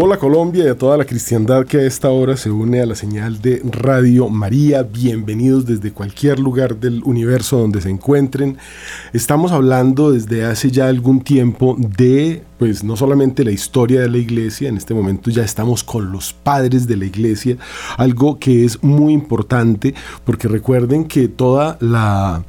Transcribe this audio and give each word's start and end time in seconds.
Hola 0.00 0.16
Colombia 0.16 0.64
y 0.64 0.68
a 0.68 0.78
toda 0.78 0.96
la 0.96 1.04
cristiandad 1.04 1.66
que 1.66 1.78
a 1.78 1.82
esta 1.82 2.08
hora 2.10 2.36
se 2.36 2.52
une 2.52 2.80
a 2.80 2.86
la 2.86 2.94
señal 2.94 3.42
de 3.42 3.60
Radio 3.64 4.28
María. 4.28 4.84
Bienvenidos 4.84 5.66
desde 5.66 5.90
cualquier 5.90 6.38
lugar 6.38 6.76
del 6.76 7.02
universo 7.02 7.58
donde 7.58 7.80
se 7.80 7.90
encuentren. 7.90 8.58
Estamos 9.12 9.50
hablando 9.50 10.12
desde 10.12 10.44
hace 10.44 10.70
ya 10.70 10.86
algún 10.86 11.20
tiempo 11.20 11.74
de, 11.76 12.44
pues 12.60 12.84
no 12.84 12.94
solamente 12.94 13.42
la 13.42 13.50
historia 13.50 14.00
de 14.00 14.08
la 14.08 14.18
iglesia, 14.18 14.68
en 14.68 14.76
este 14.76 14.94
momento 14.94 15.32
ya 15.32 15.42
estamos 15.42 15.82
con 15.82 16.12
los 16.12 16.32
padres 16.32 16.86
de 16.86 16.96
la 16.96 17.04
iglesia, 17.04 17.56
algo 17.96 18.38
que 18.38 18.64
es 18.64 18.80
muy 18.84 19.12
importante 19.12 19.96
porque 20.24 20.46
recuerden 20.46 21.06
que 21.06 21.26
toda 21.26 21.76
la, 21.80 22.44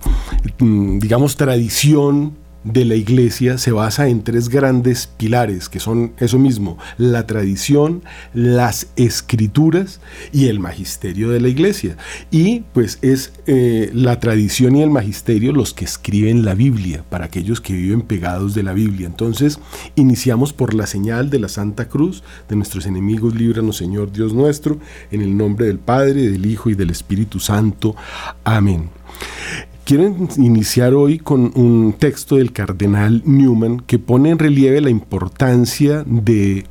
mm, 0.59 0.99
digamos, 0.99 1.35
tradición 1.35 2.33
de 2.63 2.85
la 2.85 2.95
iglesia 2.95 3.57
se 3.57 3.71
basa 3.71 4.07
en 4.07 4.23
tres 4.23 4.49
grandes 4.49 5.07
pilares, 5.07 5.69
que 5.69 5.79
son 5.79 6.13
eso 6.17 6.37
mismo, 6.37 6.77
la 6.97 7.25
tradición, 7.25 8.03
las 8.33 8.87
escrituras 8.95 10.01
y 10.31 10.47
el 10.47 10.59
magisterio 10.59 11.29
de 11.29 11.39
la 11.39 11.47
iglesia. 11.47 11.97
Y 12.31 12.61
pues 12.73 12.99
es 13.01 13.33
eh, 13.47 13.89
la 13.93 14.19
tradición 14.19 14.75
y 14.75 14.83
el 14.83 14.89
magisterio 14.89 15.53
los 15.53 15.73
que 15.73 15.85
escriben 15.85 16.43
la 16.43 16.53
Biblia, 16.53 17.03
para 17.09 17.25
aquellos 17.25 17.61
que 17.61 17.73
viven 17.73 18.01
pegados 18.01 18.53
de 18.53 18.63
la 18.63 18.73
Biblia. 18.73 19.07
Entonces, 19.07 19.59
iniciamos 19.95 20.53
por 20.53 20.73
la 20.73 20.87
señal 20.87 21.29
de 21.29 21.39
la 21.39 21.49
Santa 21.49 21.87
Cruz, 21.87 22.23
de 22.47 22.55
nuestros 22.55 22.85
enemigos, 22.85 23.35
líbranos 23.35 23.77
Señor 23.77 24.11
Dios 24.11 24.33
nuestro, 24.33 24.79
en 25.11 25.21
el 25.21 25.35
nombre 25.37 25.67
del 25.67 25.79
Padre, 25.79 26.29
del 26.29 26.45
Hijo 26.45 26.69
y 26.69 26.75
del 26.75 26.89
Espíritu 26.89 27.39
Santo. 27.39 27.95
Amén. 28.43 28.89
Quiero 29.89 30.15
iniciar 30.37 30.93
hoy 30.93 31.17
con 31.17 31.51
un 31.55 31.95
texto 31.97 32.35
del 32.35 32.51
cardenal 32.51 33.23
Newman 33.25 33.79
que 33.79 33.97
pone 33.97 34.29
en 34.29 34.37
relieve 34.37 34.81
la 34.81 34.91
importancia 34.91 36.03
de 36.05 36.67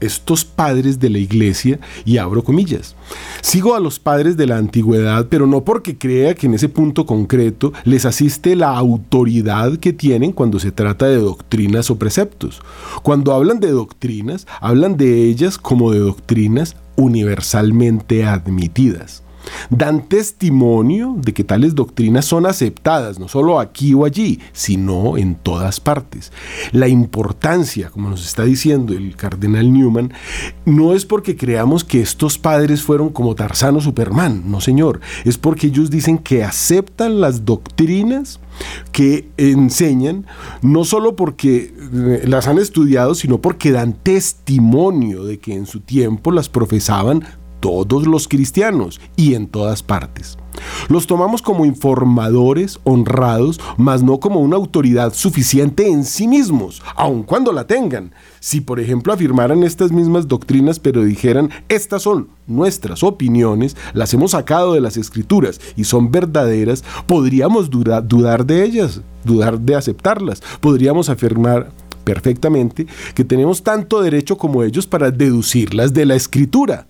estos 0.00 0.46
padres 0.46 0.98
de 0.98 1.10
la 1.10 1.18
iglesia, 1.18 1.80
y 2.06 2.16
abro 2.16 2.42
comillas. 2.42 2.96
Sigo 3.42 3.74
a 3.74 3.80
los 3.80 3.98
padres 3.98 4.38
de 4.38 4.46
la 4.46 4.56
antigüedad, 4.56 5.26
pero 5.28 5.46
no 5.46 5.64
porque 5.66 5.98
crea 5.98 6.34
que 6.34 6.46
en 6.46 6.54
ese 6.54 6.70
punto 6.70 7.04
concreto 7.04 7.74
les 7.84 8.06
asiste 8.06 8.56
la 8.56 8.74
autoridad 8.74 9.76
que 9.76 9.92
tienen 9.92 10.32
cuando 10.32 10.58
se 10.58 10.72
trata 10.72 11.04
de 11.04 11.18
doctrinas 11.18 11.90
o 11.90 11.98
preceptos. 11.98 12.62
Cuando 13.02 13.34
hablan 13.34 13.60
de 13.60 13.70
doctrinas, 13.70 14.46
hablan 14.62 14.96
de 14.96 15.24
ellas 15.26 15.58
como 15.58 15.92
de 15.92 15.98
doctrinas 15.98 16.76
universalmente 16.96 18.24
admitidas 18.24 19.22
dan 19.70 20.08
testimonio 20.08 21.14
de 21.16 21.32
que 21.32 21.44
tales 21.44 21.74
doctrinas 21.74 22.24
son 22.24 22.46
aceptadas, 22.46 23.18
no 23.18 23.28
solo 23.28 23.60
aquí 23.60 23.94
o 23.94 24.04
allí, 24.04 24.40
sino 24.52 25.16
en 25.16 25.34
todas 25.34 25.80
partes. 25.80 26.32
La 26.72 26.88
importancia, 26.88 27.90
como 27.90 28.10
nos 28.10 28.24
está 28.24 28.44
diciendo 28.44 28.92
el 28.92 29.16
cardenal 29.16 29.72
Newman, 29.72 30.12
no 30.64 30.94
es 30.94 31.04
porque 31.04 31.36
creamos 31.36 31.84
que 31.84 32.00
estos 32.00 32.38
padres 32.38 32.82
fueron 32.82 33.10
como 33.10 33.34
Tarzano 33.34 33.80
Superman, 33.80 34.44
no 34.46 34.60
señor, 34.60 35.00
es 35.24 35.38
porque 35.38 35.68
ellos 35.68 35.90
dicen 35.90 36.18
que 36.18 36.44
aceptan 36.44 37.20
las 37.20 37.44
doctrinas 37.44 38.40
que 38.92 39.28
enseñan, 39.36 40.26
no 40.60 40.84
solo 40.84 41.16
porque 41.16 41.74
eh, 41.92 42.24
las 42.26 42.46
han 42.48 42.58
estudiado, 42.58 43.14
sino 43.14 43.40
porque 43.40 43.72
dan 43.72 43.94
testimonio 43.94 45.24
de 45.24 45.38
que 45.38 45.54
en 45.54 45.66
su 45.66 45.80
tiempo 45.80 46.30
las 46.30 46.48
profesaban 46.48 47.24
todos 47.62 48.08
los 48.08 48.26
cristianos 48.26 49.00
y 49.14 49.34
en 49.34 49.46
todas 49.46 49.84
partes. 49.84 50.36
Los 50.88 51.06
tomamos 51.06 51.40
como 51.40 51.64
informadores 51.64 52.80
honrados, 52.82 53.60
mas 53.76 54.02
no 54.02 54.18
como 54.18 54.40
una 54.40 54.56
autoridad 54.56 55.14
suficiente 55.14 55.88
en 55.88 56.04
sí 56.04 56.26
mismos, 56.26 56.82
aun 56.96 57.22
cuando 57.22 57.52
la 57.52 57.68
tengan. 57.68 58.12
Si 58.40 58.60
por 58.60 58.80
ejemplo 58.80 59.12
afirmaran 59.12 59.62
estas 59.62 59.92
mismas 59.92 60.26
doctrinas 60.26 60.80
pero 60.80 61.04
dijeran, 61.04 61.50
estas 61.68 62.02
son 62.02 62.28
nuestras 62.48 63.04
opiniones, 63.04 63.76
las 63.94 64.12
hemos 64.12 64.32
sacado 64.32 64.74
de 64.74 64.80
las 64.80 64.96
escrituras 64.96 65.60
y 65.76 65.84
son 65.84 66.10
verdaderas, 66.10 66.82
podríamos 67.06 67.70
dudar 67.70 68.44
de 68.44 68.64
ellas, 68.64 69.02
dudar 69.24 69.60
de 69.60 69.76
aceptarlas. 69.76 70.42
Podríamos 70.60 71.08
afirmar 71.08 71.70
perfectamente 72.02 72.88
que 73.14 73.24
tenemos 73.24 73.62
tanto 73.62 74.02
derecho 74.02 74.36
como 74.36 74.64
ellos 74.64 74.88
para 74.88 75.12
deducirlas 75.12 75.94
de 75.94 76.06
la 76.06 76.16
escritura 76.16 76.88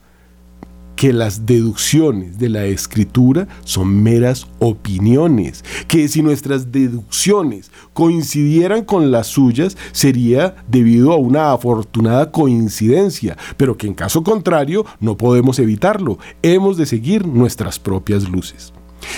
que 0.96 1.12
las 1.12 1.46
deducciones 1.46 2.38
de 2.38 2.48
la 2.48 2.64
escritura 2.66 3.48
son 3.64 4.02
meras 4.02 4.46
opiniones, 4.58 5.64
que 5.88 6.08
si 6.08 6.22
nuestras 6.22 6.72
deducciones 6.72 7.70
coincidieran 7.92 8.84
con 8.84 9.10
las 9.10 9.26
suyas 9.26 9.76
sería 9.92 10.56
debido 10.68 11.12
a 11.12 11.16
una 11.16 11.52
afortunada 11.52 12.30
coincidencia, 12.30 13.36
pero 13.56 13.76
que 13.76 13.86
en 13.86 13.94
caso 13.94 14.22
contrario 14.22 14.84
no 15.00 15.16
podemos 15.16 15.58
evitarlo, 15.58 16.18
hemos 16.42 16.76
de 16.76 16.86
seguir 16.86 17.26
nuestras 17.26 17.78
propias 17.78 18.28
luces. 18.28 18.72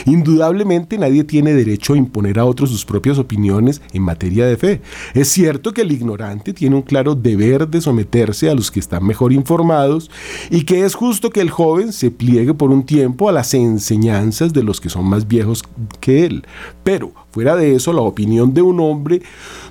Indudablemente 0.07 0.99
nadie 0.99 1.25
tiene 1.25 1.55
derecho 1.55 1.95
a 1.95 1.97
imponer 1.97 2.39
a 2.39 2.45
otros 2.45 2.71
sus 2.71 2.85
propias 2.85 3.19
opiniones 3.19 3.81
en 3.93 4.03
materia 4.03 4.47
de 4.47 4.57
fe. 4.57 4.81
Es 5.15 5.29
cierto 5.29 5.73
que 5.73 5.83
el 5.83 5.93
ignorante 5.93 6.53
tiene 6.53 6.77
un 6.77 6.83
claro 6.83 7.15
deber 7.15 7.69
de 7.69 7.81
someterse 7.81 8.51
a 8.51 8.55
los 8.55 8.71
que 8.71 8.81
están 8.81 9.05
mejor 9.05 9.33
informados 9.33 10.11
y 10.51 10.65
que 10.65 10.85
es 10.85 10.95
justo 10.95 11.31
que 11.31 11.41
el 11.41 11.51
joven 11.51 11.93
se 11.93 12.11
pliegue 12.11 12.55
por 12.55 12.71
un 12.71 12.85
tiempo 12.85 13.29
a 13.29 13.33
las 13.33 13.55
enseñanzas 13.55 14.53
de 14.53 14.63
los 14.63 14.81
que 14.81 14.91
son 14.91 15.07
más 15.07 15.29
viejos 15.29 15.63
que 16.01 16.27
él. 16.27 16.47
Pero, 16.83 17.13
fuera 17.31 17.57
de 17.57 17.75
eso, 17.75 17.93
la 17.93 18.03
opinión 18.03 18.55
de 18.55 18.63
un 18.63 18.81
hombre 18.81 19.23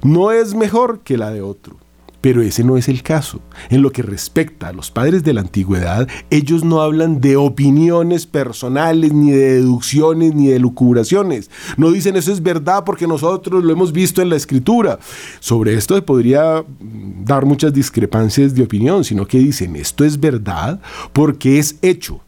no 0.03 0.31
es 0.31 0.53
mejor 0.53 1.01
que 1.03 1.18
la 1.18 1.31
de 1.31 1.41
otro. 1.41 1.83
Pero 2.24 2.42
ese 2.42 2.64
no 2.64 2.78
es 2.78 2.88
el 2.88 3.04
caso. 3.04 3.42
En 3.70 3.82
lo 3.82 3.92
que 3.92 4.02
respecta 4.02 4.70
a 4.70 4.72
los 4.72 4.92
padres 4.92 5.26
de 5.26 5.34
la 5.34 5.42
antigüedad, 5.42 6.08
ellos 6.30 6.64
no 6.64 6.82
hablan 6.82 7.20
de 7.20 7.36
opiniones 7.36 8.26
personales, 8.26 9.12
ni 9.12 9.32
de 9.32 9.56
deducciones, 9.56 10.34
ni 10.34 10.48
de 10.48 10.58
lucubraciones. 10.58 11.52
No 11.76 11.92
dicen 11.92 12.16
eso 12.16 12.32
es 12.32 12.42
verdad 12.42 12.86
porque 12.86 13.08
nosotros 13.08 13.62
lo 13.62 13.74
hemos 13.74 13.92
visto 13.92 14.22
en 14.22 14.30
la 14.30 14.38
escritura. 14.38 15.00
Sobre 15.42 15.74
esto 15.74 15.96
se 15.96 16.02
podría 16.02 16.64
dar 17.26 17.46
muchas 17.46 17.74
discrepancias 17.74 18.56
de 18.56 18.64
opinión, 18.64 19.04
sino 19.04 19.28
que 19.28 19.40
dicen 19.40 19.76
esto 19.76 20.06
es 20.06 20.18
verdad 20.18 20.80
porque 21.12 21.60
es 21.60 21.76
hecho 21.82 22.22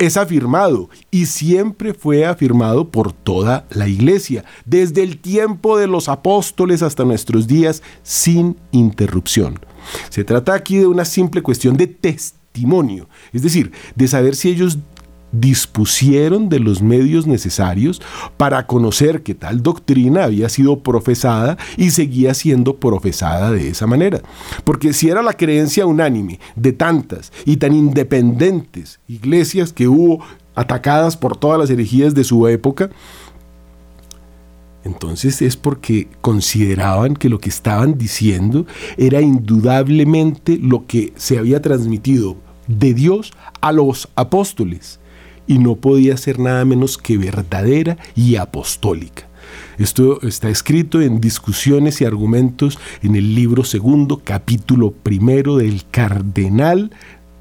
es 0.00 0.16
afirmado 0.16 0.88
y 1.10 1.26
siempre 1.26 1.92
fue 1.94 2.24
afirmado 2.24 2.88
por 2.88 3.12
toda 3.12 3.66
la 3.70 3.86
iglesia, 3.86 4.44
desde 4.64 5.02
el 5.02 5.18
tiempo 5.18 5.78
de 5.78 5.86
los 5.86 6.08
apóstoles 6.08 6.82
hasta 6.82 7.04
nuestros 7.04 7.46
días, 7.46 7.82
sin 8.02 8.56
interrupción. 8.72 9.60
Se 10.08 10.24
trata 10.24 10.54
aquí 10.54 10.78
de 10.78 10.86
una 10.86 11.04
simple 11.04 11.42
cuestión 11.42 11.76
de 11.76 11.86
testimonio, 11.86 13.08
es 13.32 13.42
decir, 13.42 13.72
de 13.94 14.08
saber 14.08 14.36
si 14.36 14.48
ellos 14.48 14.78
dispusieron 15.32 16.48
de 16.48 16.60
los 16.60 16.82
medios 16.82 17.26
necesarios 17.26 18.00
para 18.36 18.66
conocer 18.66 19.22
que 19.22 19.34
tal 19.34 19.62
doctrina 19.62 20.24
había 20.24 20.48
sido 20.48 20.80
profesada 20.80 21.56
y 21.76 21.90
seguía 21.90 22.34
siendo 22.34 22.76
profesada 22.76 23.52
de 23.52 23.68
esa 23.68 23.86
manera. 23.86 24.20
Porque 24.64 24.92
si 24.92 25.08
era 25.08 25.22
la 25.22 25.34
creencia 25.34 25.86
unánime 25.86 26.40
de 26.56 26.72
tantas 26.72 27.32
y 27.44 27.56
tan 27.56 27.74
independientes 27.74 29.00
iglesias 29.08 29.72
que 29.72 29.88
hubo 29.88 30.24
atacadas 30.54 31.16
por 31.16 31.36
todas 31.36 31.58
las 31.58 31.70
herejías 31.70 32.14
de 32.14 32.24
su 32.24 32.46
época, 32.48 32.90
entonces 34.82 35.42
es 35.42 35.56
porque 35.56 36.08
consideraban 36.20 37.14
que 37.14 37.28
lo 37.28 37.38
que 37.38 37.50
estaban 37.50 37.98
diciendo 37.98 38.66
era 38.96 39.20
indudablemente 39.20 40.58
lo 40.60 40.86
que 40.86 41.12
se 41.16 41.38
había 41.38 41.60
transmitido 41.60 42.36
de 42.66 42.94
Dios 42.94 43.32
a 43.60 43.72
los 43.72 44.08
apóstoles 44.14 44.99
y 45.50 45.58
no 45.58 45.74
podía 45.74 46.16
ser 46.16 46.38
nada 46.38 46.64
menos 46.64 46.96
que 46.96 47.18
verdadera 47.18 47.98
y 48.14 48.36
apostólica. 48.36 49.24
Esto 49.78 50.22
está 50.22 50.48
escrito 50.48 51.00
en 51.00 51.20
discusiones 51.20 52.00
y 52.00 52.04
argumentos 52.04 52.78
en 53.02 53.16
el 53.16 53.34
libro 53.34 53.64
segundo, 53.64 54.20
capítulo 54.22 54.92
primero 54.92 55.56
del 55.56 55.82
cardenal. 55.90 56.92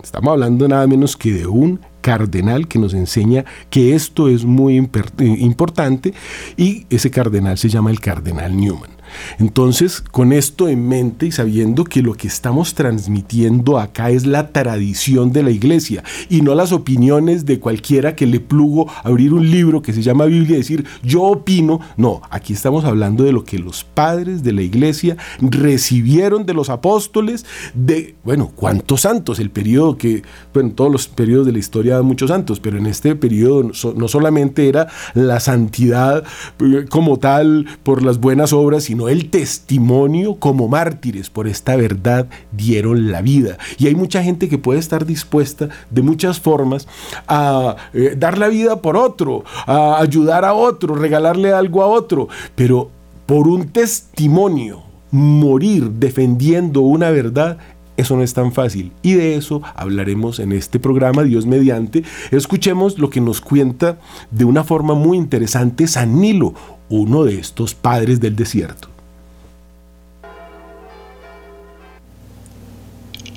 Estamos 0.01 0.31
hablando 0.31 0.67
nada 0.67 0.87
menos 0.87 1.15
que 1.15 1.31
de 1.33 1.45
un 1.45 1.81
cardenal 2.01 2.67
que 2.67 2.79
nos 2.79 2.95
enseña 2.95 3.45
que 3.69 3.93
esto 3.93 4.27
es 4.27 4.43
muy 4.43 4.75
importante 4.77 6.15
y 6.57 6.87
ese 6.89 7.11
cardenal 7.11 7.59
se 7.59 7.69
llama 7.69 7.91
el 7.91 7.99
cardenal 7.99 8.57
Newman. 8.57 8.98
Entonces, 9.39 10.01
con 10.01 10.33
esto 10.33 10.67
en 10.67 10.87
mente 10.87 11.27
y 11.27 11.31
sabiendo 11.31 11.83
que 11.83 12.01
lo 12.01 12.13
que 12.13 12.27
estamos 12.27 12.73
transmitiendo 12.73 13.79
acá 13.79 14.09
es 14.11 14.25
la 14.25 14.51
tradición 14.51 15.31
de 15.31 15.43
la 15.43 15.51
iglesia 15.51 16.03
y 16.29 16.41
no 16.41 16.55
las 16.55 16.71
opiniones 16.71 17.45
de 17.45 17.59
cualquiera 17.59 18.15
que 18.15 18.25
le 18.25 18.39
plugo 18.39 18.89
abrir 19.03 19.33
un 19.33 19.49
libro 19.49 19.81
que 19.81 19.93
se 19.93 20.01
llama 20.01 20.25
Biblia 20.25 20.55
y 20.55 20.59
decir 20.59 20.85
yo 21.03 21.23
opino, 21.23 21.79
no, 21.97 22.21
aquí 22.29 22.53
estamos 22.53 22.85
hablando 22.85 23.23
de 23.23 23.31
lo 23.31 23.43
que 23.43 23.59
los 23.59 23.83
padres 23.83 24.43
de 24.43 24.53
la 24.53 24.61
iglesia 24.61 25.17
recibieron 25.41 26.45
de 26.45 26.53
los 26.53 26.69
apóstoles, 26.69 27.45
de, 27.73 28.15
bueno, 28.23 28.51
cuántos 28.55 29.01
santos, 29.01 29.39
el 29.39 29.49
periodo 29.49 29.97
que, 29.97 30.23
bueno, 30.53 30.71
todos 30.71 30.91
los 30.91 31.07
periodos 31.07 31.45
de 31.45 31.53
la 31.53 31.59
historia 31.59 31.95
dan 31.95 32.05
muchos 32.05 32.29
santos, 32.29 32.59
pero 32.59 32.77
en 32.77 32.85
este 32.85 33.15
periodo 33.15 33.71
no 33.95 34.07
solamente 34.07 34.67
era 34.67 34.87
la 35.13 35.39
santidad 35.39 36.23
eh, 36.59 36.85
como 36.89 37.17
tal 37.17 37.65
por 37.83 38.03
las 38.03 38.19
buenas 38.19 38.53
obras, 38.53 38.83
sino 38.83 38.98
el 39.07 39.29
testimonio 39.29 40.35
como 40.35 40.67
mártires 40.67 41.29
por 41.29 41.47
esta 41.47 41.75
verdad 41.75 42.27
dieron 42.51 43.11
la 43.11 43.21
vida. 43.21 43.57
Y 43.77 43.87
hay 43.87 43.95
mucha 43.95 44.21
gente 44.23 44.49
que 44.49 44.57
puede 44.57 44.79
estar 44.79 45.05
dispuesta 45.05 45.69
de 45.89 46.01
muchas 46.01 46.39
formas 46.39 46.87
a 47.27 47.75
eh, 47.93 48.15
dar 48.17 48.37
la 48.37 48.49
vida 48.49 48.81
por 48.81 48.97
otro, 48.97 49.43
a 49.65 50.01
ayudar 50.01 50.43
a 50.43 50.53
otro, 50.53 50.95
regalarle 50.95 51.53
algo 51.53 51.83
a 51.83 51.87
otro, 51.87 52.27
pero 52.55 52.89
por 53.25 53.47
un 53.47 53.69
testimonio, 53.69 54.83
morir 55.11 55.89
defendiendo 55.91 56.81
una 56.81 57.09
verdad 57.09 57.57
eso 57.99 58.15
no 58.15 58.23
es 58.23 58.33
tan 58.33 58.53
fácil 58.53 58.93
y 59.01 59.13
de 59.15 59.35
eso 59.35 59.61
hablaremos 59.75 60.39
en 60.39 60.53
este 60.53 60.79
programa, 60.79 61.23
Dios 61.23 61.45
mediante. 61.45 62.03
Escuchemos 62.31 62.97
lo 62.97 63.09
que 63.09 63.19
nos 63.19 63.41
cuenta 63.41 63.99
de 64.31 64.45
una 64.45 64.63
forma 64.63 64.93
muy 64.93 65.17
interesante 65.17 65.85
San 65.85 66.21
Nilo, 66.21 66.53
uno 66.89 67.25
de 67.25 67.39
estos 67.39 67.75
padres 67.75 68.21
del 68.21 68.37
desierto. 68.37 68.88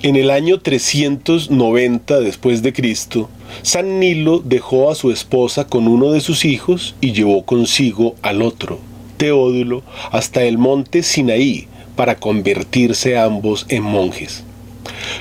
En 0.04 0.16
el 0.16 0.32
año 0.32 0.58
390 0.58 2.18
después 2.18 2.60
de 2.62 2.72
Cristo, 2.72 3.28
San 3.62 4.00
Nilo 4.00 4.40
dejó 4.44 4.90
a 4.90 4.96
su 4.96 5.12
esposa 5.12 5.68
con 5.68 5.86
uno 5.86 6.10
de 6.10 6.20
sus 6.20 6.44
hijos 6.44 6.96
y 7.00 7.12
llevó 7.12 7.44
consigo 7.44 8.16
al 8.20 8.42
otro, 8.42 8.80
Teodulo, 9.16 9.84
hasta 10.10 10.42
el 10.42 10.58
monte 10.58 11.04
Sinaí 11.04 11.68
para 11.94 12.16
convertirse 12.16 13.16
ambos 13.16 13.64
en 13.68 13.84
monjes. 13.84 14.42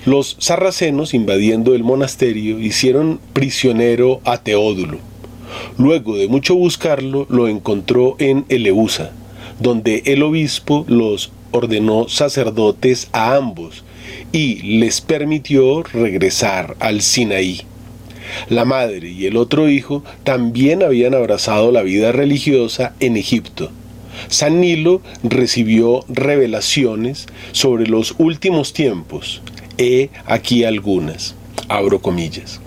Los 0.06 0.36
sarracenos, 0.40 1.14
invadiendo 1.14 1.76
el 1.76 1.84
monasterio, 1.84 2.58
hicieron 2.58 3.20
prisionero 3.34 4.20
a 4.26 4.38
Teodulo. 4.40 4.98
Luego 5.78 6.16
de 6.16 6.28
mucho 6.28 6.56
buscarlo, 6.56 7.28
lo 7.30 7.48
encontró 7.48 8.16
en 8.18 8.46
Eleusa, 8.50 9.12
donde 9.60 10.02
el 10.08 10.24
obispo 10.24 10.86
los 10.88 11.32
ordenó 11.52 12.10
sacerdotes 12.10 13.10
a 13.12 13.36
ambos 13.36 13.84
y 14.32 14.78
les 14.80 15.02
permitió 15.02 15.84
regresar 15.84 16.76
al 16.80 17.02
Sinaí. 17.02 17.62
La 18.50 18.66
madre 18.66 19.10
y 19.10 19.26
el 19.26 19.38
otro 19.38 19.70
hijo 19.70 20.04
también 20.24 20.84
habían 20.84 21.14
abrazado 21.14 21.72
la 21.72 21.82
vida 21.82 22.12
religiosa 22.12 22.94
en 23.00 23.18
Egipto. 23.18 23.72
San 24.28 24.62
Nilo 24.62 25.02
recibió 25.24 26.06
revelaciones 26.08 27.28
sobre 27.52 27.88
los 27.88 28.16
últimos 28.18 28.74
tiempos 28.74 29.42
He 29.78 30.10
aquí 30.26 30.64
algunas. 30.64 31.36
Abro 31.68 32.02
comillas. 32.02 32.62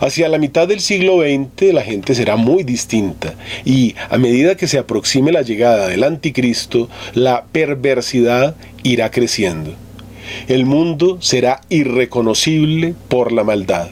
Hacia 0.00 0.28
la 0.28 0.38
mitad 0.38 0.68
del 0.68 0.80
siglo 0.80 1.20
XX 1.20 1.74
la 1.74 1.82
gente 1.82 2.14
será 2.14 2.36
muy 2.36 2.62
distinta 2.62 3.34
y 3.64 3.94
a 4.10 4.16
medida 4.16 4.56
que 4.56 4.68
se 4.68 4.78
aproxime 4.78 5.32
la 5.32 5.42
llegada 5.42 5.88
del 5.88 6.04
anticristo, 6.04 6.88
la 7.14 7.44
perversidad 7.52 8.56
irá 8.84 9.10
creciendo. 9.10 9.74
El 10.48 10.66
mundo 10.66 11.18
será 11.20 11.60
irreconocible 11.68 12.94
por 13.08 13.32
la 13.32 13.44
maldad 13.44 13.88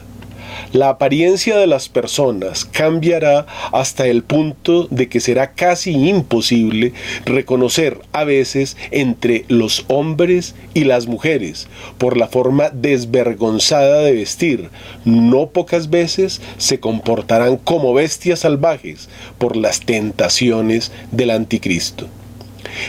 la 0.75 0.89
apariencia 0.89 1.57
de 1.57 1.67
las 1.67 1.89
personas 1.89 2.65
cambiará 2.65 3.45
hasta 3.71 4.07
el 4.07 4.23
punto 4.23 4.87
de 4.89 5.07
que 5.07 5.19
será 5.19 5.51
casi 5.53 5.91
imposible 5.91 6.93
reconocer 7.25 7.99
a 8.11 8.23
veces 8.23 8.75
entre 8.91 9.45
los 9.47 9.85
hombres 9.87 10.55
y 10.73 10.83
las 10.83 11.07
mujeres 11.07 11.67
por 11.97 12.17
la 12.17 12.27
forma 12.27 12.69
desvergonzada 12.71 14.01
de 14.01 14.11
vestir. 14.13 14.69
No 15.05 15.47
pocas 15.47 15.89
veces 15.89 16.41
se 16.57 16.79
comportarán 16.79 17.57
como 17.57 17.93
bestias 17.93 18.39
salvajes 18.39 19.09
por 19.37 19.55
las 19.55 19.81
tentaciones 19.81 20.91
del 21.11 21.29
anticristo. 21.29 22.07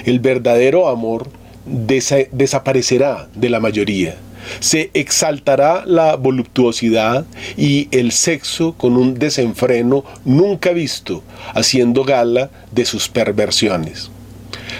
El 0.04 0.18
verdadero 0.18 0.88
amor 0.88 1.28
desaparecerá 1.66 3.28
de 3.34 3.50
la 3.50 3.60
mayoría 3.60 4.16
se 4.60 4.90
exaltará 4.94 5.84
la 5.86 6.16
voluptuosidad 6.16 7.26
y 7.56 7.88
el 7.90 8.12
sexo 8.12 8.74
con 8.74 8.96
un 8.96 9.14
desenfreno 9.14 10.04
nunca 10.24 10.72
visto, 10.72 11.22
haciendo 11.54 12.04
gala 12.04 12.50
de 12.72 12.84
sus 12.84 13.08
perversiones. 13.08 14.10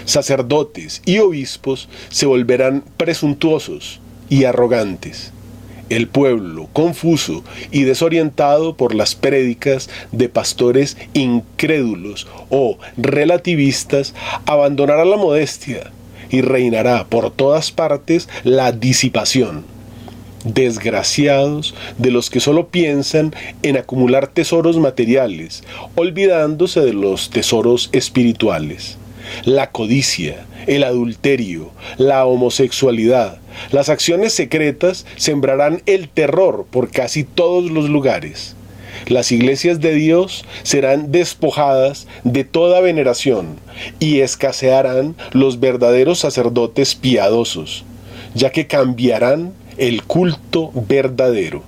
Sacerdotes 0.05 1.01
y 1.05 1.19
obispos 1.19 1.89
se 2.09 2.25
volverán 2.25 2.83
presuntuosos 2.97 3.99
y 4.29 4.45
arrogantes. 4.45 5.31
El 5.89 6.09
pueblo, 6.09 6.67
confuso 6.73 7.45
y 7.71 7.83
desorientado 7.83 8.75
por 8.75 8.93
las 8.93 9.15
prédicas 9.15 9.89
de 10.11 10.27
pastores 10.27 10.97
incrédulos 11.13 12.27
o 12.49 12.77
relativistas, 12.97 14.13
abandonará 14.45 15.05
la 15.05 15.15
modestia, 15.15 15.91
y 16.29 16.41
reinará 16.41 17.05
por 17.05 17.31
todas 17.31 17.71
partes 17.71 18.27
la 18.43 18.71
disipación. 18.71 19.65
Desgraciados 20.43 21.75
de 21.97 22.11
los 22.11 22.29
que 22.29 22.39
solo 22.39 22.67
piensan 22.67 23.35
en 23.63 23.77
acumular 23.77 24.27
tesoros 24.27 24.77
materiales, 24.77 25.63
olvidándose 25.95 26.81
de 26.81 26.93
los 26.93 27.29
tesoros 27.29 27.89
espirituales. 27.91 28.97
La 29.43 29.71
codicia, 29.71 30.45
el 30.67 30.83
adulterio, 30.83 31.71
la 31.97 32.25
homosexualidad, 32.25 33.39
las 33.71 33.89
acciones 33.89 34.33
secretas 34.33 35.05
sembrarán 35.17 35.81
el 35.85 36.07
terror 36.07 36.65
por 36.69 36.91
casi 36.91 37.23
todos 37.23 37.69
los 37.69 37.89
lugares 37.89 38.56
las 39.09 39.31
iglesias 39.31 39.79
de 39.79 39.93
Dios 39.93 40.45
serán 40.63 41.11
despojadas 41.11 42.07
de 42.23 42.43
toda 42.43 42.81
veneración 42.81 43.57
y 43.99 44.19
escasearán 44.19 45.15
los 45.31 45.59
verdaderos 45.59 46.19
sacerdotes 46.19 46.95
piadosos, 46.95 47.85
ya 48.33 48.51
que 48.51 48.67
cambiarán 48.67 49.53
el 49.77 50.03
culto 50.03 50.71
verdadero. 50.73 51.63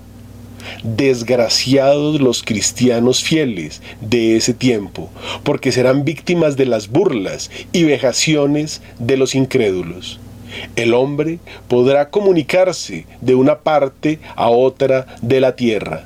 Desgraciados 0.82 2.20
los 2.20 2.42
cristianos 2.42 3.22
fieles 3.22 3.80
de 4.00 4.36
ese 4.36 4.52
tiempo, 4.52 5.10
porque 5.42 5.72
serán 5.72 6.04
víctimas 6.04 6.56
de 6.56 6.66
las 6.66 6.88
burlas 6.88 7.50
y 7.72 7.84
vejaciones 7.84 8.82
de 8.98 9.16
los 9.16 9.34
incrédulos. 9.34 10.20
El 10.76 10.94
hombre 10.94 11.38
podrá 11.68 12.10
comunicarse 12.10 13.06
de 13.20 13.34
una 13.34 13.60
parte 13.60 14.18
a 14.36 14.50
otra 14.50 15.06
de 15.22 15.40
la 15.40 15.56
tierra, 15.56 16.04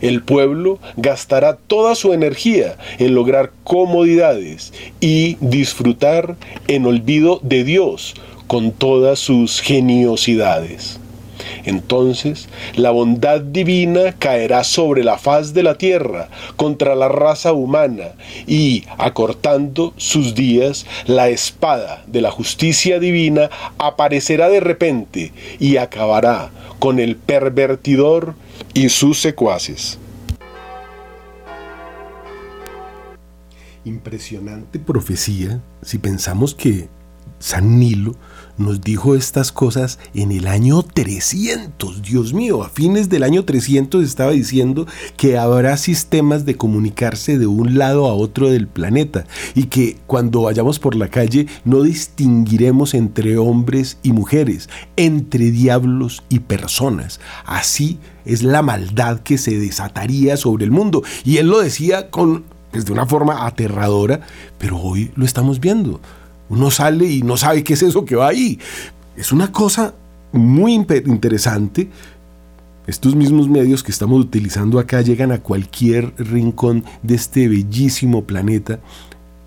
el 0.00 0.22
pueblo 0.22 0.78
gastará 0.96 1.56
toda 1.56 1.94
su 1.94 2.12
energía 2.12 2.76
en 2.98 3.14
lograr 3.14 3.52
comodidades 3.64 4.72
y 5.00 5.36
disfrutar 5.40 6.36
en 6.68 6.86
olvido 6.86 7.40
de 7.42 7.64
Dios 7.64 8.14
con 8.46 8.72
todas 8.72 9.18
sus 9.18 9.60
geniosidades. 9.60 11.00
Entonces 11.66 12.48
la 12.76 12.92
bondad 12.92 13.40
divina 13.40 14.12
caerá 14.18 14.64
sobre 14.64 15.04
la 15.04 15.18
faz 15.18 15.52
de 15.52 15.64
la 15.64 15.76
tierra 15.76 16.28
contra 16.56 16.94
la 16.94 17.08
raza 17.08 17.52
humana 17.52 18.12
y, 18.46 18.84
acortando 18.98 19.92
sus 19.96 20.34
días, 20.34 20.86
la 21.06 21.28
espada 21.28 22.04
de 22.06 22.20
la 22.22 22.30
justicia 22.30 22.98
divina 23.00 23.50
aparecerá 23.78 24.48
de 24.48 24.60
repente 24.60 25.32
y 25.58 25.76
acabará 25.76 26.50
con 26.78 27.00
el 27.00 27.16
pervertidor 27.16 28.34
y 28.72 28.88
sus 28.88 29.18
secuaces. 29.18 29.98
Impresionante 33.84 34.78
profecía 34.78 35.60
si 35.82 35.98
pensamos 35.98 36.54
que 36.54 36.88
San 37.38 37.78
Nilo 37.78 38.14
nos 38.58 38.80
dijo 38.80 39.14
estas 39.14 39.52
cosas 39.52 39.98
en 40.14 40.32
el 40.32 40.46
año 40.46 40.82
300. 40.82 42.02
Dios 42.02 42.32
mío, 42.32 42.62
a 42.62 42.68
fines 42.68 43.08
del 43.08 43.22
año 43.22 43.44
300 43.44 44.04
estaba 44.04 44.32
diciendo 44.32 44.86
que 45.16 45.38
habrá 45.38 45.76
sistemas 45.76 46.44
de 46.44 46.56
comunicarse 46.56 47.38
de 47.38 47.46
un 47.46 47.78
lado 47.78 48.06
a 48.06 48.14
otro 48.14 48.50
del 48.50 48.68
planeta 48.68 49.24
y 49.54 49.64
que 49.64 49.98
cuando 50.06 50.42
vayamos 50.42 50.78
por 50.78 50.94
la 50.94 51.08
calle 51.08 51.46
no 51.64 51.82
distinguiremos 51.82 52.94
entre 52.94 53.38
hombres 53.38 53.98
y 54.02 54.12
mujeres, 54.12 54.68
entre 54.96 55.50
diablos 55.50 56.22
y 56.28 56.40
personas. 56.40 57.20
Así 57.44 57.98
es 58.24 58.42
la 58.42 58.62
maldad 58.62 59.20
que 59.20 59.38
se 59.38 59.58
desataría 59.58 60.36
sobre 60.36 60.64
el 60.64 60.70
mundo. 60.70 61.02
Y 61.24 61.38
él 61.38 61.48
lo 61.48 61.60
decía 61.60 62.10
con, 62.10 62.44
pues, 62.72 62.84
de 62.84 62.92
una 62.92 63.06
forma 63.06 63.46
aterradora, 63.46 64.20
pero 64.58 64.78
hoy 64.78 65.10
lo 65.14 65.24
estamos 65.24 65.60
viendo. 65.60 66.00
Uno 66.48 66.70
sale 66.70 67.06
y 67.06 67.22
no 67.22 67.36
sabe 67.36 67.64
qué 67.64 67.74
es 67.74 67.82
eso 67.82 68.04
que 68.04 68.16
va 68.16 68.28
ahí. 68.28 68.58
Es 69.16 69.32
una 69.32 69.50
cosa 69.50 69.94
muy 70.32 70.74
interesante. 70.74 71.88
Estos 72.86 73.16
mismos 73.16 73.48
medios 73.48 73.82
que 73.82 73.90
estamos 73.90 74.20
utilizando 74.20 74.78
acá 74.78 75.00
llegan 75.00 75.32
a 75.32 75.38
cualquier 75.38 76.14
rincón 76.18 76.84
de 77.02 77.16
este 77.16 77.48
bellísimo 77.48 78.24
planeta. 78.24 78.78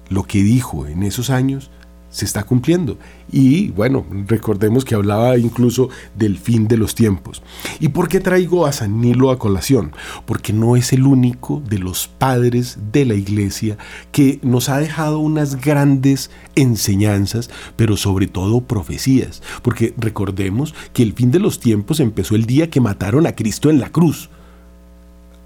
Lo 0.09 0.23
que 0.23 0.43
dijo 0.43 0.87
en 0.87 1.03
esos 1.03 1.29
años 1.29 1.69
se 2.09 2.25
está 2.25 2.43
cumpliendo. 2.43 2.97
Y 3.31 3.69
bueno, 3.69 4.05
recordemos 4.27 4.83
que 4.83 4.95
hablaba 4.95 5.37
incluso 5.37 5.89
del 6.15 6.37
fin 6.37 6.67
de 6.67 6.77
los 6.77 6.95
tiempos. 6.95 7.41
¿Y 7.79 7.89
por 7.89 8.07
qué 8.07 8.19
traigo 8.19 8.65
a 8.65 8.71
San 8.71 8.99
Nilo 8.99 9.31
a 9.31 9.39
colación? 9.39 9.91
Porque 10.25 10.53
no 10.53 10.75
es 10.75 10.91
el 10.93 11.05
único 11.05 11.61
de 11.67 11.79
los 11.79 12.07
padres 12.07 12.77
de 12.91 13.05
la 13.05 13.13
iglesia 13.13 13.77
que 14.11 14.39
nos 14.41 14.69
ha 14.69 14.79
dejado 14.79 15.19
unas 15.19 15.61
grandes 15.61 16.31
enseñanzas, 16.55 17.49
pero 17.75 17.97
sobre 17.97 18.27
todo 18.27 18.61
profecías. 18.61 19.43
Porque 19.61 19.93
recordemos 19.97 20.73
que 20.93 21.03
el 21.03 21.13
fin 21.13 21.31
de 21.31 21.39
los 21.39 21.59
tiempos 21.59 21.99
empezó 21.99 22.35
el 22.35 22.45
día 22.45 22.69
que 22.69 22.81
mataron 22.81 23.27
a 23.27 23.35
Cristo 23.35 23.69
en 23.69 23.79
la 23.79 23.89
cruz. 23.89 24.29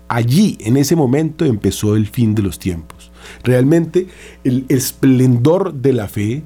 Allí, 0.08 0.58
en 0.62 0.77
ese 0.77 0.96
momento, 0.96 1.43
empezó 1.43 1.96
el 1.96 2.08
fin 2.08 2.36
de 2.36 2.43
los 2.43 2.60
tiempos. 2.60 3.12
Realmente 3.43 4.08
el 4.43 4.65
esplendor 4.70 5.74
de 5.74 5.93
la 5.93 6.08
fe 6.08 6.43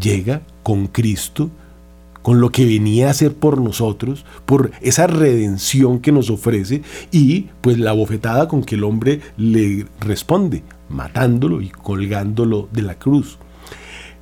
llega 0.00 0.42
con 0.62 0.86
Cristo, 0.86 1.50
con 2.22 2.40
lo 2.40 2.50
que 2.50 2.64
venía 2.64 3.08
a 3.08 3.10
hacer 3.10 3.34
por 3.34 3.60
nosotros, 3.60 4.24
por 4.46 4.70
esa 4.80 5.06
redención 5.06 6.00
que 6.00 6.12
nos 6.12 6.30
ofrece 6.30 6.82
y 7.12 7.48
pues 7.60 7.78
la 7.78 7.92
bofetada 7.92 8.48
con 8.48 8.64
que 8.64 8.76
el 8.76 8.84
hombre 8.84 9.20
le 9.36 9.86
responde, 10.00 10.62
matándolo 10.88 11.60
y 11.60 11.68
colgándolo 11.68 12.68
de 12.72 12.82
la 12.82 12.98
cruz. 12.98 13.38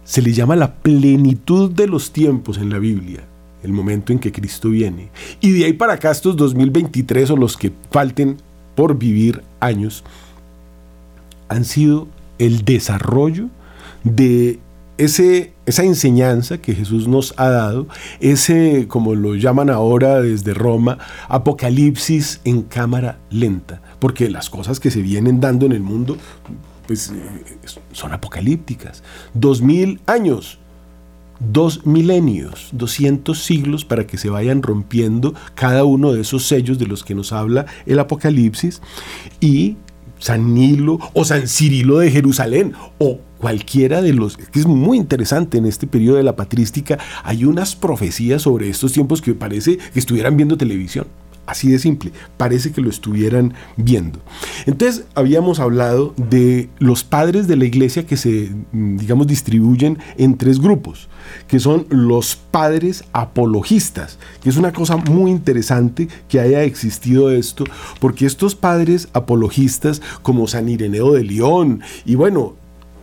Se 0.05 0.21
le 0.21 0.33
llama 0.33 0.57
la 0.57 0.75
plenitud 0.75 1.71
de 1.71 1.87
los 1.87 2.12
tiempos 2.12 2.59
en 2.59 2.71
la 2.71 2.79
Biblia, 2.79 3.21
el 3.62 3.73
momento 3.73 4.12
en 4.12 4.19
que 4.19 4.33
Cristo 4.33 4.71
viene. 4.71 5.11
Y 5.41 5.52
de 5.52 5.67
ahí 5.67 5.73
para 5.73 5.93
acá 5.93 6.11
estos 6.11 6.37
2023 6.37 7.31
o 7.31 7.37
los 7.37 7.57
que 7.57 7.73
falten 7.93 8.38
por 8.75 8.99
vivir 8.99 9.43
años, 9.61 10.02
han 11.49 11.64
sido 11.64 12.09
el 12.38 12.64
desarrollo 12.64 13.49
de 14.05 14.59
ese, 14.99 15.51
esa 15.66 15.85
enseñanza 15.85 16.59
que 16.59 16.75
Jesús 16.75 17.07
nos 17.09 17.35
ha 17.37 17.49
dado, 17.49 17.87
ese, 18.21 18.87
como 18.88 19.14
lo 19.14 19.35
llaman 19.35 19.71
ahora 19.71 20.21
desde 20.21 20.54
Roma, 20.54 20.99
apocalipsis 21.28 22.40
en 22.45 22.62
cámara 22.62 23.19
lenta, 23.31 23.81
porque 23.99 24.28
las 24.28 24.50
cosas 24.50 24.81
que 24.81 24.90
se 24.90 25.02
vienen 25.02 25.40
dando 25.40 25.66
en 25.66 25.73
el 25.73 25.83
mundo 25.83 26.16
pues, 26.87 27.11
eh, 27.11 27.81
son 27.92 28.12
apocalípticas. 28.12 29.02
Dos 29.35 29.62
mil 29.62 30.00
años, 30.07 30.59
dos 31.38 31.87
milenios, 31.87 32.71
doscientos 32.73 33.42
siglos 33.42 33.85
para 33.85 34.07
que 34.07 34.19
se 34.19 34.31
vayan 34.31 34.62
rompiendo 34.62 35.35
cada 35.54 35.85
uno 35.85 36.12
de 36.12 36.23
esos 36.23 36.47
sellos 36.47 36.78
de 36.78 36.87
los 36.87 37.04
que 37.04 37.14
nos 37.14 37.33
habla 37.33 37.66
el 37.87 37.99
Apocalipsis 37.99 38.81
y 39.40 39.76
San 40.19 40.54
Nilo 40.54 40.99
o 41.14 41.25
San 41.25 41.49
Cirilo 41.49 41.99
de 41.99 42.11
Jerusalén 42.11 42.75
o 42.99 43.19
cualquiera 43.42 44.00
de 44.02 44.12
los, 44.12 44.37
que 44.37 44.61
es 44.61 44.66
muy 44.66 44.96
interesante 44.96 45.58
en 45.58 45.66
este 45.66 45.88
periodo 45.88 46.16
de 46.16 46.22
la 46.22 46.37
patrística, 46.37 46.96
hay 47.25 47.44
unas 47.44 47.75
profecías 47.75 48.42
sobre 48.42 48.68
estos 48.68 48.92
tiempos 48.92 49.20
que 49.20 49.34
parece 49.34 49.78
que 49.78 49.99
estuvieran 49.99 50.37
viendo 50.37 50.56
televisión. 50.56 51.08
Así 51.44 51.68
de 51.68 51.80
simple, 51.80 52.12
parece 52.37 52.70
que 52.70 52.80
lo 52.80 52.88
estuvieran 52.88 53.54
viendo. 53.76 54.20
Entonces, 54.64 55.06
habíamos 55.16 55.58
hablado 55.58 56.14
de 56.16 56.68
los 56.78 57.02
padres 57.02 57.49
de 57.49 57.56
la 57.56 57.64
iglesia 57.64 58.06
que 58.06 58.16
se, 58.16 58.52
digamos, 58.70 59.26
distribuyen 59.26 59.99
en 60.18 60.38
tres 60.38 60.61
grupos, 60.61 61.08
que 61.49 61.58
son 61.58 61.87
los 61.90 62.37
padres 62.37 63.02
apologistas, 63.12 64.20
que 64.40 64.50
es 64.50 64.56
una 64.56 64.72
cosa 64.72 64.96
muy 64.96 65.32
interesante 65.32 66.06
que 66.28 66.38
haya 66.38 66.62
existido 66.62 67.32
esto, 67.32 67.64
porque 67.99 68.25
estos 68.25 68.54
padres 68.54 69.08
apologistas, 69.12 70.00
como 70.22 70.46
San 70.46 70.68
Ireneo 70.68 71.12
de 71.12 71.25
León, 71.25 71.82
y 72.06 72.14
bueno, 72.14 72.54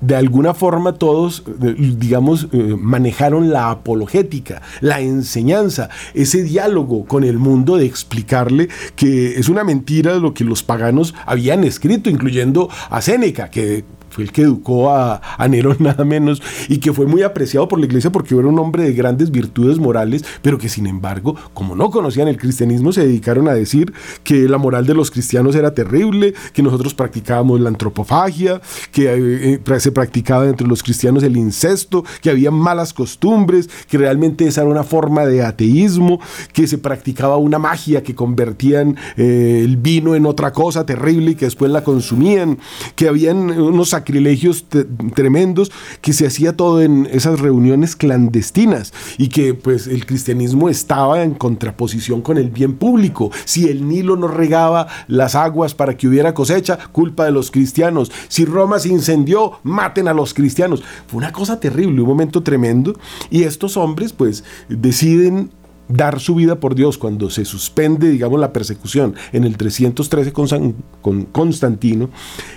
de 0.02 0.16
alguna 0.16 0.54
forma 0.54 0.94
todos, 0.94 1.44
digamos, 1.58 2.48
eh, 2.52 2.76
manejaron 2.80 3.50
la 3.50 3.70
apologética, 3.70 4.62
la 4.82 5.02
enseñanza, 5.02 5.90
ese 6.14 6.44
diálogo 6.44 7.06
con 7.06 7.24
el 7.24 7.38
mundo 7.38 7.78
de 7.78 7.86
explicarle 7.86 8.70
que 8.96 9.40
es 9.40 9.50
una 9.50 9.64
mentira 9.64 10.16
lo 10.16 10.34
que 10.34 10.44
los 10.44 10.64
paganos 10.64 11.14
habían 11.26 11.64
escrito, 11.64 12.10
incluyendo 12.10 12.70
a 12.90 13.02
Séneca, 13.02 13.50
que 13.50 13.84
fue 14.10 14.24
el 14.24 14.32
que 14.32 14.42
educó 14.44 14.92
a, 14.92 15.22
Nerón 15.50 15.78
nada 15.80 16.06
menos 16.06 16.42
y 16.68 16.80
que 16.80 16.94
fue 16.94 17.06
muy 17.06 17.24
apreciado 17.24 17.68
por 17.68 17.80
la 17.80 17.86
iglesia 17.86 18.12
porque 18.12 18.36
era 18.36 18.48
un 18.48 18.60
hombre 18.60 18.84
de 18.84 18.94
grandes 18.94 19.32
virtudes 19.32 19.80
morales, 19.80 20.24
pero 20.42 20.58
que 20.58 20.70
sin 20.70 20.88
embargo, 20.88 21.36
como 21.54 21.76
no 21.76 21.90
conocían 21.90 22.28
el 22.28 22.38
cristianismo, 22.38 22.92
se 22.92 23.06
dedicaron 23.06 23.48
a 23.48 23.54
decir 23.54 23.94
que 24.24 24.48
la 24.48 24.58
moral 24.58 24.86
de 24.86 24.94
los 24.94 25.12
cristianos 25.12 25.56
era 25.56 25.74
terrible, 25.74 26.34
que 26.54 26.62
nosotros 26.64 26.94
practicábamos 26.94 27.60
la 27.60 27.70
antropofagia, 27.70 28.62
que 28.92 29.06
eh, 29.06 29.62
eh, 29.66 29.80
se 29.80 29.92
practicaba 29.92 30.48
entre 30.48 30.68
los 30.68 30.84
cristianos 30.84 31.24
el 31.24 31.38
incesto, 31.38 32.04
que 32.22 32.30
había 32.30 32.52
malas 32.52 32.94
costumbres, 32.94 33.70
que 33.88 33.98
realmente 33.98 34.48
esa 34.48 34.62
era 34.62 34.70
una 34.70 34.84
forma 34.84 35.26
de 35.26 35.44
ateísmo, 35.44 36.20
que 36.54 36.68
se 36.68 36.78
practicaba 36.78 37.38
una 37.38 37.60
magia 37.60 38.04
que 38.04 38.16
convertían 38.16 38.98
eh, 39.18 39.62
el 39.64 39.78
vino 39.78 40.16
en 40.16 40.26
otra 40.26 40.52
cosa 40.52 40.86
terrible 40.86 41.32
y 41.32 41.36
que 41.36 41.46
después 41.46 41.72
la 41.72 41.84
consumían, 41.84 42.58
que 42.96 43.08
habían 43.08 43.50
unos 43.52 43.94
sacrilegios 44.00 44.66
tremendos, 45.14 45.72
que 46.02 46.14
se 46.14 46.26
hacía 46.26 46.56
todo 46.56 46.82
en 46.82 47.08
esas 47.12 47.40
reuniones 47.40 47.96
clandestinas 47.96 48.94
y 49.18 49.28
que 49.28 49.54
pues 49.54 49.88
el 49.88 50.06
cristianismo 50.06 50.70
estaba 50.70 51.22
en 51.24 51.34
contraposición 51.34 52.22
con 52.22 52.38
el 52.38 52.50
bien 52.50 52.76
público. 52.76 53.32
Si 53.46 53.68
el 53.68 53.88
Nilo 53.88 54.16
no 54.16 54.28
regaba 54.28 54.88
las 55.08 55.36
aguas 55.36 55.74
para 55.74 55.98
que 55.98 56.08
hubiera 56.08 56.34
cosecha, 56.34 56.80
culpa 56.92 57.26
de 57.26 57.32
los 57.32 57.52
cristianos. 57.52 58.12
Si 58.30 58.46
Roma 58.46 58.80
se 58.80 58.90
incendió, 58.90 59.60
maten 59.64 60.08
a 60.08 60.14
los 60.14 60.34
cristianos. 60.34 60.82
Fue 61.08 61.18
una 61.18 61.34
cosa 61.34 61.60
terrible, 61.60 62.02
un 62.02 62.08
momento 62.08 62.42
tremendo. 62.42 62.98
Y 63.30 63.44
estos 63.44 63.76
hombres 63.76 64.14
pues 64.14 64.44
deciden 64.70 65.52
dar 65.90 66.20
su 66.20 66.36
vida 66.36 66.60
por 66.60 66.76
Dios 66.76 66.98
cuando 66.98 67.30
se 67.30 67.44
suspende, 67.44 68.10
digamos, 68.10 68.40
la 68.40 68.54
persecución 68.54 69.16
en 69.34 69.44
el 69.44 69.58
313 69.58 70.32
con, 70.32 70.76
con 71.02 71.26
Constantino. 71.26 72.10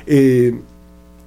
Eh, 0.06 0.60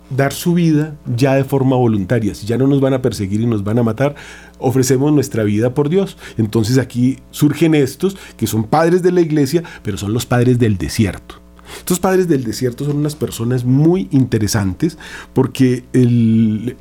dar 0.10 0.34
su 0.34 0.54
vida 0.54 0.96
ya 1.16 1.36
de 1.36 1.44
forma 1.44 1.76
voluntaria. 1.76 2.36
Si 2.36 2.46
ya 2.46 2.58
no 2.58 2.68
nos 2.68 2.82
van 2.82 2.94
a 2.94 3.02
perseguir 3.02 3.42
y 3.42 3.48
nos 3.48 3.64
van 3.64 3.80
a 3.80 3.84
matar, 3.84 4.16
ofrecemos 4.60 5.12
nuestra 5.14 5.44
vida 5.44 5.74
por 5.74 5.90
Dios. 5.90 6.18
Entonces 6.38 6.78
aquí 6.78 7.20
surgen 7.32 7.76
estos 7.76 8.18
que 8.38 8.48
son 8.48 8.66
padres 8.66 9.04
de 9.04 9.12
la 9.12 9.22
iglesia, 9.22 9.64
pero 9.84 9.98
son 9.98 10.14
los 10.14 10.26
padres 10.26 10.60
del 10.60 10.78
desierto. 10.78 11.42
Estos 11.80 12.00
padres 12.00 12.28
del 12.28 12.44
desierto 12.44 12.86
son 12.86 12.98
unas 12.98 13.16
personas 13.16 13.66
muy 13.66 14.08
interesantes 14.12 14.98
porque 15.34 15.84
el, 15.94 16.78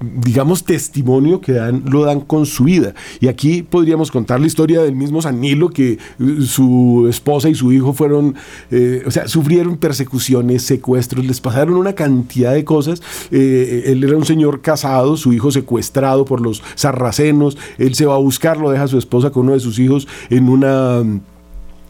digamos, 0.00 0.64
testimonio 0.64 1.40
que 1.40 1.52
dan, 1.52 1.84
lo 1.86 2.04
dan 2.04 2.20
con 2.20 2.46
su 2.46 2.64
vida. 2.64 2.94
Y 3.20 3.28
aquí 3.28 3.62
podríamos 3.62 4.10
contar 4.10 4.40
la 4.40 4.46
historia 4.46 4.82
del 4.82 4.94
mismo 4.94 5.22
San 5.22 5.40
Nilo, 5.40 5.70
que 5.70 5.92
eh, 5.92 5.98
su 6.42 7.06
esposa 7.08 7.48
y 7.48 7.54
su 7.54 7.72
hijo 7.72 7.92
fueron, 7.92 8.34
eh, 8.70 9.02
o 9.06 9.10
sea, 9.10 9.28
sufrieron 9.28 9.76
persecuciones, 9.76 10.62
secuestros, 10.62 11.24
les 11.24 11.40
pasaron 11.40 11.74
una 11.74 11.94
cantidad 11.94 12.52
de 12.52 12.64
cosas. 12.64 13.02
Eh, 13.30 13.84
él 13.86 14.04
era 14.04 14.16
un 14.16 14.24
señor 14.24 14.60
casado, 14.60 15.16
su 15.16 15.32
hijo 15.32 15.50
secuestrado 15.50 16.24
por 16.24 16.40
los 16.40 16.62
sarracenos, 16.74 17.56
él 17.78 17.94
se 17.94 18.06
va 18.06 18.14
a 18.14 18.18
buscar, 18.18 18.58
deja 18.58 18.84
a 18.84 18.88
su 18.88 18.98
esposa 18.98 19.30
con 19.30 19.44
uno 19.44 19.52
de 19.52 19.60
sus 19.60 19.78
hijos 19.78 20.08
en 20.30 20.48
una 20.48 21.02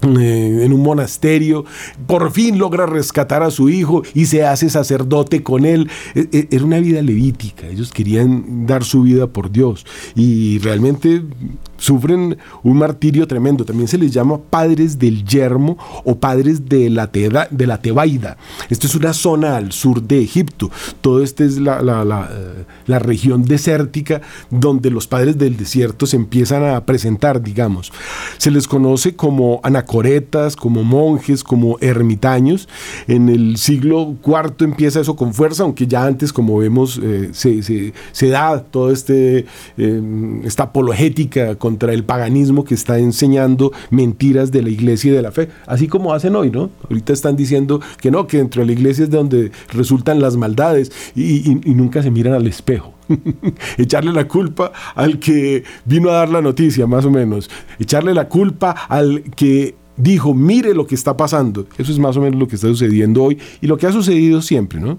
eh, 0.03 0.61
en 0.63 0.73
un 0.73 0.83
monasterio, 0.83 1.65
por 2.07 2.31
fin 2.31 2.59
logra 2.59 2.87
rescatar 2.87 3.43
a 3.43 3.51
su 3.51 3.69
hijo 3.69 4.03
y 4.15 4.27
se 4.27 4.45
hace 4.45 4.69
sacerdote 4.69 5.43
con 5.43 5.65
él. 5.65 5.89
E, 6.15 6.29
e, 6.33 6.49
era 6.51 6.65
una 6.65 6.81
vida 6.81 7.03
levítica, 7.03 7.67
ellos 7.67 7.93
querían 7.93 8.67
dar 8.67 8.85
su 8.85 9.03
vida 9.03 9.27
por 9.27 9.51
Dios 9.51 9.87
y 10.15 10.59
realmente 10.59 11.23
sufren 11.79 12.39
un 12.63 12.79
martirio 12.79 13.27
tremendo. 13.27 13.65
También 13.65 13.89
se 13.89 13.99
les 13.99 14.13
llama 14.13 14.39
padres 14.39 14.99
del 14.99 15.25
yermo 15.25 15.77
o 16.05 16.17
padres 16.17 16.69
de 16.69 16.91
la, 16.91 17.07
de 17.07 17.67
la 17.67 17.81
Tebaida. 17.81 18.37
Esto 18.71 18.87
es 18.87 18.95
una 18.95 19.13
zona 19.13 19.57
al 19.57 19.73
sur 19.73 20.03
de 20.03 20.21
Egipto. 20.21 20.71
Todo 21.01 21.23
esto 21.23 21.45
es 21.45 21.59
la, 21.59 21.83
la, 21.83 22.29
eh, 22.33 22.65
la, 22.87 22.99
región 22.99 23.45
desértica 23.45 24.23
donde 24.51 24.91
los 24.91 25.07
padres 25.07 25.39
del 25.39 25.57
desierto 25.57 26.07
se 26.07 26.17
empiezan 26.17 26.65
a 26.65 26.85
presentar, 26.85 27.43
digamos. 27.43 27.93
Se 28.39 28.51
les 28.51 28.67
conoce 28.67 29.15
como 29.15 29.61
anacoretas, 29.87 30.57
como 30.57 30.83
monjes, 30.83 31.45
como 31.45 31.79
ermitaños. 31.81 32.69
En 33.07 33.29
el 33.29 33.57
siglo 33.57 34.17
IV 34.25 34.65
empieza 34.65 35.01
eso 35.01 35.15
con 35.15 35.33
fuerza, 35.33 35.63
aunque 35.63 35.87
ya 35.87 36.05
antes, 36.05 36.33
como 36.33 36.59
vemos, 36.59 37.01
eh, 37.03 37.31
se, 37.33 38.29
da 38.29 38.63
toda 38.63 38.93
este, 38.93 39.47
eh, 39.79 40.41
esta 40.45 40.65
apologética 40.65 41.55
contra 41.55 41.93
el 41.93 42.05
paganismo 42.05 42.65
que 42.65 42.75
está 42.75 42.99
enseñando 42.99 43.73
mentiras 43.91 44.51
de 44.51 44.63
la 44.63 44.71
iglesia 44.71 45.13
y 45.13 45.15
de 45.15 45.23
la 45.23 45.31
fe, 45.31 45.49
así 45.67 45.87
como 45.87 46.13
hacen 46.13 46.35
hoy, 46.35 46.51
¿no? 46.51 46.71
Ahorita 46.91 47.13
están 47.13 47.37
diciendo 47.37 47.81
que 48.01 48.11
no, 48.11 48.27
que 48.27 48.39
dentro 48.39 48.63
de 48.63 48.67
la 48.67 48.73
iglesia 48.73 49.05
es 49.05 49.11
de 49.11 49.17
donde 49.17 49.53
resultan 49.73 50.21
las 50.21 50.37
maldades 50.37 50.91
y, 51.15 51.61
nunca 51.77 52.03
se 52.03 52.11
miran 52.11 52.33
al 52.33 52.47
espejo. 52.47 52.96
echarle 53.79 54.13
la 54.13 54.27
culpa 54.27 54.73
al 54.95 55.19
que 55.19 55.65
vino 55.85 56.11
a 56.11 56.15
dar 56.15 56.29
la 56.29 56.43
noticia, 56.43 56.87
más 56.87 57.05
o 57.05 57.11
menos. 57.11 57.51
Echarle 57.79 58.15
la 58.15 58.29
culpa 58.29 58.71
al 58.89 59.23
que 59.35 59.75
dijo, 59.97 60.35
mire 60.35 60.75
lo 60.75 60.87
que 60.87 60.95
está 60.95 61.17
pasando. 61.17 61.67
Eso 61.79 61.93
es 61.93 61.99
más 61.99 62.17
o 62.17 62.21
menos 62.21 62.39
lo 62.39 62.49
que 62.49 62.57
está 62.57 62.69
sucediendo 62.69 63.25
hoy 63.25 63.39
y 63.61 63.67
lo 63.67 63.77
que 63.77 63.87
ha 63.87 63.93
sucedido 63.93 64.43
siempre, 64.43 64.81
¿no? 64.81 64.99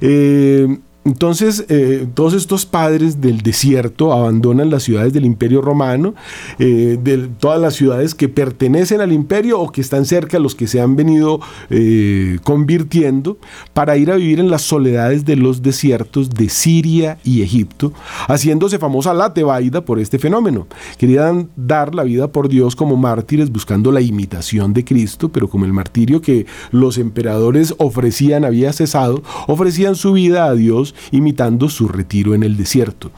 Eh, 0.00 0.78
Entonces, 1.08 1.64
eh, 1.70 2.06
todos 2.12 2.34
estos 2.34 2.66
padres 2.66 3.22
del 3.22 3.40
desierto 3.40 4.12
abandonan 4.12 4.68
las 4.68 4.82
ciudades 4.82 5.14
del 5.14 5.24
imperio 5.24 5.62
romano, 5.62 6.14
eh, 6.58 6.98
de 7.02 7.28
todas 7.40 7.58
las 7.58 7.76
ciudades 7.76 8.14
que 8.14 8.28
pertenecen 8.28 9.00
al 9.00 9.10
imperio 9.10 9.58
o 9.58 9.72
que 9.72 9.80
están 9.80 10.04
cerca, 10.04 10.38
los 10.38 10.54
que 10.54 10.66
se 10.66 10.82
han 10.82 10.96
venido 10.96 11.40
eh, 11.70 12.38
convirtiendo, 12.44 13.38
para 13.72 13.96
ir 13.96 14.10
a 14.10 14.16
vivir 14.16 14.38
en 14.38 14.50
las 14.50 14.60
soledades 14.60 15.24
de 15.24 15.36
los 15.36 15.62
desiertos 15.62 16.28
de 16.28 16.50
Siria 16.50 17.16
y 17.24 17.40
Egipto, 17.40 17.94
haciéndose 18.26 18.78
famosa 18.78 19.14
la 19.14 19.32
Tebaida 19.32 19.86
por 19.86 19.98
este 20.00 20.18
fenómeno. 20.18 20.66
Querían 20.98 21.48
dar 21.56 21.94
la 21.94 22.04
vida 22.04 22.28
por 22.32 22.50
Dios 22.50 22.76
como 22.76 22.98
mártires 22.98 23.50
buscando 23.50 23.92
la 23.92 24.02
imitación 24.02 24.74
de 24.74 24.84
Cristo, 24.84 25.30
pero 25.30 25.48
como 25.48 25.64
el 25.64 25.72
martirio 25.72 26.20
que 26.20 26.44
los 26.70 26.98
emperadores 26.98 27.74
ofrecían 27.78 28.44
había 28.44 28.74
cesado, 28.74 29.22
ofrecían 29.46 29.96
su 29.96 30.12
vida 30.12 30.44
a 30.44 30.54
Dios 30.54 30.94
imitando 31.10 31.68
su 31.68 31.88
retiro 31.88 32.34
en 32.34 32.42
el 32.42 32.56
desierto. 32.56 33.10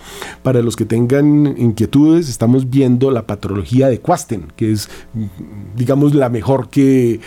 Para 0.42 0.62
los 0.62 0.76
que 0.76 0.84
tengan 0.84 1.54
inquietudes, 1.58 2.28
estamos 2.28 2.70
viendo 2.70 3.10
la 3.10 3.26
patrología 3.26 3.88
de 3.88 4.00
Quasten, 4.00 4.52
que 4.56 4.72
es, 4.72 4.88
digamos, 5.76 6.14
la 6.14 6.28
mejor 6.28 6.68
que, 6.68 7.20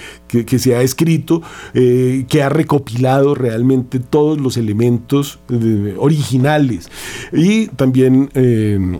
se 0.57 0.75
ha 0.75 0.81
escrito, 0.81 1.41
eh, 1.73 2.25
que 2.27 2.43
ha 2.43 2.49
recopilado 2.49 3.35
realmente 3.35 3.99
todos 3.99 4.39
los 4.39 4.57
elementos 4.57 5.39
eh, 5.49 5.95
originales. 5.97 6.89
Y 7.31 7.67
también... 7.67 8.29
Eh, 8.33 8.99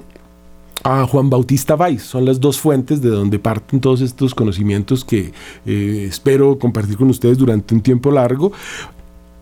a 0.85 1.07
Juan 1.07 1.29
Bautista 1.29 1.77
Valls. 1.77 2.03
Son 2.03 2.25
las 2.25 2.41
dos 2.41 2.59
fuentes 2.59 3.01
de 3.01 3.07
donde 3.07 3.39
parten 3.39 3.79
todos 3.79 4.01
estos 4.01 4.35
conocimientos 4.35 5.05
que 5.05 5.31
espero 5.65 6.59
compartir 6.59 6.97
con 6.97 7.09
ustedes 7.09 7.37
durante 7.37 7.73
un 7.73 7.79
tiempo 7.79 8.11
largo 8.11 8.51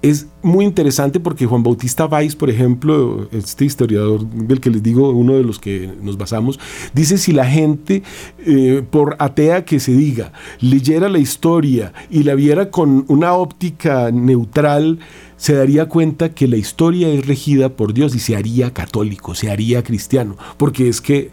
es 0.01 0.27
muy 0.41 0.65
interesante 0.65 1.19
porque 1.19 1.45
Juan 1.45 1.61
Bautista 1.61 2.07
Valls, 2.07 2.35
por 2.35 2.49
ejemplo, 2.49 3.27
este 3.31 3.65
historiador 3.65 4.25
del 4.27 4.59
que 4.59 4.71
les 4.71 4.81
digo, 4.81 5.11
uno 5.11 5.35
de 5.35 5.43
los 5.43 5.59
que 5.59 5.91
nos 6.01 6.17
basamos, 6.17 6.59
dice 6.93 7.17
si 7.17 7.31
la 7.31 7.45
gente, 7.45 8.01
eh, 8.39 8.83
por 8.89 9.15
atea 9.19 9.63
que 9.63 9.79
se 9.79 9.93
diga, 9.93 10.33
leyera 10.59 11.07
la 11.07 11.19
historia 11.19 11.93
y 12.09 12.23
la 12.23 12.33
viera 12.33 12.71
con 12.71 13.05
una 13.09 13.33
óptica 13.33 14.11
neutral, 14.11 14.99
se 15.37 15.53
daría 15.53 15.87
cuenta 15.87 16.29
que 16.29 16.47
la 16.47 16.57
historia 16.57 17.09
es 17.09 17.25
regida 17.25 17.69
por 17.69 17.93
Dios 17.93 18.15
y 18.15 18.19
se 18.19 18.35
haría 18.35 18.73
católico, 18.73 19.35
se 19.35 19.51
haría 19.51 19.83
cristiano, 19.83 20.35
porque 20.57 20.89
es 20.89 21.01
que 21.01 21.31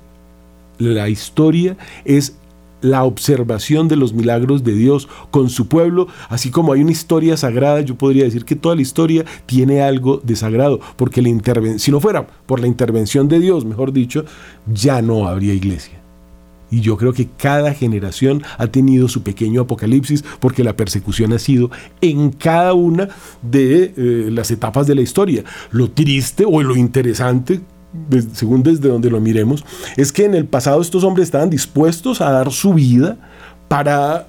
la 0.78 1.08
historia 1.08 1.76
es 2.04 2.36
la 2.80 3.04
observación 3.04 3.88
de 3.88 3.96
los 3.96 4.12
milagros 4.12 4.64
de 4.64 4.72
Dios 4.72 5.08
con 5.30 5.50
su 5.50 5.68
pueblo, 5.68 6.08
así 6.28 6.50
como 6.50 6.72
hay 6.72 6.82
una 6.82 6.92
historia 6.92 7.36
sagrada, 7.36 7.80
yo 7.80 7.96
podría 7.96 8.24
decir 8.24 8.44
que 8.44 8.56
toda 8.56 8.76
la 8.76 8.82
historia 8.82 9.24
tiene 9.46 9.82
algo 9.82 10.20
de 10.22 10.36
sagrado, 10.36 10.80
porque 10.96 11.22
la 11.22 11.28
si 11.78 11.90
no 11.90 12.00
fuera 12.00 12.26
por 12.46 12.60
la 12.60 12.66
intervención 12.66 13.28
de 13.28 13.40
Dios, 13.40 13.64
mejor 13.64 13.92
dicho, 13.92 14.24
ya 14.72 15.02
no 15.02 15.28
habría 15.28 15.54
iglesia. 15.54 15.98
Y 16.70 16.80
yo 16.80 16.96
creo 16.96 17.12
que 17.12 17.28
cada 17.38 17.72
generación 17.72 18.42
ha 18.58 18.66
tenido 18.66 19.08
su 19.08 19.22
pequeño 19.22 19.62
apocalipsis 19.62 20.22
porque 20.38 20.64
la 20.64 20.76
persecución 20.76 21.32
ha 21.32 21.38
sido 21.38 21.70
en 22.00 22.30
cada 22.30 22.74
una 22.74 23.08
de 23.40 23.94
eh, 23.96 24.28
las 24.30 24.50
etapas 24.50 24.86
de 24.86 24.94
la 24.94 25.00
historia. 25.00 25.44
Lo 25.70 25.90
triste 25.90 26.44
o 26.46 26.62
lo 26.62 26.76
interesante 26.76 27.60
según 28.32 28.62
desde 28.62 28.88
donde 28.88 29.10
lo 29.10 29.20
miremos, 29.20 29.64
es 29.96 30.12
que 30.12 30.24
en 30.24 30.34
el 30.34 30.46
pasado 30.46 30.80
estos 30.80 31.04
hombres 31.04 31.28
estaban 31.28 31.50
dispuestos 31.50 32.20
a 32.20 32.30
dar 32.30 32.52
su 32.52 32.74
vida 32.74 33.16
para 33.68 34.26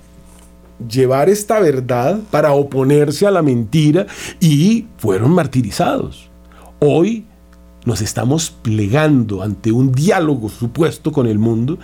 llevar 0.87 1.29
esta 1.29 1.59
verdad, 1.59 2.19
para 2.31 2.53
oponerse 2.53 3.27
a 3.27 3.31
la 3.31 3.41
mentira 3.41 4.07
y 4.39 4.87
fueron 4.97 5.31
martirizados. 5.31 6.29
Hoy 6.79 7.25
nos 7.85 8.01
estamos 8.01 8.49
plegando 8.49 9.41
ante 9.41 9.72
un 9.72 9.91
diálogo 9.91 10.50
supuesto 10.50 11.11
con 11.11 11.27
el 11.27 11.39
mundo 11.39 11.79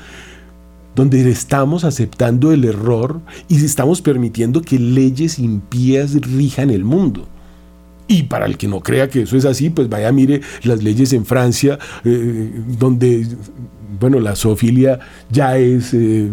donde 0.95 1.29
estamos 1.29 1.83
aceptando 1.83 2.53
el 2.53 2.63
error 2.63 3.19
y 3.49 3.63
estamos 3.63 4.01
permitiendo 4.01 4.61
que 4.61 4.79
leyes 4.79 5.39
impías 5.39 6.13
rijan 6.21 6.69
el 6.69 6.85
mundo. 6.85 7.27
Y 8.07 8.23
para 8.23 8.45
el 8.45 8.57
que 8.57 8.67
no 8.67 8.81
crea 8.81 9.09
que 9.09 9.23
eso 9.23 9.35
es 9.35 9.45
así, 9.45 9.69
pues 9.69 9.89
vaya, 9.89 10.11
mire 10.11 10.41
las 10.63 10.83
leyes 10.83 11.11
en 11.13 11.25
Francia, 11.25 11.79
eh, 12.03 12.51
donde, 12.79 13.25
bueno, 13.99 14.19
la 14.19 14.35
zoofilia 14.35 14.99
ya 15.31 15.57
es 15.57 15.93
eh, 15.93 16.29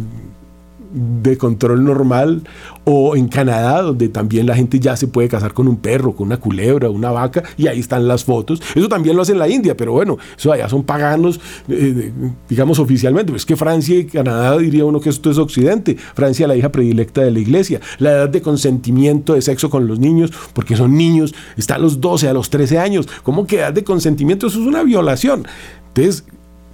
de 0.92 1.37
control 1.37 1.85
normal, 1.85 2.42
o 2.85 3.16
en 3.16 3.28
Canadá, 3.28 3.83
donde 3.83 4.09
también 4.09 4.46
la 4.46 4.55
gente 4.55 4.81
ya 4.81 4.96
se 4.96 5.07
puede 5.07 5.28
casar 5.28 5.55
con 5.55 5.68
un 5.68 5.76
perro, 5.76 6.14
con 6.14 6.26
una 6.26 6.38
culebra, 6.38 6.90
una 6.90 7.11
vaca, 7.11 7.42
y 7.57 7.66
ahí 7.66 7.81
están 7.81 8.09
las 8.09 8.24
fotos. 8.24 8.61
Eso 8.74 8.88
también 8.88 9.16
lo 9.16 9.22
hace 9.22 9.33
en 9.33 9.38
la 9.38 9.48
India, 9.48 9.76
pero 9.76 9.92
bueno, 9.92 10.18
eso 10.37 10.52
allá 10.52 10.68
son 10.68 10.83
paganos, 10.83 11.40
eh, 11.68 12.12
digamos 12.48 12.78
oficialmente. 12.78 13.33
Pues 13.33 13.42
es 13.42 13.46
que 13.46 13.57
Francia 13.57 13.96
y 13.96 14.05
Canadá 14.05 14.59
diría 14.59 14.85
uno 14.85 15.00
que 15.00 15.11
esto 15.11 15.31
es 15.31 15.38
Occidente. 15.38 15.96
Francia, 16.14 16.46
la 16.46 16.57
hija 16.57 16.70
predilecta 16.70 17.22
de 17.22 17.31
la 17.31 17.38
iglesia. 17.38 17.81
La 17.98 18.12
edad 18.12 18.28
de 18.28 18.42
consentimiento 18.42 19.35
de 19.35 19.42
sexo 19.42 19.70
con 19.70 19.87
los 19.87 19.98
niños, 19.98 20.33
porque 20.52 20.76
son 20.76 20.96
niños, 20.96 21.35
está 21.57 21.76
a 21.76 21.78
los 21.78 22.00
12, 22.00 22.28
a 22.28 22.33
los 22.33 22.50
13 22.50 22.78
años. 22.78 23.09
¿Cómo 23.22 23.46
que 23.46 23.59
edad 23.59 23.72
de 23.72 23.85
consentimiento? 23.85 24.46
Eso 24.46 24.61
es 24.61 24.66
una 24.66 24.83
violación. 24.83 25.46
Entonces, 25.88 26.24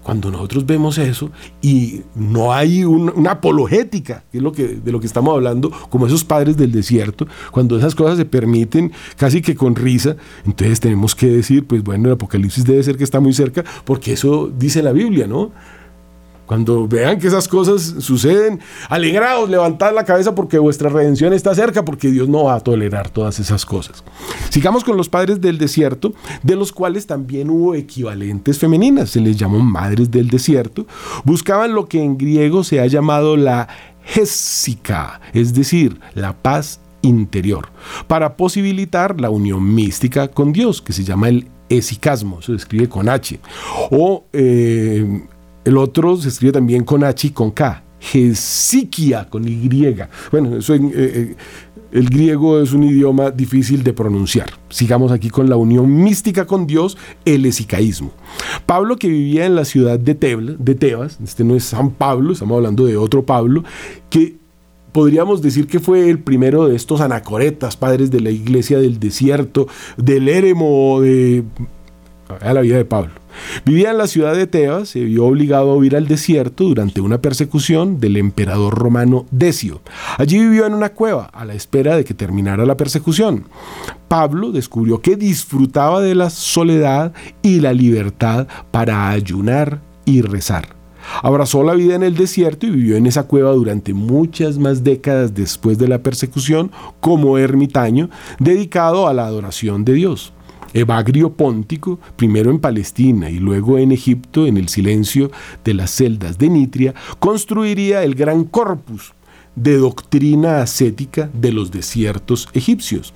cuando 0.08 0.30
nosotros 0.30 0.64
vemos 0.64 0.96
eso 0.96 1.30
y 1.60 2.00
no 2.14 2.54
hay 2.54 2.82
una 2.82 3.32
apologética, 3.32 4.24
que 4.32 4.38
es 4.38 4.42
lo 4.42 4.52
que, 4.52 4.66
de 4.66 4.90
lo 4.90 5.00
que 5.00 5.06
estamos 5.06 5.34
hablando, 5.34 5.70
como 5.90 6.06
esos 6.06 6.24
padres 6.24 6.56
del 6.56 6.72
desierto, 6.72 7.26
cuando 7.50 7.76
esas 7.76 7.94
cosas 7.94 8.16
se 8.16 8.24
permiten 8.24 8.90
casi 9.18 9.42
que 9.42 9.54
con 9.54 9.76
risa, 9.76 10.16
entonces 10.46 10.80
tenemos 10.80 11.14
que 11.14 11.26
decir, 11.26 11.66
pues 11.66 11.84
bueno, 11.84 12.08
el 12.08 12.14
Apocalipsis 12.14 12.64
debe 12.64 12.82
ser 12.82 12.96
que 12.96 13.04
está 13.04 13.20
muy 13.20 13.34
cerca, 13.34 13.66
porque 13.84 14.14
eso 14.14 14.50
dice 14.58 14.82
la 14.82 14.92
Biblia, 14.92 15.26
¿no? 15.26 15.52
Cuando 16.48 16.88
vean 16.88 17.18
que 17.18 17.26
esas 17.26 17.46
cosas 17.46 17.96
suceden, 17.98 18.58
alegraos, 18.88 19.50
levantad 19.50 19.94
la 19.94 20.06
cabeza 20.06 20.34
porque 20.34 20.58
vuestra 20.58 20.88
redención 20.88 21.34
está 21.34 21.54
cerca, 21.54 21.84
porque 21.84 22.10
Dios 22.10 22.26
no 22.26 22.44
va 22.44 22.54
a 22.54 22.60
tolerar 22.60 23.10
todas 23.10 23.38
esas 23.38 23.66
cosas. 23.66 24.02
Sigamos 24.48 24.82
con 24.82 24.96
los 24.96 25.10
padres 25.10 25.42
del 25.42 25.58
desierto, 25.58 26.14
de 26.42 26.56
los 26.56 26.72
cuales 26.72 27.06
también 27.06 27.50
hubo 27.50 27.74
equivalentes 27.74 28.58
femeninas, 28.58 29.10
se 29.10 29.20
les 29.20 29.36
llamó 29.36 29.58
madres 29.60 30.10
del 30.10 30.30
desierto. 30.30 30.86
Buscaban 31.22 31.74
lo 31.74 31.86
que 31.86 32.02
en 32.02 32.16
griego 32.16 32.64
se 32.64 32.80
ha 32.80 32.86
llamado 32.86 33.36
la 33.36 33.68
Jésica, 34.02 35.20
es 35.34 35.52
decir, 35.52 36.00
la 36.14 36.32
paz 36.32 36.80
interior, 37.02 37.68
para 38.06 38.38
posibilitar 38.38 39.20
la 39.20 39.28
unión 39.28 39.74
mística 39.74 40.28
con 40.28 40.54
Dios, 40.54 40.80
que 40.80 40.94
se 40.94 41.04
llama 41.04 41.28
el 41.28 41.46
esicasmo, 41.68 42.40
se 42.40 42.54
escribe 42.54 42.88
con 42.88 43.10
H, 43.10 43.38
o 43.90 44.24
eh, 44.32 45.26
el 45.64 45.76
otro 45.76 46.16
se 46.16 46.28
escribe 46.28 46.52
también 46.52 46.84
con 46.84 47.04
H 47.04 47.26
y 47.26 47.30
con 47.30 47.50
K. 47.50 47.84
Gesiquia 48.00 49.28
con 49.28 49.46
Y. 49.46 49.68
Bueno, 50.30 50.56
eso 50.56 50.74
eh, 50.74 50.80
eh, 50.94 51.36
el 51.90 52.08
griego 52.10 52.60
es 52.60 52.72
un 52.72 52.84
idioma 52.84 53.30
difícil 53.30 53.82
de 53.82 53.92
pronunciar. 53.92 54.50
Sigamos 54.68 55.10
aquí 55.10 55.30
con 55.30 55.48
la 55.48 55.56
unión 55.56 55.92
mística 56.02 56.46
con 56.46 56.66
Dios, 56.66 56.96
el 57.24 57.46
esicaísmo. 57.46 58.12
Pablo, 58.66 58.96
que 58.96 59.08
vivía 59.08 59.46
en 59.46 59.54
la 59.54 59.64
ciudad 59.64 59.98
de, 59.98 60.14
de 60.14 60.74
Tebas, 60.74 61.18
este 61.22 61.44
no 61.44 61.56
es 61.56 61.64
San 61.64 61.90
Pablo, 61.90 62.32
estamos 62.32 62.56
hablando 62.56 62.84
de 62.86 62.96
otro 62.96 63.24
Pablo, 63.24 63.64
que 64.10 64.36
podríamos 64.92 65.42
decir 65.42 65.66
que 65.66 65.80
fue 65.80 66.08
el 66.10 66.18
primero 66.18 66.68
de 66.68 66.76
estos 66.76 67.00
anacoretas, 67.00 67.76
padres 67.76 68.10
de 68.10 68.20
la 68.20 68.30
iglesia 68.30 68.78
del 68.78 69.00
desierto, 69.00 69.66
del 69.96 70.28
éremo, 70.28 71.00
de 71.00 71.44
a 72.40 72.52
la 72.52 72.60
vida 72.60 72.76
de 72.76 72.84
Pablo. 72.84 73.12
Vivía 73.64 73.90
en 73.90 73.98
la 73.98 74.06
ciudad 74.06 74.34
de 74.34 74.46
Tebas, 74.46 74.90
se 74.90 75.04
vio 75.04 75.26
obligado 75.26 75.70
a 75.70 75.76
huir 75.76 75.96
al 75.96 76.08
desierto 76.08 76.64
durante 76.64 77.00
una 77.00 77.20
persecución 77.20 78.00
del 78.00 78.16
emperador 78.16 78.74
romano 78.74 79.26
Decio. 79.30 79.80
Allí 80.16 80.38
vivió 80.38 80.66
en 80.66 80.74
una 80.74 80.90
cueva 80.90 81.26
a 81.26 81.44
la 81.44 81.54
espera 81.54 81.96
de 81.96 82.04
que 82.04 82.14
terminara 82.14 82.66
la 82.66 82.76
persecución. 82.76 83.44
Pablo 84.08 84.52
descubrió 84.52 85.00
que 85.00 85.16
disfrutaba 85.16 86.00
de 86.00 86.14
la 86.14 86.30
soledad 86.30 87.12
y 87.42 87.60
la 87.60 87.72
libertad 87.72 88.46
para 88.70 89.10
ayunar 89.10 89.80
y 90.04 90.22
rezar. 90.22 90.76
Abrazó 91.22 91.62
la 91.62 91.74
vida 91.74 91.94
en 91.94 92.02
el 92.02 92.16
desierto 92.16 92.66
y 92.66 92.70
vivió 92.70 92.96
en 92.96 93.06
esa 93.06 93.24
cueva 93.24 93.52
durante 93.52 93.94
muchas 93.94 94.58
más 94.58 94.84
décadas 94.84 95.34
después 95.34 95.78
de 95.78 95.88
la 95.88 96.02
persecución 96.02 96.70
como 97.00 97.38
ermitaño 97.38 98.10
dedicado 98.38 99.08
a 99.08 99.14
la 99.14 99.26
adoración 99.26 99.84
de 99.84 99.94
Dios. 99.94 100.32
Evagrio 100.74 101.32
Póntico, 101.32 101.98
primero 102.16 102.50
en 102.50 102.58
Palestina 102.58 103.30
y 103.30 103.38
luego 103.38 103.78
en 103.78 103.92
Egipto, 103.92 104.46
en 104.46 104.56
el 104.56 104.68
silencio 104.68 105.30
de 105.64 105.74
las 105.74 105.90
celdas 105.90 106.38
de 106.38 106.48
Nitria, 106.48 106.94
construiría 107.18 108.02
el 108.04 108.14
gran 108.14 108.44
corpus 108.44 109.14
de 109.56 109.76
doctrina 109.76 110.62
ascética 110.62 111.30
de 111.32 111.52
los 111.52 111.70
desiertos 111.70 112.48
egipcios. 112.52 113.12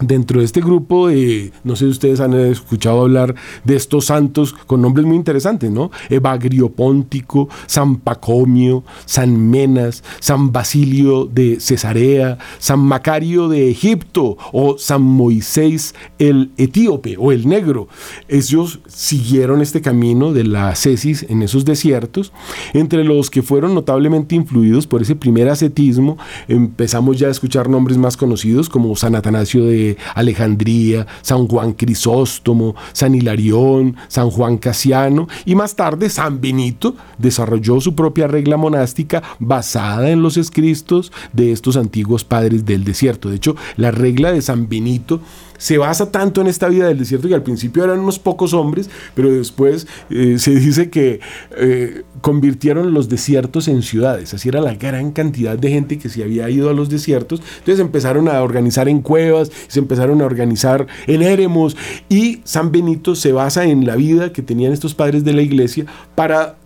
Dentro 0.00 0.40
de 0.40 0.46
este 0.46 0.60
grupo 0.60 1.08
de, 1.08 1.52
no 1.64 1.76
sé 1.76 1.84
si 1.86 1.90
ustedes 1.90 2.20
han 2.20 2.34
escuchado 2.34 3.02
hablar 3.02 3.34
de 3.64 3.76
estos 3.76 4.06
santos 4.06 4.52
con 4.52 4.82
nombres 4.82 5.06
muy 5.06 5.16
interesantes, 5.16 5.70
¿no? 5.70 5.90
Evagrio 6.10 6.70
Póntico, 6.70 7.48
San 7.66 7.96
Pacomio, 7.96 8.84
San 9.04 9.50
Menas, 9.50 10.04
San 10.20 10.52
Basilio 10.52 11.26
de 11.26 11.60
Cesarea, 11.60 12.38
San 12.58 12.80
Macario 12.80 13.48
de 13.48 13.70
Egipto 13.70 14.36
o 14.52 14.76
San 14.78 15.02
Moisés 15.02 15.94
el 16.18 16.50
etíope 16.56 17.16
o 17.18 17.32
el 17.32 17.48
negro. 17.48 17.88
Ellos 18.28 18.80
siguieron 18.86 19.62
este 19.62 19.80
camino 19.80 20.32
de 20.32 20.44
la 20.44 20.74
cesis 20.74 21.24
en 21.28 21.42
esos 21.42 21.64
desiertos, 21.64 22.32
entre 22.74 23.04
los 23.04 23.30
que 23.30 23.42
fueron 23.42 23.74
notablemente 23.74 24.34
influidos 24.34 24.86
por 24.86 25.02
ese 25.02 25.16
primer 25.16 25.48
ascetismo, 25.48 26.18
empezamos 26.48 27.18
ya 27.18 27.28
a 27.28 27.30
escuchar 27.30 27.68
nombres 27.68 27.98
más 27.98 28.16
conocidos 28.16 28.68
como 28.68 28.94
San 28.96 29.14
Atanasio 29.14 29.64
de 29.64 29.85
Alejandría, 30.14 31.06
San 31.22 31.46
Juan 31.46 31.72
Crisóstomo, 31.72 32.74
San 32.92 33.14
Hilarión, 33.14 33.96
San 34.08 34.30
Juan 34.30 34.58
Casiano 34.58 35.28
y 35.44 35.54
más 35.54 35.76
tarde 35.76 36.10
San 36.10 36.40
Benito 36.40 36.94
desarrolló 37.18 37.80
su 37.80 37.94
propia 37.94 38.26
regla 38.26 38.56
monástica 38.56 39.22
basada 39.38 40.10
en 40.10 40.22
los 40.22 40.36
escritos 40.36 41.12
de 41.32 41.52
estos 41.52 41.76
antiguos 41.76 42.24
padres 42.24 42.64
del 42.64 42.84
desierto. 42.84 43.30
De 43.30 43.36
hecho, 43.36 43.56
la 43.76 43.90
regla 43.90 44.32
de 44.32 44.42
San 44.42 44.68
Benito 44.68 45.20
se 45.58 45.78
basa 45.78 46.10
tanto 46.10 46.40
en 46.40 46.46
esta 46.46 46.68
vida 46.68 46.88
del 46.88 46.98
desierto 46.98 47.28
que 47.28 47.34
al 47.34 47.42
principio 47.42 47.84
eran 47.84 48.00
unos 48.00 48.18
pocos 48.18 48.54
hombres, 48.54 48.90
pero 49.14 49.30
después 49.30 49.86
eh, 50.10 50.36
se 50.38 50.52
dice 50.52 50.90
que 50.90 51.20
eh, 51.56 52.02
convirtieron 52.20 52.92
los 52.92 53.08
desiertos 53.08 53.68
en 53.68 53.82
ciudades. 53.82 54.34
Así 54.34 54.48
era 54.48 54.60
la 54.60 54.74
gran 54.74 55.12
cantidad 55.12 55.58
de 55.58 55.70
gente 55.70 55.98
que 55.98 56.08
se 56.08 56.22
había 56.22 56.48
ido 56.50 56.70
a 56.70 56.72
los 56.72 56.88
desiertos. 56.88 57.42
Entonces 57.58 57.80
empezaron 57.80 58.28
a 58.28 58.42
organizar 58.42 58.88
en 58.88 59.00
cuevas, 59.00 59.50
se 59.68 59.78
empezaron 59.78 60.20
a 60.22 60.26
organizar 60.26 60.86
en 61.06 61.22
éremos 61.22 61.76
y 62.08 62.40
San 62.44 62.72
Benito 62.72 63.14
se 63.14 63.32
basa 63.32 63.64
en 63.64 63.86
la 63.86 63.96
vida 63.96 64.32
que 64.32 64.42
tenían 64.42 64.72
estos 64.72 64.94
padres 64.94 65.24
de 65.24 65.32
la 65.32 65.42
iglesia 65.42 65.86
para 66.14 66.56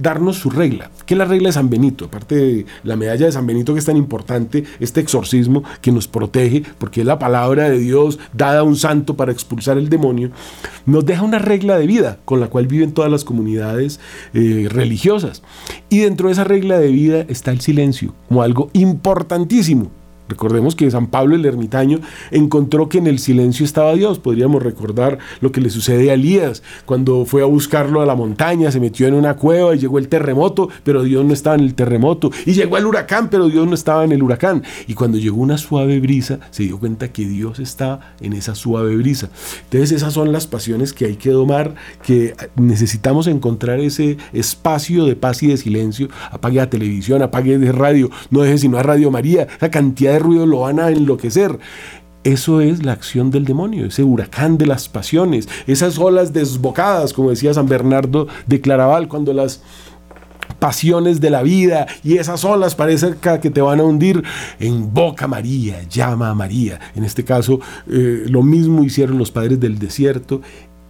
darnos 0.00 0.36
su 0.36 0.50
regla. 0.50 0.90
¿Qué 1.06 1.14
es 1.14 1.18
la 1.18 1.24
regla 1.24 1.48
de 1.48 1.52
San 1.52 1.70
Benito? 1.70 2.06
Aparte 2.06 2.34
de 2.34 2.66
la 2.84 2.96
medalla 2.96 3.26
de 3.26 3.32
San 3.32 3.46
Benito 3.46 3.72
que 3.72 3.80
es 3.80 3.84
tan 3.84 3.96
importante, 3.96 4.64
este 4.80 5.00
exorcismo 5.00 5.62
que 5.80 5.92
nos 5.92 6.08
protege, 6.08 6.62
porque 6.78 7.00
es 7.00 7.06
la 7.06 7.18
palabra 7.18 7.68
de 7.68 7.78
Dios 7.78 8.18
dada 8.32 8.60
a 8.60 8.62
un 8.62 8.76
santo 8.76 9.16
para 9.16 9.32
expulsar 9.32 9.78
el 9.78 9.88
demonio, 9.88 10.30
nos 10.86 11.04
deja 11.04 11.22
una 11.22 11.38
regla 11.38 11.78
de 11.78 11.86
vida 11.86 12.18
con 12.24 12.40
la 12.40 12.48
cual 12.48 12.66
viven 12.66 12.92
todas 12.92 13.10
las 13.10 13.24
comunidades 13.24 14.00
eh, 14.34 14.68
religiosas. 14.70 15.42
Y 15.88 16.00
dentro 16.00 16.28
de 16.28 16.32
esa 16.32 16.44
regla 16.44 16.78
de 16.78 16.88
vida 16.88 17.24
está 17.28 17.50
el 17.50 17.60
silencio, 17.60 18.14
como 18.28 18.42
algo 18.42 18.70
importantísimo. 18.72 19.99
Recordemos 20.30 20.74
que 20.74 20.90
San 20.90 21.08
Pablo 21.08 21.36
el 21.36 21.44
ermitaño 21.44 22.00
encontró 22.30 22.88
que 22.88 22.98
en 22.98 23.06
el 23.06 23.18
silencio 23.18 23.66
estaba 23.66 23.94
Dios. 23.94 24.18
Podríamos 24.18 24.62
recordar 24.62 25.18
lo 25.40 25.52
que 25.52 25.60
le 25.60 25.68
sucede 25.68 26.10
a 26.10 26.14
Elías 26.14 26.62
cuando 26.86 27.24
fue 27.24 27.42
a 27.42 27.46
buscarlo 27.46 28.00
a 28.00 28.06
la 28.06 28.14
montaña, 28.14 28.70
se 28.70 28.80
metió 28.80 29.06
en 29.06 29.14
una 29.14 29.34
cueva 29.34 29.74
y 29.74 29.78
llegó 29.78 29.98
el 29.98 30.08
terremoto, 30.08 30.68
pero 30.84 31.02
Dios 31.02 31.24
no 31.24 31.32
estaba 31.32 31.56
en 31.56 31.62
el 31.62 31.74
terremoto. 31.74 32.30
Y 32.46 32.52
llegó 32.52 32.76
el 32.76 32.86
huracán, 32.86 33.28
pero 33.28 33.48
Dios 33.48 33.66
no 33.66 33.74
estaba 33.74 34.04
en 34.04 34.12
el 34.12 34.22
huracán. 34.22 34.62
Y 34.86 34.94
cuando 34.94 35.18
llegó 35.18 35.40
una 35.40 35.58
suave 35.58 35.98
brisa, 36.00 36.38
se 36.50 36.62
dio 36.62 36.78
cuenta 36.78 37.12
que 37.12 37.26
Dios 37.26 37.58
estaba 37.58 38.14
en 38.20 38.32
esa 38.32 38.54
suave 38.54 38.96
brisa. 38.96 39.30
Entonces 39.64 39.92
esas 39.92 40.14
son 40.14 40.32
las 40.32 40.46
pasiones 40.46 40.92
que 40.92 41.06
hay 41.06 41.16
que 41.16 41.30
domar, 41.30 41.74
que 42.04 42.34
necesitamos 42.56 43.26
encontrar 43.26 43.80
ese 43.80 44.16
espacio 44.32 45.04
de 45.04 45.16
paz 45.16 45.42
y 45.42 45.48
de 45.48 45.56
silencio. 45.56 46.08
Apague 46.30 46.56
la 46.56 46.70
televisión, 46.70 47.22
apague 47.22 47.58
de 47.58 47.72
radio, 47.72 48.10
no 48.30 48.42
deje 48.42 48.58
sino 48.58 48.78
a 48.78 48.82
Radio 48.82 49.10
María, 49.10 49.48
la 49.60 49.70
cantidad 49.70 50.12
de 50.12 50.19
ruido 50.20 50.46
lo 50.46 50.60
van 50.60 50.78
a 50.78 50.90
enloquecer. 50.90 51.58
Eso 52.22 52.60
es 52.60 52.84
la 52.84 52.92
acción 52.92 53.30
del 53.30 53.46
demonio, 53.46 53.86
ese 53.86 54.04
huracán 54.04 54.58
de 54.58 54.66
las 54.66 54.90
pasiones, 54.90 55.48
esas 55.66 55.98
olas 55.98 56.34
desbocadas, 56.34 57.14
como 57.14 57.30
decía 57.30 57.54
San 57.54 57.66
Bernardo 57.66 58.28
de 58.46 58.60
Claraval, 58.60 59.08
cuando 59.08 59.32
las 59.32 59.62
pasiones 60.58 61.20
de 61.20 61.30
la 61.30 61.42
vida 61.42 61.86
y 62.04 62.18
esas 62.18 62.44
olas 62.44 62.74
parecen 62.74 63.16
que 63.40 63.50
te 63.50 63.60
van 63.60 63.80
a 63.80 63.84
hundir. 63.84 64.22
En 64.58 64.92
boca 64.92 65.26
María, 65.26 65.82
llama 65.88 66.30
a 66.30 66.34
María. 66.34 66.78
En 66.94 67.04
este 67.04 67.24
caso, 67.24 67.60
eh, 67.88 68.24
lo 68.26 68.42
mismo 68.42 68.84
hicieron 68.84 69.18
los 69.18 69.30
padres 69.30 69.58
del 69.58 69.78
desierto, 69.78 70.42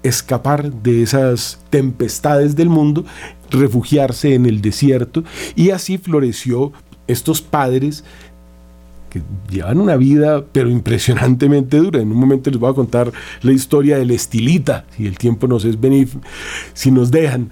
escapar 0.03 0.73
de 0.73 1.03
esas 1.03 1.61
tempestades 1.71 2.57
del 2.57 2.69
mundo, 2.69 3.05
refugiarse 3.51 4.35
en 4.35 4.47
el 4.47 4.61
desierto 4.61 5.25
y 5.55 5.71
así 5.71 5.99
floreció 5.99 6.73
estos 7.07 7.43
padres 7.43 8.05
que 9.11 9.23
llevan 9.51 9.81
una 9.81 9.97
vida 9.97 10.45
pero 10.53 10.71
impresionantemente 10.71 11.77
dura. 11.77 12.01
En 12.01 12.11
un 12.13 12.19
momento 12.19 12.51
les 12.51 12.59
voy 12.59 12.71
a 12.71 12.75
contar 12.75 13.13
la 13.43 13.53
historia 13.53 13.99
del 13.99 14.11
estilita, 14.11 14.85
si 14.97 15.07
el 15.07 15.19
tiempo 15.19 15.47
nos 15.47 15.65
es 15.65 15.81
venir, 15.81 16.09
si 16.73 16.91
nos 16.91 17.11
dejan, 17.11 17.51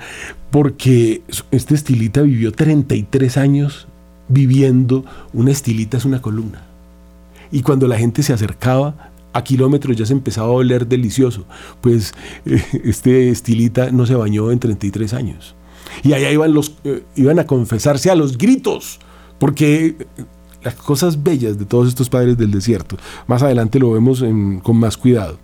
porque 0.51 1.23
este 1.51 1.75
estilita 1.75 2.23
vivió 2.23 2.53
33 2.53 3.37
años 3.37 3.89
viviendo, 4.29 5.05
una 5.33 5.51
estilita 5.51 5.97
es 5.97 6.05
una 6.05 6.23
columna. 6.23 6.63
Y 7.51 7.63
cuando 7.63 7.89
la 7.89 7.99
gente 7.99 8.23
se 8.23 8.33
acercaba, 8.33 9.11
a 9.33 9.45
kilómetros 9.45 9.97
ya 9.97 10.07
se 10.07 10.13
empezaba 10.13 10.49
a 10.49 10.53
oler 10.53 10.87
delicioso. 10.87 11.45
Pues 11.81 12.15
este 12.85 13.31
estilita 13.31 13.91
no 13.91 14.07
se 14.07 14.15
bañó 14.15 14.51
en 14.51 14.59
33 14.59 15.15
años. 15.15 15.55
Y 16.03 16.13
allá 16.13 16.31
iban, 16.31 16.53
los, 16.53 16.75
eh, 16.85 17.03
iban 17.17 17.39
a 17.39 17.47
confesarse 17.47 18.11
a 18.11 18.15
los 18.15 18.39
gritos, 18.39 19.01
porque 19.39 19.97
cosas 20.75 21.23
bellas 21.23 21.59
de 21.59 21.65
todos 21.65 21.89
estos 21.89 22.09
padres 22.09 22.37
del 22.37 22.51
desierto. 22.51 22.97
Más 23.27 23.43
adelante 23.43 23.79
lo 23.79 23.93
vemos 23.93 24.25
con 24.63 24.77
más 24.77 24.97
cuidado. 24.97 25.39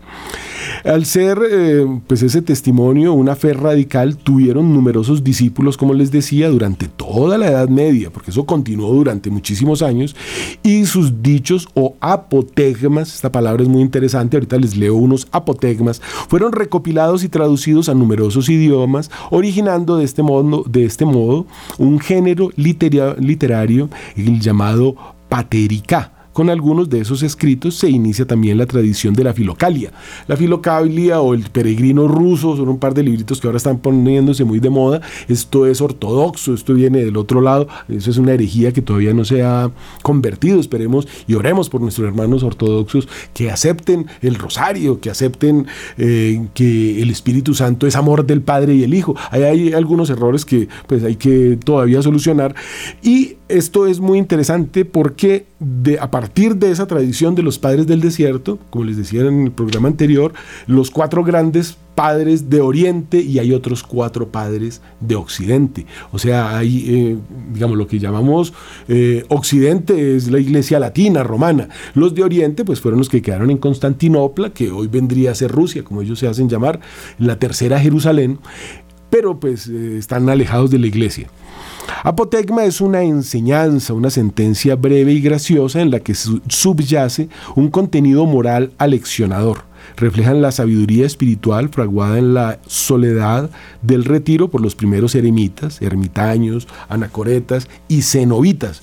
Al 0.85 1.05
ser 1.07 1.39
eh, 1.51 1.87
pues 2.07 2.23
ese 2.23 2.43
testimonio, 2.43 3.13
una 3.13 3.37
fe 3.37 3.55
radical, 3.55 4.17
tuvieron 4.17 4.73
numerosos 4.73 5.25
discípulos, 5.25 5.77
como 5.77 5.95
les 5.95 6.11
decía, 6.11 6.49
durante 6.49 6.89
toda 6.89 7.39
la 7.39 7.49
Edad 7.49 7.69
Media, 7.69 8.11
porque 8.11 8.31
eso 8.31 8.45
continuó 8.45 8.93
durante 8.93 9.31
muchísimos 9.31 9.83
años, 9.83 10.15
y 10.63 10.85
sus 10.87 11.23
dichos 11.23 11.69
o 11.75 11.97
apotegmas, 12.01 13.15
esta 13.15 13.33
palabra 13.33 13.63
es 13.63 13.69
muy 13.69 13.83
interesante, 13.83 14.37
ahorita 14.37 14.59
les 14.59 14.77
leo 14.77 14.95
unos 14.95 15.27
apotegmas, 15.31 16.01
fueron 16.29 16.53
recopilados 16.53 17.25
y 17.25 17.29
traducidos 17.29 17.89
a 17.89 17.95
numerosos 17.95 18.49
idiomas, 18.49 19.11
originando 19.31 19.97
de 19.97 20.05
este 20.05 20.23
modo, 20.23 20.65
de 20.67 20.85
este 20.85 21.05
modo 21.05 21.47
un 21.79 21.99
género 21.99 22.51
literario 22.57 23.89
llamado 24.17 25.14
paterica 25.35 26.24
con 26.35 26.51
algunos 26.51 26.91
de 26.91 27.01
esos 27.01 27.23
escritos 27.23 27.77
se 27.77 27.89
inicia 27.89 28.27
también 28.27 28.59
la 28.59 28.67
tradición 28.67 29.15
de 29.15 29.23
la 29.23 29.33
filocalia. 29.33 29.93
La 30.27 30.37
filocalia 30.37 31.21
o 31.21 31.33
el 31.33 31.45
peregrino 31.45 32.09
ruso 32.09 32.57
son 32.57 32.69
un 32.69 32.79
par 32.79 32.93
de 32.93 33.05
libritos 33.05 33.41
que 33.41 33.47
ahora 33.47 33.57
están 33.57 33.79
poniéndose 33.79 34.45
muy 34.45 34.59
de 34.59 34.69
moda. 34.69 35.01
Esto 35.29 35.65
es 35.65 35.81
ortodoxo, 35.81 36.53
esto 36.53 36.75
viene 36.75 37.05
del 37.05 37.17
otro 37.17 37.41
lado. 37.41 37.69
Eso 37.89 38.11
es 38.11 38.19
una 38.19 38.33
herejía 38.33 38.73
que 38.73 38.83
todavía 38.83 39.15
no 39.15 39.25
se 39.25 39.45
ha 39.45 39.71
convertido. 40.03 40.59
Esperemos 40.59 41.07
y 41.29 41.35
oremos 41.35 41.71
por 41.71 41.81
nuestros 41.81 42.09
hermanos 42.09 42.43
ortodoxos 42.43 43.09
que 43.33 43.53
acepten 43.53 44.09
el 44.21 44.35
rosario, 44.35 45.01
que 45.01 45.11
acepten 45.11 45.69
eh, 45.99 46.49
que 46.53 47.01
el 47.01 47.11
Espíritu 47.11 47.55
Santo 47.55 47.87
es 47.87 47.95
amor 47.95 48.27
del 48.27 48.43
Padre 48.43 48.75
y 48.75 48.83
el 48.83 48.93
Hijo. 48.93 49.15
Hay 49.31 49.73
algunos 49.73 50.11
errores 50.11 50.45
que 50.45 50.69
pues 50.89 51.05
hay 51.05 51.15
que 51.15 51.57
todavía 51.65 52.03
solucionar. 52.03 52.57
Y 53.05 53.37
esto 53.49 53.87
es 53.87 54.01
muy 54.01 54.19
interesante 54.19 54.85
porque 54.85 55.47
de, 55.65 55.99
a 55.99 56.11
partir 56.11 56.57
de 56.57 56.71
esa 56.71 56.87
tradición 56.87 57.35
de 57.35 57.43
los 57.43 57.59
padres 57.59 57.87
del 57.87 58.01
desierto, 58.01 58.59
como 58.71 58.85
les 58.85 58.97
decía 58.97 59.23
en 59.23 59.45
el 59.45 59.53
programa 59.53 59.89
anterior, 59.89 60.33
los 60.67 60.91
cuatro 60.91 61.25
grandes 61.25 61.77
padres 61.95 62.51
de 62.51 62.61
Oriente 62.61 63.21
y 63.21 63.39
hay 63.39 63.53
otros 63.53 63.83
cuatro 63.83 64.29
padres 64.29 64.83
de 65.01 65.15
Occidente. 65.15 65.87
O 66.13 66.19
sea, 66.19 66.59
hay, 66.59 66.85
eh, 66.89 67.17
digamos, 67.53 67.79
lo 67.79 67.87
que 67.87 67.99
llamamos 67.99 68.53
eh, 68.89 69.25
Occidente 69.29 70.17
es 70.17 70.31
la 70.31 70.41
iglesia 70.41 70.79
latina, 70.79 71.23
romana. 71.23 71.69
Los 71.95 72.15
de 72.15 72.25
Oriente, 72.25 72.65
pues 72.65 72.81
fueron 72.81 72.99
los 72.99 73.09
que 73.09 73.23
quedaron 73.23 73.51
en 73.51 73.59
Constantinopla, 73.59 74.51
que 74.51 74.71
hoy 74.71 74.89
vendría 74.89 75.31
a 75.31 75.35
ser 75.35 75.51
Rusia, 75.51 75.85
como 75.85 76.03
ellos 76.03 76.19
se 76.19 76.27
hacen 76.27 76.49
llamar, 76.49 76.81
la 77.19 77.39
tercera 77.39 77.81
Jerusalén, 77.81 78.39
pero 79.09 79.39
pues 79.39 79.69
eh, 79.69 79.97
están 79.99 80.29
alejados 80.29 80.71
de 80.71 80.79
la 80.79 80.89
iglesia. 80.89 81.29
Apotegma 82.03 82.65
es 82.65 82.81
una 82.81 83.03
enseñanza, 83.03 83.95
una 83.95 84.11
sentencia 84.11 84.77
breve 84.77 85.13
y 85.13 85.21
graciosa 85.21 85.81
en 85.81 85.91
la 85.91 86.01
que 86.01 86.15
subyace 86.15 87.29
un 87.57 87.71
contenido 87.71 88.27
moral 88.27 88.73
aleccionador. 88.79 89.65
Reflejan 89.97 90.41
la 90.43 90.51
sabiduría 90.51 91.07
espiritual 91.07 91.69
fraguada 91.69 92.19
en 92.19 92.35
la 92.35 92.59
soledad 92.67 93.51
del 93.83 94.05
retiro 94.05 94.49
por 94.49 94.61
los 94.61 94.75
primeros 94.75 95.15
eremitas, 95.15 95.83
ermitaños, 95.83 96.69
anacoretas 96.89 97.69
y 97.89 98.03
cenobitas, 98.03 98.83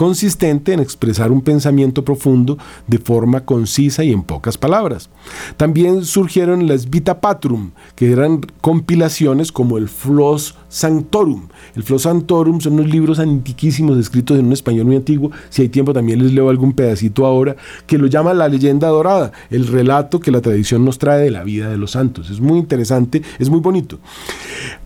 consistente 0.00 0.72
en 0.72 0.80
expresar 0.80 1.30
un 1.30 1.42
pensamiento 1.42 2.06
profundo 2.06 2.56
de 2.86 2.96
forma 2.96 3.44
concisa 3.44 4.02
y 4.02 4.12
en 4.12 4.22
pocas 4.22 4.56
palabras. 4.56 5.10
También 5.58 6.06
surgieron 6.06 6.66
las 6.66 6.88
Vita 6.88 7.20
Patrum, 7.20 7.72
que 7.96 8.10
eran 8.10 8.40
compilaciones 8.62 9.52
como 9.52 9.76
el 9.76 9.90
Flos 9.90 10.56
Sanctorum. 10.70 11.48
El 11.76 11.82
Flos 11.82 12.04
Sanctorum 12.04 12.62
son 12.62 12.72
unos 12.72 12.88
libros 12.88 13.18
antiquísimos 13.18 13.98
escritos 13.98 14.38
en 14.38 14.46
un 14.46 14.54
español 14.54 14.86
muy 14.86 14.96
antiguo. 14.96 15.32
Si 15.50 15.60
hay 15.60 15.68
tiempo 15.68 15.92
también 15.92 16.22
les 16.22 16.32
leo 16.32 16.48
algún 16.48 16.72
pedacito 16.72 17.26
ahora, 17.26 17.56
que 17.86 17.98
lo 17.98 18.06
llama 18.06 18.32
la 18.32 18.48
leyenda 18.48 18.88
dorada, 18.88 19.32
el 19.50 19.66
relato 19.66 20.18
que 20.18 20.30
la 20.30 20.40
tradición 20.40 20.82
nos 20.82 20.96
trae 20.96 21.20
de 21.20 21.30
la 21.30 21.44
vida 21.44 21.68
de 21.68 21.76
los 21.76 21.90
santos. 21.90 22.30
Es 22.30 22.40
muy 22.40 22.58
interesante, 22.58 23.20
es 23.38 23.50
muy 23.50 23.60
bonito. 23.60 23.98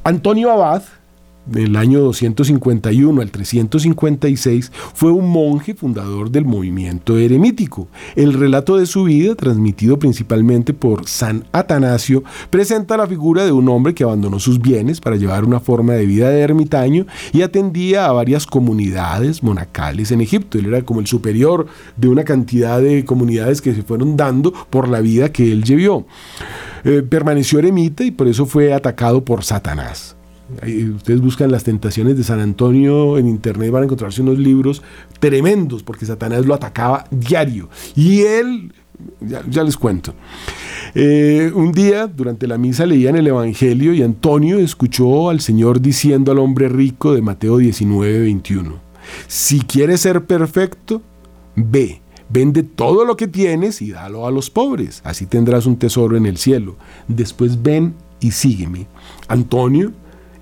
Antonio 0.03 0.50
Abad, 0.50 0.83
del 1.46 1.76
año 1.76 2.00
251 2.00 3.20
al 3.20 3.30
356, 3.30 4.72
fue 4.94 5.12
un 5.12 5.30
monje 5.30 5.74
fundador 5.74 6.30
del 6.30 6.44
movimiento 6.44 7.18
eremítico. 7.18 7.88
El 8.16 8.33
relato 8.33 8.76
de 8.76 8.87
su 8.87 9.04
vida, 9.04 9.35
transmitido 9.35 9.98
principalmente 9.98 10.72
por 10.72 11.09
San 11.09 11.44
Atanasio, 11.52 12.24
presenta 12.50 12.96
la 12.96 13.07
figura 13.07 13.44
de 13.44 13.52
un 13.52 13.68
hombre 13.68 13.94
que 13.94 14.04
abandonó 14.04 14.38
sus 14.38 14.61
bienes 14.61 15.00
para 15.00 15.16
llevar 15.16 15.44
una 15.44 15.61
forma 15.61 15.94
de 15.94 16.07
vida 16.07 16.30
de 16.30 16.40
ermitaño 16.40 17.07
y 17.33 17.42
atendía 17.42 18.07
a 18.07 18.12
varias 18.12 18.46
comunidades 18.46 19.42
monacales 19.42 20.11
en 20.11 20.20
Egipto. 20.20 20.59
Él 20.59 20.66
era 20.66 20.83
como 20.83 21.00
el 21.00 21.07
superior 21.07 21.66
de 21.96 22.09
una 22.09 22.24
cantidad 22.24 22.80
de 22.80 23.04
comunidades 23.04 23.61
que 23.61 23.74
se 23.74 23.83
fueron 23.83 24.16
dando 24.16 24.52
por 24.70 24.88
la 24.88 25.00
vida 25.00 25.33
que 25.33 25.52
él 25.52 25.64
llevó. 25.64 26.07
Eh, 26.85 27.02
permaneció 27.02 27.59
eremita 27.59 28.04
y 28.04 28.11
por 28.11 28.28
eso 28.28 28.46
fue 28.46 28.72
atacado 28.72 29.24
por 29.24 29.44
Satanás 29.44 30.13
ustedes 30.94 31.20
buscan 31.20 31.50
las 31.50 31.64
tentaciones 31.64 32.16
de 32.16 32.24
San 32.24 32.40
Antonio 32.40 33.18
en 33.18 33.26
internet 33.26 33.70
van 33.70 33.83
a 33.83 33.85
encontrarse 33.85 34.22
unos 34.22 34.38
libros 34.38 34.83
tremendos 35.18 35.83
porque 35.83 36.07
Satanás 36.07 36.44
lo 36.46 36.54
atacaba 36.54 37.07
diario. 37.11 37.68
Y 37.96 38.20
él, 38.20 38.72
ya, 39.20 39.64
les 39.64 39.76
cuento. 39.76 40.14
Eh, 40.94 41.50
un 41.54 41.72
día, 41.72 42.07
durante 42.07 42.46
la 42.46 42.59
misa, 42.59 42.87
leían 42.87 43.16
el 43.16 43.26
Evangelio 43.26 43.94
y 43.94 44.02
Antonio 44.02 44.59
escuchó 44.59 45.30
al 45.30 45.40
Señor 45.40 45.80
diciendo 45.80 46.33
al 46.33 46.38
hombre 46.38 46.68
rico 46.68 47.14
de 47.14 47.22
Mateo 47.22 47.59
19, 47.59 48.20
21, 48.20 48.80
si 49.26 49.61
quieres 49.61 50.02
ser 50.02 50.24
perfecto, 50.24 51.02
ve, 51.57 52.00
vende 52.28 52.62
todo 52.62 53.04
lo 53.04 53.16
que 53.16 53.28
tienes 53.28 53.83
y 53.83 53.90
dalo 53.90 54.26
a 54.26 54.30
los 54.30 54.50
pobres, 54.50 55.00
así 55.04 55.26
tendrás 55.26 55.66
un 55.66 55.76
tesoro 55.76 56.16
en 56.16 56.26
el 56.26 56.37
cielo. 56.37 56.76
Después 57.09 57.62
ven 57.62 57.94
y 58.20 58.30
sígueme. 58.30 58.87
Antonio 59.28 59.92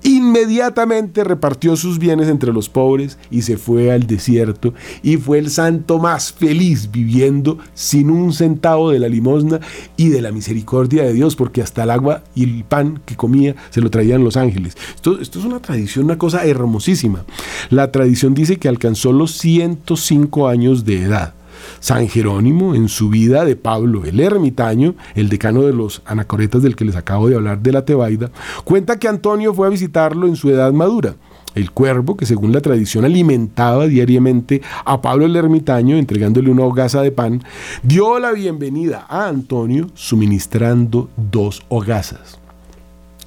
Inmediatamente 0.03 1.23
repartió 1.23 1.75
sus 1.75 1.97
bienes 1.97 2.27
entre 2.27 2.51
los 2.51 2.67
pobres 2.67 3.17
y 3.31 3.43
se 3.43 3.57
fue 3.57 3.91
al 3.91 4.05
desierto 4.05 4.73
y 5.01 5.17
fue 5.17 5.39
el 5.39 5.49
santo 5.49 5.97
más 5.97 6.33
feliz 6.33 6.91
viviendo 6.91 7.57
sin 7.73 8.09
un 8.09 8.33
centavo 8.33 8.91
de 8.91 8.99
la 8.99 9.07
limosna 9.07 9.59
y 9.95 10.09
de 10.09 10.21
la 10.21 10.31
misericordia 10.31 11.03
de 11.03 11.13
Dios, 11.13 11.35
porque 11.35 11.61
hasta 11.61 11.83
el 11.83 11.91
agua 11.91 12.23
y 12.35 12.43
el 12.43 12.63
pan 12.65 13.01
que 13.05 13.15
comía 13.15 13.55
se 13.69 13.81
lo 13.81 13.89
traían 13.89 14.23
los 14.23 14.35
ángeles. 14.35 14.75
Esto, 14.95 15.19
esto 15.21 15.39
es 15.39 15.45
una 15.45 15.61
tradición, 15.61 16.05
una 16.05 16.17
cosa 16.17 16.45
hermosísima. 16.45 17.23
La 17.69 17.91
tradición 17.91 18.33
dice 18.33 18.57
que 18.57 18.67
alcanzó 18.67 19.13
los 19.13 19.31
105 19.37 20.47
años 20.47 20.83
de 20.85 21.03
edad. 21.03 21.33
San 21.79 22.07
Jerónimo, 22.07 22.75
en 22.75 22.89
su 22.89 23.09
vida 23.09 23.45
de 23.45 23.55
Pablo 23.55 24.05
el 24.05 24.19
ermitaño, 24.19 24.95
el 25.15 25.29
decano 25.29 25.63
de 25.63 25.73
los 25.73 26.01
anacoretas 26.05 26.63
del 26.63 26.75
que 26.75 26.85
les 26.85 26.95
acabo 26.95 27.29
de 27.29 27.35
hablar 27.35 27.59
de 27.59 27.71
la 27.71 27.85
Tebaida, 27.85 28.31
cuenta 28.63 28.99
que 28.99 29.07
Antonio 29.07 29.53
fue 29.53 29.67
a 29.67 29.71
visitarlo 29.71 30.27
en 30.27 30.35
su 30.35 30.49
edad 30.49 30.71
madura. 30.73 31.15
El 31.55 31.69
cuervo, 31.71 32.17
que 32.17 32.25
según 32.25 32.51
la 32.51 32.61
tradición 32.61 33.05
alimentaba 33.05 33.85
diariamente 33.87 34.61
a 34.85 35.01
Pablo 35.01 35.25
el 35.25 35.35
ermitaño, 35.35 35.97
entregándole 35.97 36.49
una 36.49 36.63
hogaza 36.63 37.01
de 37.01 37.11
pan, 37.11 37.43
dio 37.83 38.17
la 38.17 38.31
bienvenida 38.31 39.05
a 39.07 39.27
Antonio 39.27 39.89
suministrando 39.93 41.09
dos 41.15 41.63
hogazas 41.69 42.42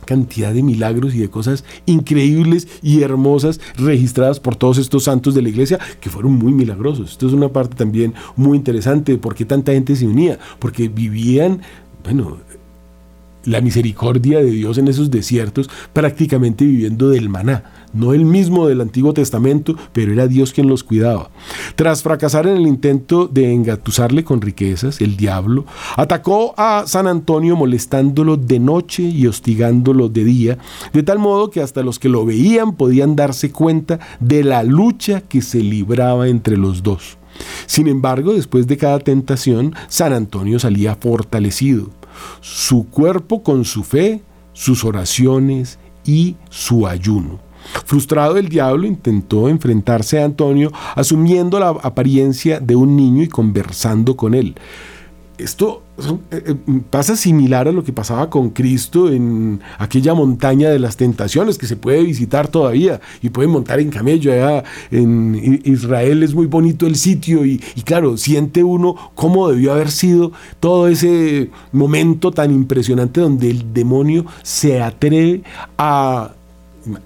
cantidad 0.06 0.54
de 0.54 0.62
milagros 0.62 1.14
y 1.14 1.18
de 1.18 1.28
cosas 1.28 1.64
increíbles 1.84 2.66
y 2.82 3.02
hermosas 3.02 3.60
registradas 3.76 4.40
por 4.40 4.56
todos 4.56 4.78
estos 4.78 5.04
santos 5.04 5.34
de 5.34 5.42
la 5.42 5.50
iglesia 5.50 5.78
que 6.00 6.08
fueron 6.08 6.32
muy 6.32 6.54
milagrosos. 6.54 7.10
Esto 7.10 7.26
es 7.26 7.34
una 7.34 7.48
parte 7.48 7.76
también 7.76 8.14
muy 8.36 8.56
interesante 8.56 9.12
de 9.12 9.18
por 9.18 9.34
qué 9.34 9.44
tanta 9.44 9.72
gente 9.72 9.94
se 9.96 10.06
unía, 10.06 10.38
porque 10.58 10.88
vivían, 10.88 11.60
bueno, 12.02 12.38
la 13.46 13.60
misericordia 13.60 14.38
de 14.38 14.50
Dios 14.50 14.78
en 14.78 14.88
esos 14.88 15.10
desiertos, 15.10 15.70
prácticamente 15.92 16.64
viviendo 16.64 17.08
del 17.08 17.28
maná 17.28 17.64
no 17.96 18.12
el 18.12 18.24
mismo 18.24 18.68
del 18.68 18.80
Antiguo 18.80 19.12
Testamento, 19.14 19.74
pero 19.92 20.12
era 20.12 20.28
Dios 20.28 20.52
quien 20.52 20.68
los 20.68 20.84
cuidaba. 20.84 21.30
Tras 21.74 22.02
fracasar 22.02 22.46
en 22.46 22.58
el 22.58 22.66
intento 22.66 23.26
de 23.26 23.52
engatusarle 23.52 24.22
con 24.22 24.40
riquezas, 24.40 25.00
el 25.00 25.16
diablo 25.16 25.64
atacó 25.96 26.54
a 26.56 26.84
San 26.86 27.06
Antonio 27.06 27.56
molestándolo 27.56 28.36
de 28.36 28.58
noche 28.58 29.02
y 29.02 29.26
hostigándolo 29.26 30.08
de 30.08 30.24
día, 30.24 30.58
de 30.92 31.02
tal 31.02 31.18
modo 31.18 31.50
que 31.50 31.62
hasta 31.62 31.82
los 31.82 31.98
que 31.98 32.08
lo 32.08 32.24
veían 32.24 32.76
podían 32.76 33.16
darse 33.16 33.50
cuenta 33.50 33.98
de 34.20 34.44
la 34.44 34.62
lucha 34.62 35.22
que 35.22 35.42
se 35.42 35.60
libraba 35.60 36.28
entre 36.28 36.56
los 36.56 36.82
dos. 36.82 37.16
Sin 37.66 37.86
embargo, 37.86 38.32
después 38.32 38.66
de 38.66 38.76
cada 38.76 38.98
tentación, 38.98 39.74
San 39.88 40.12
Antonio 40.12 40.58
salía 40.58 40.94
fortalecido, 40.94 41.90
su 42.40 42.86
cuerpo 42.88 43.42
con 43.42 43.64
su 43.64 43.82
fe, 43.82 44.22
sus 44.52 44.84
oraciones 44.84 45.78
y 46.04 46.36
su 46.50 46.86
ayuno. 46.86 47.40
Frustrado 47.84 48.36
el 48.36 48.48
diablo 48.48 48.86
intentó 48.86 49.48
enfrentarse 49.48 50.20
a 50.20 50.24
Antonio 50.24 50.72
asumiendo 50.94 51.58
la 51.58 51.70
apariencia 51.70 52.60
de 52.60 52.76
un 52.76 52.96
niño 52.96 53.22
y 53.22 53.28
conversando 53.28 54.16
con 54.16 54.34
él. 54.34 54.54
Esto 55.38 55.82
eh, 56.30 56.42
eh, 56.46 56.54
pasa 56.88 57.14
similar 57.14 57.68
a 57.68 57.72
lo 57.72 57.84
que 57.84 57.92
pasaba 57.92 58.30
con 58.30 58.50
Cristo 58.50 59.10
en 59.10 59.60
aquella 59.78 60.14
montaña 60.14 60.70
de 60.70 60.78
las 60.78 60.96
tentaciones 60.96 61.58
que 61.58 61.66
se 61.66 61.76
puede 61.76 62.02
visitar 62.02 62.48
todavía 62.48 63.00
y 63.20 63.28
pueden 63.28 63.50
montar 63.50 63.80
en 63.80 63.90
camello. 63.90 64.32
Allá 64.32 64.64
en 64.90 65.60
Israel 65.64 66.22
es 66.22 66.34
muy 66.34 66.46
bonito 66.46 66.86
el 66.86 66.96
sitio 66.96 67.44
y, 67.44 67.62
y 67.74 67.82
claro, 67.82 68.16
siente 68.16 68.64
uno 68.64 68.96
cómo 69.14 69.48
debió 69.48 69.72
haber 69.72 69.90
sido 69.90 70.32
todo 70.58 70.88
ese 70.88 71.50
momento 71.72 72.30
tan 72.30 72.50
impresionante 72.50 73.20
donde 73.20 73.50
el 73.50 73.74
demonio 73.74 74.24
se 74.42 74.82
atreve 74.82 75.42
a 75.76 76.32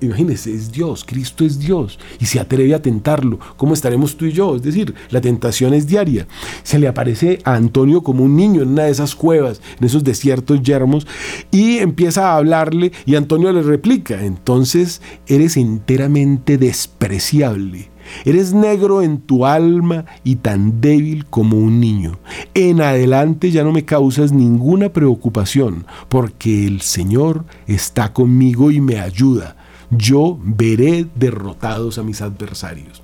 Imagínense, 0.00 0.52
es 0.52 0.70
Dios, 0.70 1.04
Cristo 1.04 1.44
es 1.44 1.58
Dios 1.58 1.98
y 2.18 2.26
se 2.26 2.40
atreve 2.40 2.74
a 2.74 2.82
tentarlo. 2.82 3.38
¿Cómo 3.56 3.74
estaremos 3.74 4.16
tú 4.16 4.26
y 4.26 4.32
yo? 4.32 4.56
Es 4.56 4.62
decir, 4.62 4.94
la 5.10 5.20
tentación 5.20 5.74
es 5.74 5.86
diaria. 5.86 6.26
Se 6.62 6.78
le 6.78 6.88
aparece 6.88 7.38
a 7.44 7.54
Antonio 7.54 8.02
como 8.02 8.24
un 8.24 8.36
niño 8.36 8.62
en 8.62 8.70
una 8.70 8.84
de 8.84 8.90
esas 8.90 9.14
cuevas, 9.14 9.60
en 9.78 9.86
esos 9.86 10.04
desiertos 10.04 10.62
yermos, 10.62 11.06
y 11.50 11.78
empieza 11.78 12.30
a 12.30 12.36
hablarle 12.36 12.92
y 13.06 13.14
Antonio 13.14 13.52
le 13.52 13.62
replica, 13.62 14.24
entonces 14.24 15.00
eres 15.26 15.56
enteramente 15.56 16.58
despreciable. 16.58 17.90
Eres 18.24 18.52
negro 18.52 19.02
en 19.02 19.20
tu 19.20 19.46
alma 19.46 20.04
y 20.24 20.36
tan 20.36 20.80
débil 20.80 21.26
como 21.26 21.58
un 21.58 21.80
niño. 21.80 22.18
En 22.54 22.80
adelante 22.80 23.50
ya 23.50 23.62
no 23.62 23.72
me 23.72 23.84
causas 23.84 24.32
ninguna 24.32 24.92
preocupación, 24.92 25.86
porque 26.08 26.66
el 26.66 26.80
Señor 26.80 27.44
está 27.66 28.12
conmigo 28.12 28.70
y 28.70 28.80
me 28.80 28.98
ayuda 28.98 29.56
yo 29.90 30.38
veré 30.42 31.06
derrotados 31.14 31.98
a 31.98 32.02
mis 32.02 32.22
adversarios. 32.22 33.02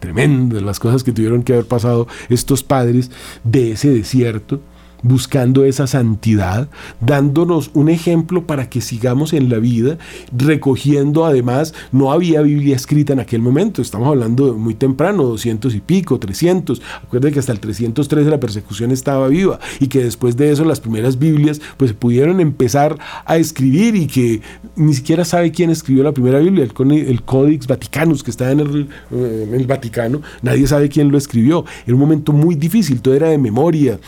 Tremendas 0.00 0.62
las 0.62 0.78
cosas 0.78 1.02
que 1.02 1.12
tuvieron 1.12 1.42
que 1.42 1.52
haber 1.52 1.66
pasado 1.66 2.06
estos 2.28 2.62
padres 2.62 3.10
de 3.44 3.72
ese 3.72 3.90
desierto 3.90 4.60
buscando 5.02 5.64
esa 5.64 5.86
santidad, 5.86 6.68
dándonos 7.00 7.70
un 7.74 7.88
ejemplo 7.88 8.46
para 8.46 8.68
que 8.68 8.80
sigamos 8.80 9.32
en 9.32 9.48
la 9.48 9.58
vida, 9.58 9.98
recogiendo 10.36 11.24
además, 11.24 11.74
no 11.92 12.12
había 12.12 12.42
Biblia 12.42 12.76
escrita 12.76 13.12
en 13.12 13.20
aquel 13.20 13.40
momento, 13.40 13.82
estamos 13.82 14.08
hablando 14.08 14.54
muy 14.54 14.74
temprano, 14.74 15.24
200 15.24 15.74
y 15.74 15.80
pico, 15.80 16.18
300, 16.18 16.82
acuérdense 17.04 17.34
que 17.34 17.40
hasta 17.40 17.52
el 17.52 17.60
313 17.60 18.30
la 18.30 18.40
persecución 18.40 18.90
estaba 18.90 19.28
viva 19.28 19.58
y 19.80 19.88
que 19.88 20.02
después 20.02 20.36
de 20.36 20.50
eso 20.50 20.64
las 20.64 20.80
primeras 20.80 21.18
Biblias 21.18 21.60
pues 21.76 21.92
pudieron 21.92 22.40
empezar 22.40 22.98
a 23.24 23.36
escribir 23.36 23.94
y 23.94 24.06
que 24.06 24.42
ni 24.76 24.94
siquiera 24.94 25.24
sabe 25.24 25.52
quién 25.52 25.70
escribió 25.70 26.02
la 26.02 26.12
primera 26.12 26.38
Biblia, 26.38 26.64
el, 26.64 27.22
Codex 27.22 27.66
Vaticanus 27.66 28.22
que 28.22 28.30
está 28.30 28.50
en 28.50 28.60
el, 28.60 28.88
eh, 29.10 29.46
en 29.48 29.54
el 29.54 29.66
Vaticano, 29.66 30.22
nadie 30.42 30.66
sabe 30.66 30.88
quién 30.88 31.10
lo 31.10 31.18
escribió, 31.18 31.64
era 31.86 31.94
un 31.94 32.00
momento 32.00 32.32
muy 32.32 32.54
difícil, 32.54 33.00
todo 33.00 33.14
era 33.14 33.28
de 33.28 33.38
memoria, 33.38 33.98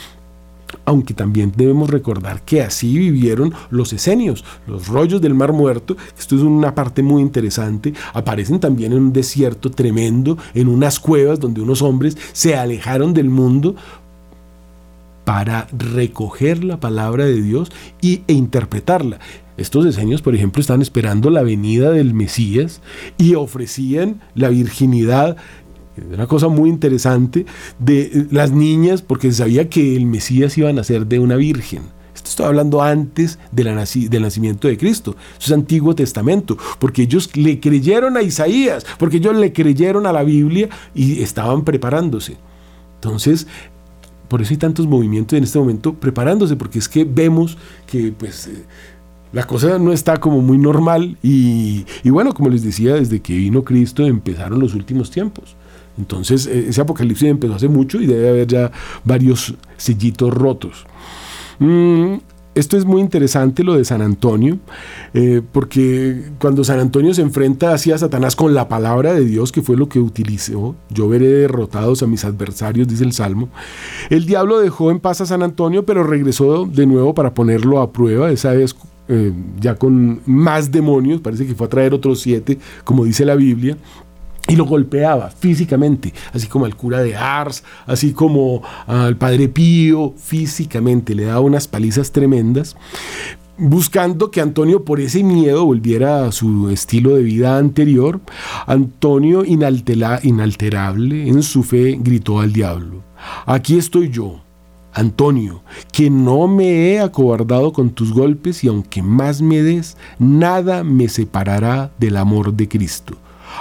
aunque 0.91 1.15
también 1.15 1.53
debemos 1.57 1.89
recordar 1.89 2.43
que 2.43 2.63
así 2.63 2.99
vivieron 2.99 3.55
los 3.71 3.93
esenios, 3.93 4.45
los 4.67 4.89
rollos 4.89 5.21
del 5.21 5.35
Mar 5.35 5.53
Muerto, 5.53 5.97
esto 6.19 6.35
es 6.35 6.43
una 6.43 6.75
parte 6.75 7.01
muy 7.01 7.23
interesante, 7.23 7.95
aparecen 8.13 8.59
también 8.59 8.93
en 8.93 8.99
un 8.99 9.13
desierto 9.13 9.71
tremendo, 9.71 10.37
en 10.53 10.67
unas 10.67 10.99
cuevas 10.99 11.39
donde 11.39 11.61
unos 11.61 11.81
hombres 11.81 12.19
se 12.33 12.57
alejaron 12.57 13.15
del 13.15 13.31
mundo 13.31 13.77
para 15.25 15.69
recoger 15.71 16.65
la 16.65 16.81
palabra 16.81 17.25
de 17.25 17.41
Dios 17.41 17.71
y, 18.01 18.23
e 18.27 18.33
interpretarla. 18.33 19.21
Estos 19.57 19.87
esenios, 19.87 20.23
por 20.23 20.35
ejemplo, 20.35 20.61
están 20.61 20.83
esperando 20.83 21.31
la 21.31 21.45
venida 21.45 21.93
del 21.93 22.15
Mesías 22.15 22.81
y 23.17 23.37
ofrecían 23.37 24.21
la 24.35 24.49
virginidad 24.49 25.37
una 26.13 26.27
cosa 26.27 26.49
muy 26.49 26.71
interesante 26.71 27.47
de 27.79 28.01
eh, 28.03 28.27
las 28.31 28.53
niñas, 28.53 29.03
porque 29.03 29.31
se 29.31 29.39
sabía 29.39 29.69
que 29.69 29.97
el 29.97 30.07
Mesías 30.07 30.57
iba 30.59 30.71
a 30.71 30.73
nacer 30.73 31.07
de 31.07 31.19
una 31.19 31.37
virgen. 31.37 31.83
Esto 32.15 32.29
estoy 32.29 32.47
hablando 32.47 32.83
antes 32.83 33.39
de 33.51 33.65
la 33.65 33.85
del 33.85 34.23
nacimiento 34.23 34.69
de 34.69 34.77
Cristo. 34.77 35.17
Eso 35.39 35.47
es 35.47 35.53
Antiguo 35.53 35.95
Testamento, 35.95 36.59
porque 36.79 37.03
ellos 37.03 37.35
le 37.37 37.61
creyeron 37.61 38.17
a 38.17 38.23
Isaías, 38.23 38.85
porque 38.99 39.19
ellos 39.19 39.37
le 39.37 39.53
creyeron 39.53 40.07
a 40.07 40.13
la 40.13 40.23
Biblia 40.23 40.69
y 40.95 41.23
estaban 41.23 41.65
preparándose. 41.65 42.37
Entonces, 42.97 43.47
por 44.29 44.43
eso 44.43 44.53
hay 44.53 44.59
tantos 44.59 44.87
movimientos 44.87 45.37
en 45.37 45.45
este 45.45 45.59
momento 45.59 45.95
preparándose, 45.95 46.57
porque 46.57 46.79
es 46.79 46.89
que 46.89 47.05
vemos 47.05 47.57
que 47.87 48.13
pues 48.13 48.49
eh, 48.49 48.65
la 49.33 49.47
cosa 49.47 49.79
no 49.79 49.93
está 49.93 50.19
como 50.19 50.43
muy 50.43 50.59
normal 50.59 51.17
y, 51.23 51.87
y, 52.03 52.11
bueno, 52.11 52.35
como 52.35 52.51
les 52.51 52.63
decía, 52.63 52.95
desde 52.95 53.21
que 53.21 53.35
vino 53.35 53.65
Cristo 53.65 54.05
empezaron 54.05 54.61
los 54.61 54.75
últimos 54.75 55.11
tiempos. 55.11 55.57
Entonces 55.99 56.47
e, 56.47 56.69
ese 56.69 56.81
apocalipsis 56.81 57.29
empezó 57.29 57.55
hace 57.55 57.69
mucho 57.69 58.01
y 58.01 58.07
debe 58.07 58.29
haber 58.29 58.47
ya 58.47 58.71
varios 59.05 59.55
sellitos 59.77 60.33
rotos. 60.33 60.87
Mm, 61.59 62.17
esto 62.55 62.77
es 62.77 62.85
muy 62.85 63.01
interesante 63.01 63.63
lo 63.63 63.77
de 63.77 63.85
San 63.85 64.03
Antonio, 64.03 64.59
eh, 65.15 65.41
porque 65.53 66.31
cuando 66.41 66.65
San 66.65 66.81
Antonio 66.81 67.15
se 67.15 67.23
enfrenta 67.23 67.73
hacia 67.73 67.97
Satanás 67.97 68.35
con 68.35 68.55
la 68.55 68.69
palabra 68.69 69.13
de 69.13 69.25
Dios, 69.25 69.53
que 69.53 69.63
fue 69.63 69.77
lo 69.77 69.89
que 69.89 70.01
utilizó, 70.01 70.75
yo 70.89 71.09
veré 71.09 71.29
derrotados 71.29 72.03
a 72.03 72.09
mis 72.09 72.25
adversarios, 72.25 72.89
dice 72.89 73.05
el 73.05 73.13
Salmo, 73.13 73.51
el 74.11 74.27
diablo 74.27 74.59
dejó 74.59 74.91
en 74.91 74.99
paz 74.99 75.21
a 75.21 75.27
San 75.27 75.45
Antonio, 75.45 75.87
pero 75.87 76.03
regresó 76.03 76.67
de 76.67 76.87
nuevo 76.87 77.15
para 77.15 77.35
ponerlo 77.35 77.81
a 77.81 77.93
prueba, 77.93 78.33
esa 78.33 78.53
vez 78.53 78.75
eh, 79.07 79.33
ya 79.61 79.77
con 79.77 80.21
más 80.27 80.73
demonios, 80.73 81.21
parece 81.21 81.47
que 81.47 81.55
fue 81.55 81.69
a 81.69 81.71
traer 81.71 81.95
otros 81.95 82.21
siete, 82.21 82.59
como 82.83 83.05
dice 83.05 83.25
la 83.25 83.37
Biblia, 83.37 83.77
y 84.51 84.57
lo 84.57 84.65
golpeaba 84.65 85.31
físicamente, 85.31 86.13
así 86.33 86.49
como 86.49 86.65
al 86.65 86.75
cura 86.75 87.01
de 87.03 87.15
Ars, 87.15 87.63
así 87.87 88.13
como 88.13 88.63
al 88.89 89.17
padre 89.17 89.49
Pío, 89.49 90.13
físicamente, 90.17 91.15
le 91.15 91.27
daba 91.27 91.39
unas 91.39 91.69
palizas 91.69 92.11
tremendas, 92.11 92.77
buscando 93.57 94.33
que 94.33 94.41
Antonio 94.41 94.85
por 94.85 94.99
ese 94.99 95.23
miedo 95.23 95.65
volviera 95.65 96.27
a 96.27 96.33
su 96.33 96.69
estilo 96.69 97.15
de 97.15 97.23
vida 97.23 97.59
anterior. 97.59 98.21
Antonio, 98.67 99.45
inalterable 99.45 101.29
en 101.29 101.45
su 101.45 101.63
fe, 101.63 101.97
gritó 102.01 102.41
al 102.41 102.53
diablo, 102.53 103.05
aquí 103.47 103.79
estoy 103.79 104.11
yo. 104.11 104.41
Antonio, 104.93 105.63
que 105.93 106.11
no 106.11 106.49
me 106.49 106.91
he 106.91 106.99
acobardado 106.99 107.73
con 107.73 107.91
tus 107.91 108.13
golpes 108.13 108.65
y 108.65 108.67
aunque 108.67 109.01
más 109.01 109.41
me 109.41 109.63
des, 109.63 109.97
nada 110.19 110.83
me 110.83 111.09
separará 111.09 111.93
del 112.01 112.17
amor 112.17 112.55
de 112.55 112.67
Cristo. 112.67 113.17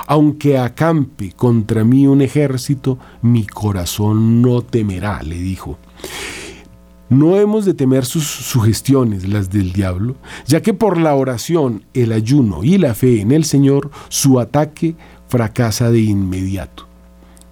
Aunque 0.08 0.58
acampe 0.58 1.32
contra 1.32 1.84
mí 1.84 2.08
un 2.08 2.22
ejército, 2.22 2.98
mi 3.22 3.46
corazón 3.46 4.42
no 4.42 4.62
temerá, 4.62 5.22
le 5.24 5.38
dijo. 5.38 5.78
No 7.10 7.38
hemos 7.38 7.66
de 7.66 7.74
temer 7.74 8.06
sus 8.06 8.26
sugestiones, 8.26 9.28
las 9.28 9.50
del 9.50 9.74
diablo, 9.74 10.16
ya 10.46 10.62
que 10.62 10.74
por 10.74 11.00
la 11.00 11.16
oración, 11.16 11.86
el 11.94 12.12
ayuno 12.12 12.64
y 12.64 12.78
la 12.78 12.94
fe 12.94 13.22
en 13.22 13.32
el 13.32 13.46
Señor, 13.46 13.90
su 14.10 14.40
ataque 14.40 14.96
fracasa 15.28 15.90
de 15.90 16.02
inmediato 16.02 16.89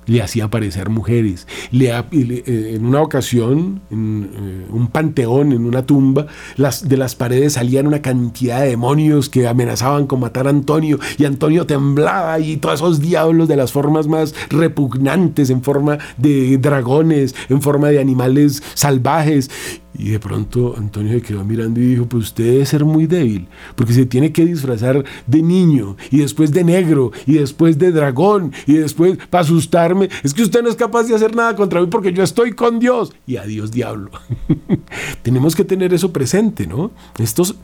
le 0.07 0.21
hacía 0.21 0.45
aparecer 0.45 0.89
mujeres. 0.89 1.47
Le, 1.71 1.89
eh, 1.89 2.75
en 2.75 2.85
una 2.85 3.01
ocasión, 3.01 3.81
en 3.91 4.29
eh, 4.33 4.65
un 4.69 4.87
panteón, 4.87 5.51
en 5.51 5.65
una 5.65 5.85
tumba, 5.85 6.25
las, 6.55 6.87
de 6.87 6.97
las 6.97 7.15
paredes 7.15 7.53
salían 7.53 7.87
una 7.87 8.01
cantidad 8.01 8.61
de 8.61 8.69
demonios 8.69 9.29
que 9.29 9.47
amenazaban 9.47 10.07
con 10.07 10.21
matar 10.21 10.47
a 10.47 10.49
Antonio 10.49 10.99
y 11.17 11.25
Antonio 11.25 11.65
temblaba 11.65 12.39
y 12.39 12.57
todos 12.57 12.75
esos 12.75 12.99
diablos 12.99 13.47
de 13.47 13.55
las 13.55 13.71
formas 13.71 14.07
más 14.07 14.33
repugnantes, 14.49 15.49
en 15.49 15.61
forma 15.61 15.97
de 16.17 16.57
dragones, 16.57 17.35
en 17.49 17.61
forma 17.61 17.89
de 17.89 17.99
animales 17.99 18.63
salvajes. 18.73 19.49
Y 19.97 20.09
de 20.09 20.19
pronto 20.19 20.75
Antonio 20.77 21.13
se 21.13 21.21
quedó 21.21 21.43
mirando 21.43 21.79
y 21.79 21.87
dijo, 21.87 22.05
pues 22.05 22.25
usted 22.25 22.43
debe 22.45 22.65
ser 22.65 22.85
muy 22.85 23.07
débil, 23.07 23.47
porque 23.75 23.93
se 23.93 24.05
tiene 24.05 24.31
que 24.31 24.45
disfrazar 24.45 25.03
de 25.25 25.41
niño 25.41 25.97
y 26.11 26.19
después 26.19 26.51
de 26.51 26.63
negro 26.63 27.11
y 27.25 27.33
después 27.33 27.77
de 27.77 27.91
dragón 27.91 28.51
y 28.65 28.73
después 28.73 29.17
para 29.29 29.43
asustarme. 29.43 30.09
Es 30.23 30.33
que 30.33 30.43
usted 30.43 30.61
no 30.61 30.69
es 30.69 30.75
capaz 30.75 31.03
de 31.03 31.15
hacer 31.15 31.35
nada 31.35 31.55
contra 31.55 31.81
mí 31.81 31.87
porque 31.87 32.13
yo 32.13 32.23
estoy 32.23 32.51
con 32.51 32.79
Dios. 32.79 33.13
Y 33.25 33.37
adiós 33.37 33.71
diablo. 33.71 34.11
Tenemos 35.23 35.55
que 35.55 35.63
tener 35.63 35.93
eso 35.93 36.13
presente, 36.13 36.67
¿no? 36.67 36.91
Estos 37.17 37.55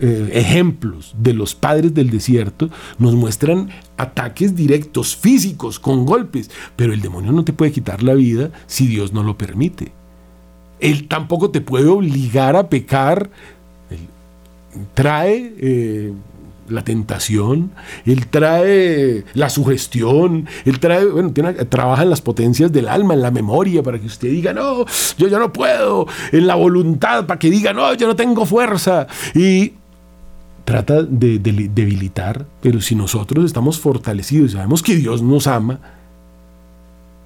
eh, 0.00 0.30
ejemplos 0.32 1.12
de 1.18 1.34
los 1.34 1.56
padres 1.56 1.92
del 1.92 2.10
desierto 2.10 2.70
nos 2.98 3.14
muestran 3.16 3.70
ataques 3.96 4.54
directos, 4.54 5.16
físicos, 5.16 5.80
con 5.80 6.06
golpes, 6.06 6.52
pero 6.76 6.92
el 6.92 7.00
demonio 7.00 7.32
no 7.32 7.44
te 7.44 7.52
puede 7.52 7.72
quitar 7.72 8.04
la 8.04 8.14
vida 8.14 8.52
si 8.68 8.86
Dios 8.86 9.12
no 9.12 9.24
lo 9.24 9.36
permite. 9.36 9.97
Él 10.80 11.08
tampoco 11.08 11.50
te 11.50 11.60
puede 11.60 11.88
obligar 11.88 12.56
a 12.56 12.68
pecar. 12.68 13.30
trae 14.94 15.54
eh, 15.58 16.12
la 16.68 16.84
tentación, 16.84 17.70
él 18.04 18.26
trae 18.26 19.24
la 19.34 19.48
sugestión, 19.48 20.46
él 20.64 20.80
trae, 20.80 21.06
bueno, 21.06 21.32
trabaja 21.68 22.02
en 22.02 22.10
las 22.10 22.20
potencias 22.20 22.72
del 22.72 22.88
alma, 22.88 23.14
en 23.14 23.22
la 23.22 23.30
memoria, 23.30 23.82
para 23.82 23.98
que 23.98 24.06
usted 24.06 24.28
diga, 24.28 24.52
no, 24.52 24.84
yo 25.16 25.28
ya 25.28 25.38
no 25.38 25.52
puedo, 25.52 26.06
en 26.32 26.46
la 26.46 26.54
voluntad, 26.54 27.26
para 27.26 27.38
que 27.38 27.50
diga, 27.50 27.72
no, 27.72 27.94
yo 27.94 28.06
no 28.06 28.16
tengo 28.16 28.44
fuerza. 28.44 29.06
Y 29.34 29.72
trata 30.64 31.02
de 31.02 31.38
debilitar, 31.38 32.44
pero 32.60 32.80
si 32.80 32.94
nosotros 32.94 33.44
estamos 33.46 33.80
fortalecidos 33.80 34.50
y 34.50 34.54
sabemos 34.54 34.82
que 34.82 34.96
Dios 34.96 35.22
nos 35.22 35.46
ama, 35.46 35.80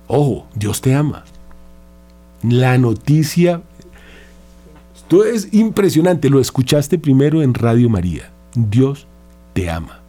ojo, 0.06 0.46
Dios 0.54 0.80
te 0.80 0.94
ama 0.94 1.24
la 2.42 2.78
noticia. 2.78 3.62
Esto 4.94 5.24
es 5.24 5.48
impresionante, 5.52 6.30
lo 6.30 6.40
escuchaste 6.40 6.98
primero 6.98 7.42
en 7.42 7.54
Radio 7.54 7.88
María. 7.88 8.30
Dios 8.54 9.06
te 9.52 9.70
ama. 9.70 10.00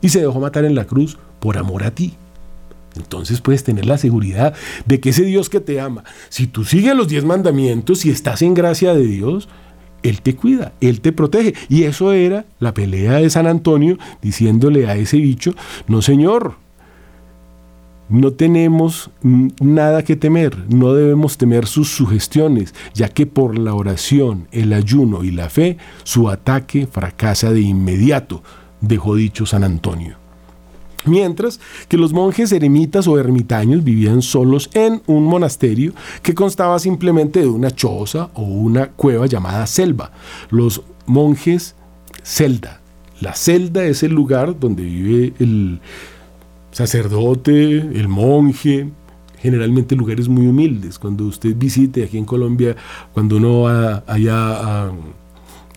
Y 0.00 0.08
se 0.08 0.20
dejó 0.20 0.40
matar 0.40 0.64
en 0.64 0.74
la 0.74 0.84
cruz 0.84 1.18
por 1.40 1.58
amor 1.58 1.84
a 1.84 1.90
ti. 1.90 2.14
Entonces 2.96 3.40
puedes 3.40 3.64
tener 3.64 3.86
la 3.86 3.98
seguridad 3.98 4.54
de 4.84 5.00
que 5.00 5.10
ese 5.10 5.24
Dios 5.24 5.48
que 5.48 5.60
te 5.60 5.80
ama, 5.80 6.04
si 6.28 6.46
tú 6.46 6.64
sigues 6.64 6.94
los 6.94 7.08
diez 7.08 7.24
mandamientos 7.24 8.04
y 8.04 8.10
estás 8.10 8.42
en 8.42 8.54
gracia 8.54 8.94
de 8.94 9.06
Dios, 9.06 9.48
Él 10.02 10.20
te 10.20 10.36
cuida, 10.36 10.72
Él 10.80 11.00
te 11.00 11.12
protege. 11.12 11.54
Y 11.68 11.84
eso 11.84 12.12
era 12.12 12.44
la 12.60 12.74
pelea 12.74 13.14
de 13.14 13.30
San 13.30 13.46
Antonio 13.46 13.98
diciéndole 14.20 14.88
a 14.88 14.96
ese 14.96 15.16
bicho, 15.16 15.54
no 15.88 16.02
señor, 16.02 16.56
no 18.12 18.32
tenemos 18.32 19.10
nada 19.22 20.04
que 20.04 20.16
temer, 20.16 20.54
no 20.68 20.92
debemos 20.92 21.38
temer 21.38 21.66
sus 21.66 21.88
sugestiones, 21.88 22.74
ya 22.92 23.08
que 23.08 23.24
por 23.24 23.58
la 23.58 23.74
oración, 23.74 24.48
el 24.52 24.74
ayuno 24.74 25.24
y 25.24 25.30
la 25.30 25.48
fe, 25.48 25.78
su 26.04 26.28
ataque 26.28 26.86
fracasa 26.86 27.50
de 27.52 27.62
inmediato, 27.62 28.42
dejó 28.82 29.14
dicho 29.14 29.46
San 29.46 29.64
Antonio. 29.64 30.16
Mientras 31.06 31.58
que 31.88 31.96
los 31.96 32.12
monjes 32.12 32.52
eremitas 32.52 33.08
o 33.08 33.18
ermitaños 33.18 33.82
vivían 33.82 34.20
solos 34.20 34.68
en 34.74 35.00
un 35.06 35.24
monasterio 35.24 35.94
que 36.22 36.34
constaba 36.34 36.78
simplemente 36.78 37.40
de 37.40 37.48
una 37.48 37.70
choza 37.70 38.28
o 38.34 38.42
una 38.42 38.88
cueva 38.88 39.26
llamada 39.26 39.66
selva. 39.66 40.12
Los 40.50 40.82
monjes 41.06 41.74
celda. 42.22 42.82
La 43.20 43.34
celda 43.34 43.84
es 43.84 44.02
el 44.02 44.12
lugar 44.12 44.60
donde 44.60 44.84
vive 44.84 45.32
el, 45.38 45.80
sacerdote, 46.72 47.76
el 47.76 48.08
monje, 48.08 48.90
generalmente 49.38 49.96
lugares 49.96 50.28
muy 50.28 50.46
humildes. 50.46 50.98
Cuando 50.98 51.24
usted 51.24 51.54
visite 51.56 52.04
aquí 52.04 52.18
en 52.18 52.24
Colombia, 52.24 52.76
cuando 53.12 53.36
uno 53.36 53.62
va 53.62 54.02
allá 54.06 54.86
a 54.86 54.92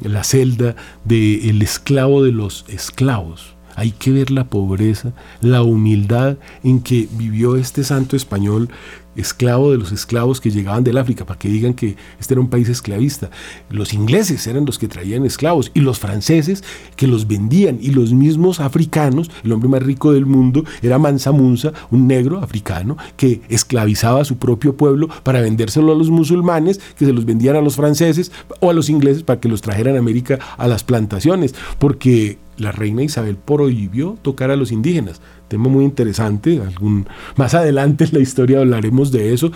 la 0.03 0.23
celda 0.23 0.75
del 1.03 1.61
esclavo 1.61 2.23
de 2.23 2.31
los 2.31 2.65
esclavos, 2.67 3.54
hay 3.75 3.91
que 3.91 4.11
ver 4.11 4.31
la 4.31 4.45
pobreza, 4.45 5.13
la 5.41 5.63
humildad 5.63 6.37
en 6.63 6.81
que 6.81 7.07
vivió 7.11 7.55
este 7.55 7.83
santo 7.83 8.15
español 8.15 8.69
esclavo 9.15 9.71
de 9.71 9.77
los 9.77 9.91
esclavos 9.91 10.41
que 10.41 10.51
llegaban 10.51 10.83
del 10.83 10.97
África, 10.97 11.25
para 11.25 11.39
que 11.39 11.49
digan 11.49 11.73
que 11.73 11.95
este 12.19 12.33
era 12.33 12.41
un 12.41 12.49
país 12.49 12.69
esclavista. 12.69 13.29
Los 13.69 13.93
ingleses 13.93 14.45
eran 14.47 14.65
los 14.65 14.77
que 14.77 14.87
traían 14.87 15.25
esclavos 15.25 15.71
y 15.73 15.81
los 15.81 15.99
franceses 15.99 16.63
que 16.95 17.07
los 17.07 17.27
vendían 17.27 17.77
y 17.81 17.91
los 17.91 18.13
mismos 18.13 18.59
africanos, 18.59 19.31
el 19.43 19.51
hombre 19.51 19.69
más 19.69 19.83
rico 19.83 20.11
del 20.11 20.25
mundo 20.25 20.63
era 20.81 20.99
Mansa 20.99 21.31
Munsa, 21.31 21.73
un 21.91 22.07
negro 22.07 22.39
africano 22.39 22.97
que 23.17 23.41
esclavizaba 23.49 24.21
a 24.21 24.25
su 24.25 24.37
propio 24.37 24.75
pueblo 24.75 25.07
para 25.23 25.41
vendérselo 25.41 25.91
a 25.91 25.95
los 25.95 26.09
musulmanes, 26.09 26.79
que 26.97 27.05
se 27.05 27.13
los 27.13 27.25
vendían 27.25 27.55
a 27.55 27.61
los 27.61 27.75
franceses 27.75 28.31
o 28.59 28.69
a 28.69 28.73
los 28.73 28.89
ingleses 28.89 29.23
para 29.23 29.39
que 29.39 29.49
los 29.49 29.61
trajeran 29.61 29.95
a 29.95 29.99
América 29.99 30.39
a 30.57 30.67
las 30.67 30.83
plantaciones, 30.83 31.55
porque 31.79 32.37
la 32.57 32.71
reina 32.71 33.03
Isabel 33.03 33.35
prohibió 33.37 34.17
tocar 34.21 34.51
a 34.51 34.55
los 34.55 34.71
indígenas 34.71 35.21
tema 35.47 35.69
muy 35.69 35.85
interesante. 35.85 36.61
Algún, 36.61 37.07
más 37.35 37.53
adelante 37.53 38.05
en 38.05 38.13
la 38.13 38.19
historia 38.19 38.59
hablaremos 38.59 39.11
de 39.11 39.33
eso, 39.33 39.51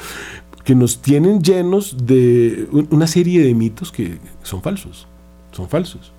que 0.64 0.76
nos 0.76 1.02
tienen 1.02 1.42
llenos 1.42 1.98
de 2.06 2.68
una 2.90 3.08
serie 3.08 3.44
de 3.44 3.54
mitos 3.54 3.92
que 3.92 4.18
son 4.44 4.62
falsos, 4.62 5.08
son 5.52 5.70
falsos. 5.70 6.12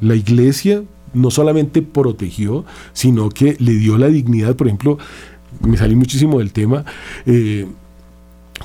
La 0.00 0.14
iglesia 0.14 0.82
no 1.12 1.30
solamente 1.30 1.82
protegió, 1.82 2.64
sino 2.92 3.28
que 3.28 3.56
le 3.58 3.72
dio 3.72 3.98
la 3.98 4.08
dignidad, 4.08 4.56
por 4.56 4.66
ejemplo, 4.66 4.98
me 5.60 5.76
salí 5.76 5.94
muchísimo 5.96 6.38
del 6.38 6.52
tema. 6.52 6.84
Eh, 7.26 7.66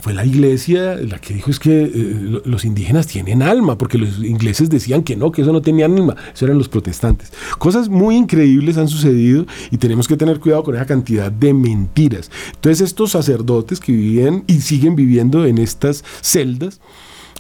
fue 0.02 0.14
la 0.14 0.26
iglesia 0.26 0.96
la 0.96 1.20
que 1.20 1.34
dijo 1.34 1.50
es 1.50 1.60
que 1.60 1.84
eh, 1.84 2.42
los 2.44 2.66
indígenas 2.66 3.08
tienen 3.08 3.42
alma, 3.42 3.78
porque 3.78 3.98
los 3.98 4.20
ingleses 4.20 4.70
decían 4.70 5.04
que 5.04 5.16
no, 5.16 5.32
que 5.32 5.42
eso 5.42 5.54
no 5.54 5.62
tenía 5.62 5.86
alma, 5.86 6.16
eso 6.34 6.46
eran 6.46 6.58
los 6.58 6.70
protestantes. 6.70 7.32
Cosas 7.58 7.90
muy 7.90 8.16
increíbles 8.16 8.78
han 8.78 8.88
sucedido 8.88 9.46
y 9.72 9.78
tenemos 9.78 10.08
que 10.08 10.18
tener 10.18 10.40
cuidado 10.40 10.64
con 10.64 10.76
esa 10.76 10.86
cantidad 10.86 11.32
de 11.32 11.54
mentiras. 11.54 12.30
Entonces 12.54 12.82
estos 12.82 13.12
sacerdotes 13.12 13.80
que 13.80 13.92
vivían 13.92 14.44
y 14.48 14.62
siguen 14.62 14.96
viviendo 14.96 15.46
en 15.46 15.58
estas 15.58 16.04
celdas, 16.22 16.82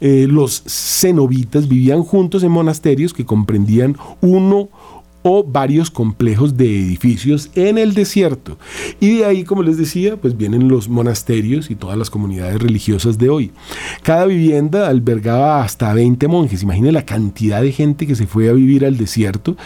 eh, 0.01 0.27
los 0.29 0.63
cenobitas 0.67 1.67
vivían 1.67 2.03
juntos 2.03 2.43
en 2.43 2.51
monasterios 2.51 3.13
que 3.13 3.25
comprendían 3.25 3.97
uno 4.21 4.69
o 5.27 5.43
varios 5.43 5.89
complejos 5.89 6.55
de 6.55 6.65
edificios 6.67 7.49
en 7.55 7.79
el 7.79 7.95
desierto. 7.95 8.59
Y 8.99 9.17
de 9.17 9.25
ahí, 9.25 9.43
como 9.43 9.63
les 9.63 9.75
decía, 9.75 10.17
pues 10.17 10.37
vienen 10.37 10.67
los 10.67 10.87
monasterios 10.87 11.71
y 11.71 11.75
todas 11.75 11.97
las 11.97 12.11
comunidades 12.11 12.61
religiosas 12.61 13.17
de 13.17 13.29
hoy. 13.29 13.51
Cada 14.03 14.27
vivienda 14.27 14.87
albergaba 14.87 15.63
hasta 15.63 15.91
20 15.95 16.27
monjes. 16.27 16.61
Imaginen 16.61 16.93
la 16.93 17.07
cantidad 17.07 17.63
de 17.63 17.71
gente 17.71 18.05
que 18.05 18.13
se 18.13 18.27
fue 18.27 18.49
a 18.49 18.53
vivir 18.53 18.85
al 18.85 18.97
desierto 18.97 19.57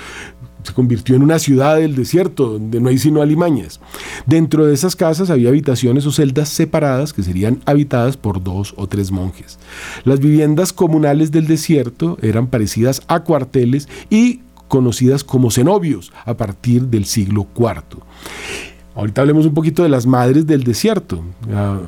se 0.64 0.74
convirtió 0.74 1.16
en 1.16 1.24
una 1.24 1.40
ciudad 1.40 1.78
del 1.78 1.96
desierto, 1.96 2.50
donde 2.54 2.82
no 2.82 2.90
hay 2.90 2.98
sino 2.98 3.22
alimañas. 3.22 3.80
Dentro 4.26 4.66
de 4.66 4.74
esas 4.74 4.96
casas 4.96 5.30
había 5.30 5.50
habitaciones 5.50 6.06
o 6.06 6.12
celdas 6.12 6.50
separadas 6.50 7.14
que 7.14 7.24
serían 7.24 7.62
habitadas 7.66 8.18
por 8.18 8.44
dos 8.44 8.74
o 8.78 8.88
tres 8.88 9.12
monjes. 9.12 9.58
Las 10.04 10.20
viviendas 10.20 10.74
comunales 10.74 11.32
del 11.32 11.48
desierto 11.48 12.18
eran 12.22 12.48
parecidas 12.48 13.02
a 13.08 13.22
cuarteles 13.22 13.88
y 14.10 14.42
conocidas 14.70 15.26
como 15.26 15.52
cenobios 15.52 16.14
a 16.26 16.38
partir 16.38 16.84
del 16.84 17.04
siglo 17.04 17.48
IV. 17.58 18.02
Ahorita 18.96 19.22
hablemos 19.22 19.46
un 19.46 19.54
poquito 19.54 19.84
de 19.84 19.90
las 19.90 20.06
madres 20.06 20.48
del 20.48 20.64
desierto. 20.64 21.22
Ah, 21.54 21.80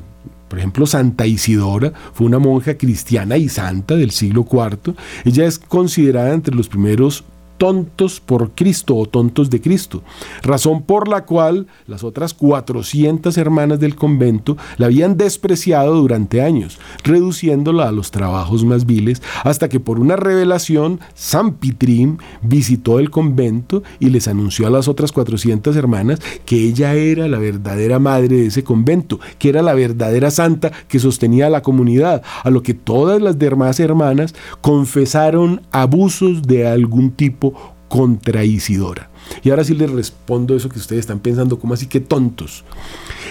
por 0.49 0.59
ejemplo, 0.59 0.85
Santa 0.85 1.25
Isidora 1.25 1.93
fue 2.13 2.27
una 2.27 2.37
monja 2.37 2.77
cristiana 2.77 3.37
y 3.37 3.47
santa 3.47 3.95
del 3.95 4.11
siglo 4.11 4.45
IV. 4.51 4.95
Ella 5.23 5.45
es 5.45 5.57
considerada 5.57 6.33
entre 6.33 6.53
los 6.53 6.67
primeros 6.67 7.23
tontos 7.61 8.19
por 8.19 8.55
Cristo 8.55 8.95
o 8.95 9.05
tontos 9.05 9.51
de 9.51 9.61
Cristo, 9.61 10.01
razón 10.41 10.81
por 10.81 11.07
la 11.07 11.25
cual 11.25 11.67
las 11.85 12.03
otras 12.03 12.33
400 12.33 13.37
hermanas 13.37 13.79
del 13.79 13.95
convento 13.95 14.57
la 14.77 14.87
habían 14.87 15.15
despreciado 15.15 15.93
durante 15.93 16.41
años, 16.41 16.79
reduciéndola 17.03 17.87
a 17.87 17.91
los 17.91 18.09
trabajos 18.09 18.65
más 18.65 18.87
viles, 18.87 19.21
hasta 19.43 19.69
que 19.69 19.79
por 19.79 19.99
una 19.99 20.15
revelación 20.15 21.01
San 21.13 21.53
Pitrín 21.53 22.17
visitó 22.41 22.97
el 22.97 23.11
convento 23.11 23.83
y 23.99 24.09
les 24.09 24.27
anunció 24.27 24.65
a 24.65 24.71
las 24.71 24.87
otras 24.87 25.11
400 25.11 25.75
hermanas 25.75 26.19
que 26.47 26.63
ella 26.63 26.95
era 26.95 27.27
la 27.27 27.37
verdadera 27.37 27.99
madre 27.99 28.37
de 28.37 28.47
ese 28.47 28.63
convento, 28.63 29.19
que 29.37 29.49
era 29.49 29.61
la 29.61 29.75
verdadera 29.75 30.31
santa 30.31 30.71
que 30.87 30.97
sostenía 30.97 31.45
a 31.45 31.51
la 31.51 31.61
comunidad, 31.61 32.23
a 32.43 32.49
lo 32.49 32.63
que 32.63 32.73
todas 32.73 33.21
las 33.21 33.37
demás 33.37 33.79
hermanas 33.79 34.33
confesaron 34.61 35.61
abusos 35.71 36.41
de 36.41 36.67
algún 36.67 37.11
tipo 37.11 37.50
contra 37.91 38.45
Isidora. 38.45 39.09
Y 39.43 39.49
ahora 39.49 39.65
sí 39.65 39.73
les 39.73 39.91
respondo 39.91 40.55
eso 40.55 40.69
que 40.69 40.79
ustedes 40.79 41.01
están 41.01 41.19
pensando, 41.19 41.59
como 41.59 41.73
así 41.73 41.87
que 41.87 41.99
tontos? 41.99 42.63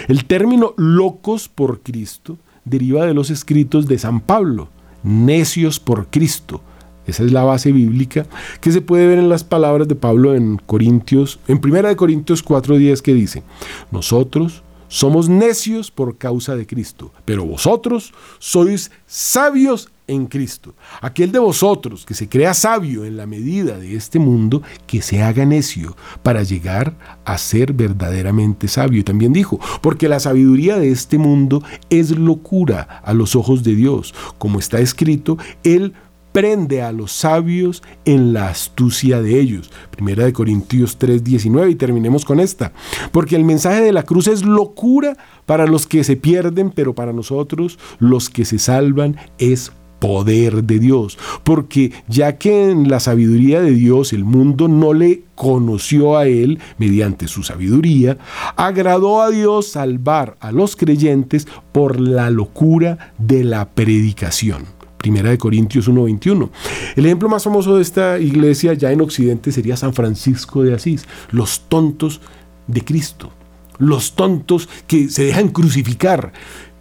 El 0.07 0.25
término 0.25 0.75
locos 0.77 1.49
por 1.49 1.79
Cristo 1.79 2.37
deriva 2.63 3.07
de 3.07 3.15
los 3.15 3.31
escritos 3.31 3.87
de 3.87 3.97
San 3.97 4.21
Pablo, 4.21 4.69
necios 5.01 5.79
por 5.79 6.11
Cristo. 6.11 6.61
Esa 7.07 7.23
es 7.23 7.31
la 7.31 7.43
base 7.43 7.71
bíblica 7.71 8.27
que 8.61 8.71
se 8.71 8.81
puede 8.81 9.07
ver 9.07 9.17
en 9.17 9.29
las 9.29 9.43
palabras 9.43 9.87
de 9.87 9.95
Pablo 9.95 10.35
en 10.35 10.57
Corintios, 10.57 11.39
en 11.47 11.59
1 11.59 11.95
Corintios 11.95 12.43
4:10 12.43 13.01
que 13.01 13.15
dice, 13.15 13.41
"Nosotros 13.89 14.61
somos 14.89 15.27
necios 15.27 15.89
por 15.89 16.19
causa 16.19 16.55
de 16.55 16.67
Cristo, 16.67 17.11
pero 17.25 17.45
vosotros 17.45 18.13
sois 18.37 18.91
sabios 19.07 19.89
en 20.11 20.27
Cristo. 20.27 20.75
Aquel 21.01 21.31
de 21.31 21.39
vosotros 21.39 22.05
que 22.05 22.13
se 22.13 22.29
crea 22.29 22.53
sabio 22.53 23.05
en 23.05 23.17
la 23.17 23.25
medida 23.25 23.77
de 23.77 23.95
este 23.95 24.19
mundo, 24.19 24.61
que 24.85 25.01
se 25.01 25.23
haga 25.23 25.45
necio 25.45 25.95
para 26.23 26.43
llegar 26.43 26.97
a 27.25 27.37
ser 27.37 27.73
verdaderamente 27.73 28.67
sabio. 28.67 28.99
Y 28.99 29.03
también 29.03 29.33
dijo, 29.33 29.59
porque 29.81 30.09
la 30.09 30.19
sabiduría 30.19 30.77
de 30.77 30.91
este 30.91 31.17
mundo 31.17 31.63
es 31.89 32.11
locura 32.11 33.01
a 33.03 33.13
los 33.13 33.35
ojos 33.35 33.63
de 33.63 33.75
Dios. 33.75 34.13
Como 34.37 34.59
está 34.59 34.79
escrito, 34.79 35.37
Él 35.63 35.93
prende 36.31 36.81
a 36.81 36.91
los 36.91 37.11
sabios 37.11 37.83
en 38.05 38.33
la 38.33 38.49
astucia 38.49 39.21
de 39.21 39.39
ellos. 39.39 39.71
Primera 39.91 40.25
de 40.25 40.33
Corintios 40.33 40.97
3:19 40.97 41.71
y 41.71 41.75
terminemos 41.75 42.25
con 42.25 42.39
esta. 42.39 42.73
Porque 43.11 43.35
el 43.35 43.43
mensaje 43.43 43.81
de 43.81 43.91
la 43.91 44.03
cruz 44.03 44.27
es 44.27 44.43
locura 44.43 45.17
para 45.45 45.67
los 45.67 45.87
que 45.87 46.03
se 46.03 46.15
pierden, 46.15 46.71
pero 46.71 46.95
para 46.95 47.13
nosotros 47.13 47.79
los 47.99 48.29
que 48.29 48.45
se 48.45 48.59
salvan 48.59 49.17
es 49.37 49.71
poder 50.01 50.63
de 50.63 50.79
Dios, 50.79 51.19
porque 51.43 51.93
ya 52.07 52.39
que 52.39 52.71
en 52.71 52.89
la 52.89 52.99
sabiduría 52.99 53.61
de 53.61 53.71
Dios 53.71 54.13
el 54.13 54.23
mundo 54.25 54.67
no 54.67 54.93
le 54.93 55.21
conoció 55.35 56.17
a 56.17 56.25
Él 56.25 56.59
mediante 56.79 57.27
su 57.27 57.43
sabiduría, 57.43 58.17
agradó 58.55 59.21
a 59.21 59.29
Dios 59.29 59.67
salvar 59.67 60.37
a 60.39 60.51
los 60.51 60.75
creyentes 60.75 61.47
por 61.71 61.99
la 61.99 62.31
locura 62.31 63.13
de 63.19 63.43
la 63.43 63.69
predicación. 63.69 64.65
Primera 64.97 65.29
de 65.29 65.37
Corintios 65.37 65.87
1:21. 65.87 66.49
El 66.95 67.05
ejemplo 67.05 67.29
más 67.29 67.43
famoso 67.43 67.75
de 67.75 67.83
esta 67.83 68.17
iglesia 68.17 68.73
ya 68.73 68.91
en 68.91 69.01
Occidente 69.01 69.51
sería 69.51 69.77
San 69.77 69.93
Francisco 69.93 70.63
de 70.63 70.73
Asís, 70.73 71.05
los 71.29 71.61
tontos 71.69 72.21
de 72.65 72.83
Cristo, 72.83 73.31
los 73.77 74.15
tontos 74.15 74.67
que 74.87 75.09
se 75.09 75.25
dejan 75.25 75.49
crucificar, 75.49 76.33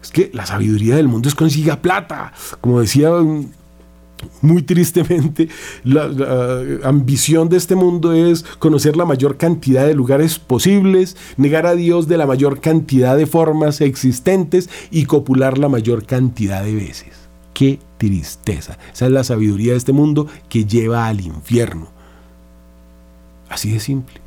es 0.03 0.11
que 0.11 0.31
la 0.33 0.47
sabiduría 0.47 0.97
del 0.97 1.09
mundo 1.09 1.29
es 1.29 1.35
consiga 1.35 1.83
plata. 1.83 2.33
Como 2.61 2.81
decía 2.81 3.11
muy 4.43 4.63
tristemente, 4.63 5.49
la, 5.85 6.11
ambición 6.85 7.49
de 7.49 7.57
este 7.57 7.75
mundo 7.75 8.13
es 8.13 8.43
conocer 8.59 8.97
la 8.97 9.05
mayor 9.05 9.37
cantidad 9.37 9.87
de 9.87 9.95
lugares 9.95 10.39
posibles, 10.39 11.17
negar 11.37 11.67
a 11.67 11.75
Dios 11.75 12.09
de 12.09 12.19
la 12.19 12.27
mayor 12.27 12.61
cantidad 12.61 13.17
de 13.17 13.27
formas 13.27 13.81
existentes 13.81 14.69
y 14.91 15.05
copular 15.05 15.59
la 15.59 15.69
mayor 15.69 16.05
cantidad 16.05 16.63
de 16.63 16.75
veces. 16.75 17.29
Qué 17.55 17.79
tristeza. 17.99 18.79
Esa 18.93 19.07
es 19.07 19.13
la 19.13 19.25
sabiduría 19.25 19.73
de 19.73 19.79
este 19.79 19.93
mundo 19.93 20.27
que 20.49 20.65
lleva 20.65 21.07
al 21.07 21.21
infierno. 21.21 21.89
Así 23.49 23.73
de 23.73 23.81
simple. 23.81 24.21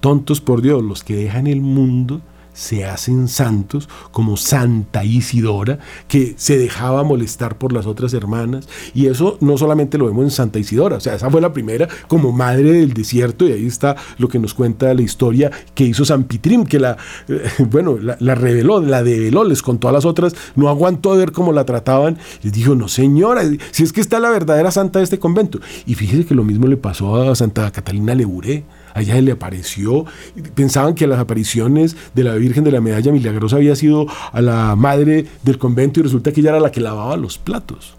Tontos 0.00 0.40
por 0.40 0.62
Dios, 0.62 0.82
los 0.82 1.04
que 1.04 1.16
dejan 1.16 1.46
el 1.46 1.60
mundo 1.60 2.20
se 2.56 2.86
hacen 2.86 3.28
santos, 3.28 3.88
como 4.12 4.38
Santa 4.38 5.04
Isidora, 5.04 5.78
que 6.08 6.34
se 6.38 6.56
dejaba 6.56 7.04
molestar 7.04 7.58
por 7.58 7.72
las 7.72 7.86
otras 7.86 8.14
hermanas. 8.14 8.66
Y 8.94 9.06
eso 9.06 9.36
no 9.40 9.58
solamente 9.58 9.98
lo 9.98 10.06
vemos 10.06 10.24
en 10.24 10.30
Santa 10.30 10.58
Isidora, 10.58 10.96
o 10.96 11.00
sea, 11.00 11.14
esa 11.14 11.30
fue 11.30 11.42
la 11.42 11.52
primera 11.52 11.86
como 12.08 12.32
madre 12.32 12.72
del 12.72 12.94
desierto, 12.94 13.46
y 13.46 13.52
ahí 13.52 13.66
está 13.66 13.94
lo 14.16 14.28
que 14.28 14.38
nos 14.38 14.54
cuenta 14.54 14.94
la 14.94 15.02
historia 15.02 15.50
que 15.74 15.84
hizo 15.84 16.04
San 16.06 16.24
Pitrim, 16.24 16.64
que 16.64 16.80
la, 16.80 16.96
eh, 17.28 17.42
bueno, 17.70 17.98
la, 17.98 18.34
reveló, 18.34 18.80
la 18.80 19.02
develó, 19.02 19.44
les 19.44 19.60
contó 19.60 19.88
a 19.88 19.92
las 19.92 20.06
otras, 20.06 20.34
no 20.54 20.70
aguantó 20.70 21.14
ver 21.14 21.32
cómo 21.32 21.52
la 21.52 21.66
trataban, 21.66 22.16
les 22.42 22.54
dijo, 22.54 22.74
no 22.74 22.88
señora, 22.88 23.42
si 23.70 23.82
es 23.82 23.92
que 23.92 24.00
está 24.00 24.18
la 24.18 24.30
verdadera 24.30 24.70
santa 24.70 25.00
de 25.00 25.04
este 25.04 25.18
convento. 25.18 25.60
Y 25.84 25.94
fíjese 25.94 26.24
que 26.24 26.34
lo 26.34 26.42
mismo 26.42 26.66
le 26.68 26.78
pasó 26.78 27.30
a 27.30 27.34
Santa 27.34 27.70
Catalina 27.70 28.14
Leburé 28.14 28.64
allá 28.96 29.20
le 29.20 29.32
apareció. 29.32 30.06
Pensaban 30.54 30.94
que 30.94 31.06
las 31.06 31.20
apariciones 31.20 31.96
de 32.14 32.24
la 32.24 32.34
Virgen 32.34 32.64
de 32.64 32.72
la 32.72 32.80
Medalla 32.80 33.12
Milagrosa 33.12 33.56
había 33.56 33.76
sido 33.76 34.06
a 34.32 34.40
la 34.40 34.74
madre 34.74 35.26
del 35.42 35.58
convento 35.58 36.00
y 36.00 36.04
resulta 36.04 36.32
que 36.32 36.40
ella 36.40 36.50
era 36.50 36.60
la 36.60 36.72
que 36.72 36.80
lavaba 36.80 37.16
los 37.16 37.36
platos. 37.36 37.94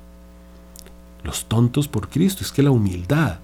Los 1.24 1.46
tontos 1.46 1.88
por 1.88 2.10
Cristo, 2.10 2.44
es 2.44 2.52
que 2.52 2.64
la 2.64 2.72
humildad. 2.72 3.40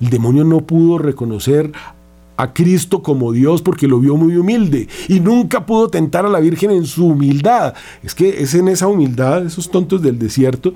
El 0.00 0.08
demonio 0.08 0.44
no 0.44 0.62
pudo 0.62 0.98
reconocer 0.98 1.72
a 2.38 2.54
Cristo 2.54 3.02
como 3.02 3.32
Dios 3.32 3.60
porque 3.60 3.88
lo 3.88 3.98
vio 3.98 4.16
muy 4.16 4.36
humilde 4.36 4.88
y 5.08 5.20
nunca 5.20 5.66
pudo 5.66 5.88
tentar 5.88 6.24
a 6.24 6.28
la 6.28 6.40
Virgen 6.40 6.70
en 6.70 6.86
su 6.86 7.08
humildad. 7.08 7.74
Es 8.02 8.14
que 8.14 8.42
es 8.42 8.54
en 8.54 8.68
esa 8.68 8.86
humildad, 8.86 9.44
esos 9.44 9.70
tontos 9.70 10.00
del 10.00 10.18
desierto, 10.18 10.72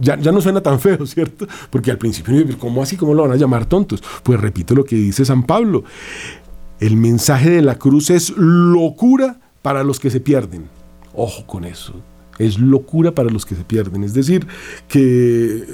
ya, 0.00 0.16
no 0.16 0.40
suena 0.40 0.60
tan 0.60 0.80
feo, 0.80 1.06
¿cierto? 1.06 1.46
Porque 1.70 1.90
al 1.90 1.98
principio, 1.98 2.34
¿cómo 2.58 2.82
así? 2.82 2.96
¿Cómo 2.96 3.14
lo 3.14 3.22
van 3.22 3.32
a 3.32 3.36
llamar 3.36 3.66
tontos? 3.66 4.02
Pues 4.22 4.40
repito 4.40 4.74
lo 4.74 4.84
que 4.84 4.96
dice 4.96 5.24
San 5.24 5.44
Pablo. 5.44 5.84
El 6.80 6.96
mensaje 6.96 7.50
de 7.50 7.62
la 7.62 7.76
cruz 7.76 8.10
es 8.10 8.30
locura 8.36 9.38
para 9.62 9.84
los 9.84 10.00
que 10.00 10.10
se 10.10 10.20
pierden. 10.20 10.68
Ojo 11.14 11.46
con 11.46 11.64
eso. 11.64 11.94
Es 12.36 12.58
locura 12.58 13.12
para 13.12 13.30
los 13.30 13.46
que 13.46 13.54
se 13.54 13.62
pierden. 13.62 14.02
Es 14.02 14.12
decir, 14.12 14.44
que 14.88 15.64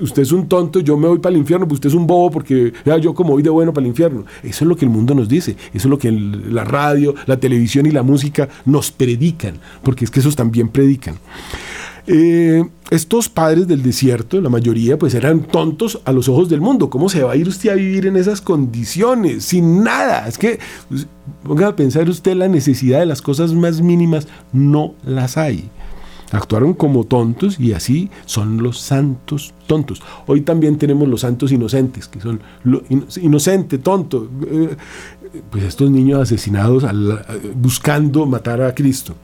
usted 0.00 0.22
es 0.22 0.32
un 0.32 0.48
tonto, 0.48 0.80
yo 0.80 0.98
me 0.98 1.08
voy 1.08 1.18
para 1.18 1.34
el 1.34 1.40
infierno, 1.40 1.66
pues 1.66 1.78
usted 1.78 1.88
es 1.88 1.94
un 1.94 2.06
bobo 2.06 2.30
porque 2.30 2.74
yo 3.00 3.14
como 3.14 3.32
voy 3.32 3.42
de 3.42 3.48
bueno 3.48 3.72
para 3.72 3.84
el 3.84 3.88
infierno. 3.88 4.26
Eso 4.42 4.64
es 4.64 4.68
lo 4.68 4.76
que 4.76 4.84
el 4.84 4.90
mundo 4.90 5.14
nos 5.14 5.28
dice. 5.28 5.52
Eso 5.72 5.88
es 5.88 5.90
lo 5.90 5.98
que 5.98 6.12
la 6.12 6.64
radio, 6.64 7.14
la 7.24 7.40
televisión 7.40 7.86
y 7.86 7.90
la 7.90 8.02
música 8.02 8.50
nos 8.66 8.90
predican. 8.90 9.54
Porque 9.82 10.04
es 10.04 10.10
que 10.10 10.20
esos 10.20 10.36
también 10.36 10.68
predican. 10.68 11.16
Eh, 12.06 12.64
estos 12.90 13.28
padres 13.28 13.68
del 13.68 13.82
desierto, 13.82 14.40
la 14.40 14.48
mayoría, 14.48 14.98
pues 14.98 15.14
eran 15.14 15.44
tontos 15.44 16.00
a 16.04 16.12
los 16.12 16.28
ojos 16.28 16.48
del 16.48 16.60
mundo. 16.60 16.90
¿Cómo 16.90 17.08
se 17.08 17.22
va 17.22 17.32
a 17.32 17.36
ir 17.36 17.46
usted 17.46 17.70
a 17.70 17.74
vivir 17.74 18.06
en 18.06 18.16
esas 18.16 18.40
condiciones? 18.40 19.44
Sin 19.44 19.84
nada. 19.84 20.26
Es 20.26 20.36
que, 20.36 20.58
pues, 20.88 21.06
ponga 21.44 21.68
a 21.68 21.76
pensar 21.76 22.08
usted 22.08 22.34
la 22.34 22.48
necesidad 22.48 22.98
de 22.98 23.06
las 23.06 23.22
cosas 23.22 23.54
más 23.54 23.80
mínimas, 23.80 24.26
no 24.52 24.94
las 25.04 25.36
hay. 25.36 25.70
Actuaron 26.32 26.74
como 26.74 27.04
tontos 27.04 27.58
y 27.58 27.72
así 27.72 28.08
son 28.24 28.62
los 28.62 28.78
santos 28.80 29.52
tontos. 29.66 30.00
Hoy 30.26 30.42
también 30.42 30.78
tenemos 30.78 31.08
los 31.08 31.22
santos 31.22 31.50
inocentes, 31.50 32.06
que 32.06 32.20
son 32.20 32.40
inocente, 33.20 33.78
tonto. 33.78 34.28
Eh, 34.48 34.76
pues 35.50 35.64
estos 35.64 35.90
niños 35.90 36.20
asesinados 36.20 36.84
buscando 37.54 38.26
matar 38.26 38.62
a 38.62 38.74
Cristo. 38.74 39.14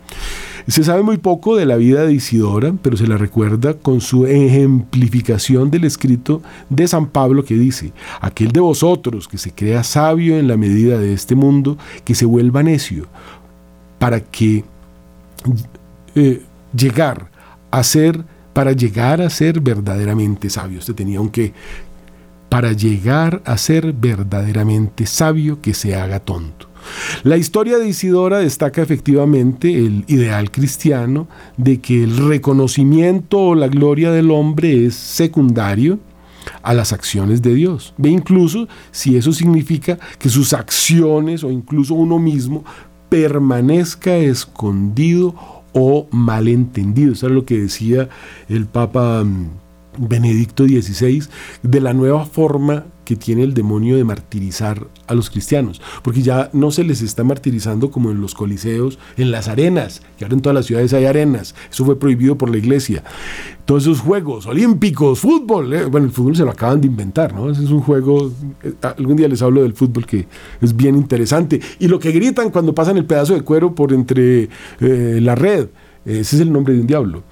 Se 0.68 0.82
sabe 0.82 1.02
muy 1.02 1.18
poco 1.18 1.54
de 1.54 1.64
la 1.64 1.76
vida 1.76 2.04
de 2.04 2.14
Isidora, 2.14 2.74
pero 2.82 2.96
se 2.96 3.06
la 3.06 3.16
recuerda 3.16 3.74
con 3.74 4.00
su 4.00 4.26
ejemplificación 4.26 5.70
del 5.70 5.84
escrito 5.84 6.42
de 6.70 6.88
San 6.88 7.06
Pablo 7.06 7.44
que 7.44 7.54
dice, 7.54 7.92
aquel 8.20 8.50
de 8.50 8.58
vosotros 8.58 9.28
que 9.28 9.38
se 9.38 9.52
crea 9.52 9.84
sabio 9.84 10.36
en 10.36 10.48
la 10.48 10.56
medida 10.56 10.98
de 10.98 11.12
este 11.12 11.36
mundo, 11.36 11.78
que 12.04 12.16
se 12.16 12.24
vuelva 12.24 12.64
necio, 12.64 13.06
para 14.00 14.18
que 14.20 14.64
eh, 16.16 16.42
llegar 16.76 17.30
a 17.70 17.84
ser, 17.84 18.24
para 18.52 18.72
llegar 18.72 19.20
a 19.20 19.30
ser 19.30 19.60
verdaderamente 19.60 20.50
sabio. 20.50 20.80
Usted 20.80 20.94
tenía 20.94 21.20
un 21.20 21.28
que, 21.28 21.52
para 22.56 22.72
llegar 22.72 23.42
a 23.44 23.58
ser 23.58 23.92
verdaderamente 23.92 25.04
sabio, 25.04 25.60
que 25.60 25.74
se 25.74 25.94
haga 25.94 26.20
tonto. 26.20 26.70
La 27.22 27.36
historia 27.36 27.76
de 27.76 27.86
Isidora 27.86 28.38
destaca 28.38 28.80
efectivamente 28.80 29.76
el 29.76 30.06
ideal 30.06 30.50
cristiano 30.50 31.28
de 31.58 31.82
que 31.82 32.02
el 32.02 32.16
reconocimiento 32.16 33.38
o 33.38 33.54
la 33.54 33.68
gloria 33.68 34.10
del 34.10 34.30
hombre 34.30 34.86
es 34.86 34.94
secundario 34.94 35.98
a 36.62 36.72
las 36.72 36.94
acciones 36.94 37.42
de 37.42 37.54
Dios. 37.54 37.92
Ve 37.98 38.08
incluso 38.08 38.68
si 38.90 39.18
eso 39.18 39.34
significa 39.34 39.98
que 40.18 40.30
sus 40.30 40.54
acciones 40.54 41.44
o 41.44 41.50
incluso 41.50 41.92
uno 41.92 42.18
mismo 42.18 42.64
permanezca 43.10 44.16
escondido 44.16 45.34
o 45.74 46.08
malentendido. 46.10 47.12
Eso 47.12 47.26
es 47.26 47.32
lo 47.34 47.44
que 47.44 47.58
decía 47.58 48.08
el 48.48 48.64
Papa 48.64 49.24
mm, 49.24 49.65
Benedicto 49.98 50.64
XVI 50.64 51.24
de 51.62 51.80
la 51.80 51.94
nueva 51.94 52.24
forma 52.26 52.86
que 53.06 53.16
tiene 53.16 53.44
el 53.44 53.54
demonio 53.54 53.96
de 53.96 54.04
martirizar 54.04 54.88
a 55.06 55.14
los 55.14 55.30
cristianos, 55.30 55.80
porque 56.02 56.22
ya 56.22 56.50
no 56.52 56.72
se 56.72 56.82
les 56.82 57.00
está 57.00 57.22
martirizando 57.22 57.90
como 57.90 58.10
en 58.10 58.20
los 58.20 58.34
coliseos, 58.34 58.98
en 59.16 59.30
las 59.30 59.48
arenas, 59.48 60.02
que 60.18 60.24
ahora 60.24 60.34
en 60.34 60.42
todas 60.42 60.54
las 60.54 60.66
ciudades 60.66 60.92
hay 60.92 61.06
arenas, 61.06 61.54
eso 61.70 61.84
fue 61.84 61.98
prohibido 61.98 62.36
por 62.36 62.50
la 62.50 62.58
iglesia. 62.58 63.04
Todos 63.64 63.84
esos 63.84 64.00
juegos 64.00 64.46
olímpicos, 64.46 65.20
fútbol, 65.20 65.72
eh, 65.72 65.84
bueno, 65.84 66.06
el 66.06 66.12
fútbol 66.12 66.36
se 66.36 66.44
lo 66.44 66.50
acaban 66.50 66.80
de 66.80 66.88
inventar, 66.88 67.32
¿no? 67.32 67.48
Ese 67.48 67.64
es 67.64 67.70
un 67.70 67.80
juego, 67.80 68.32
eh, 68.62 68.74
algún 68.82 69.16
día 69.16 69.28
les 69.28 69.40
hablo 69.40 69.62
del 69.62 69.72
fútbol 69.72 70.04
que 70.04 70.26
es 70.60 70.76
bien 70.76 70.96
interesante, 70.96 71.60
y 71.78 71.86
lo 71.86 72.00
que 72.00 72.10
gritan 72.10 72.50
cuando 72.50 72.74
pasan 72.74 72.96
el 72.96 73.06
pedazo 73.06 73.34
de 73.34 73.42
cuero 73.42 73.72
por 73.72 73.92
entre 73.92 74.48
eh, 74.80 75.20
la 75.22 75.36
red, 75.36 75.68
ese 76.04 76.36
es 76.36 76.42
el 76.42 76.52
nombre 76.52 76.74
de 76.74 76.80
un 76.80 76.86
diablo. 76.86 77.22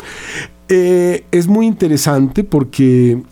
Es 0.69 1.47
muy 1.47 1.67
interesante 1.67 2.45
porque 2.45 3.23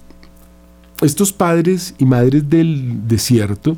estos 1.00 1.32
padres 1.32 1.94
y 1.98 2.04
madres 2.04 2.48
del 2.48 3.08
desierto 3.08 3.76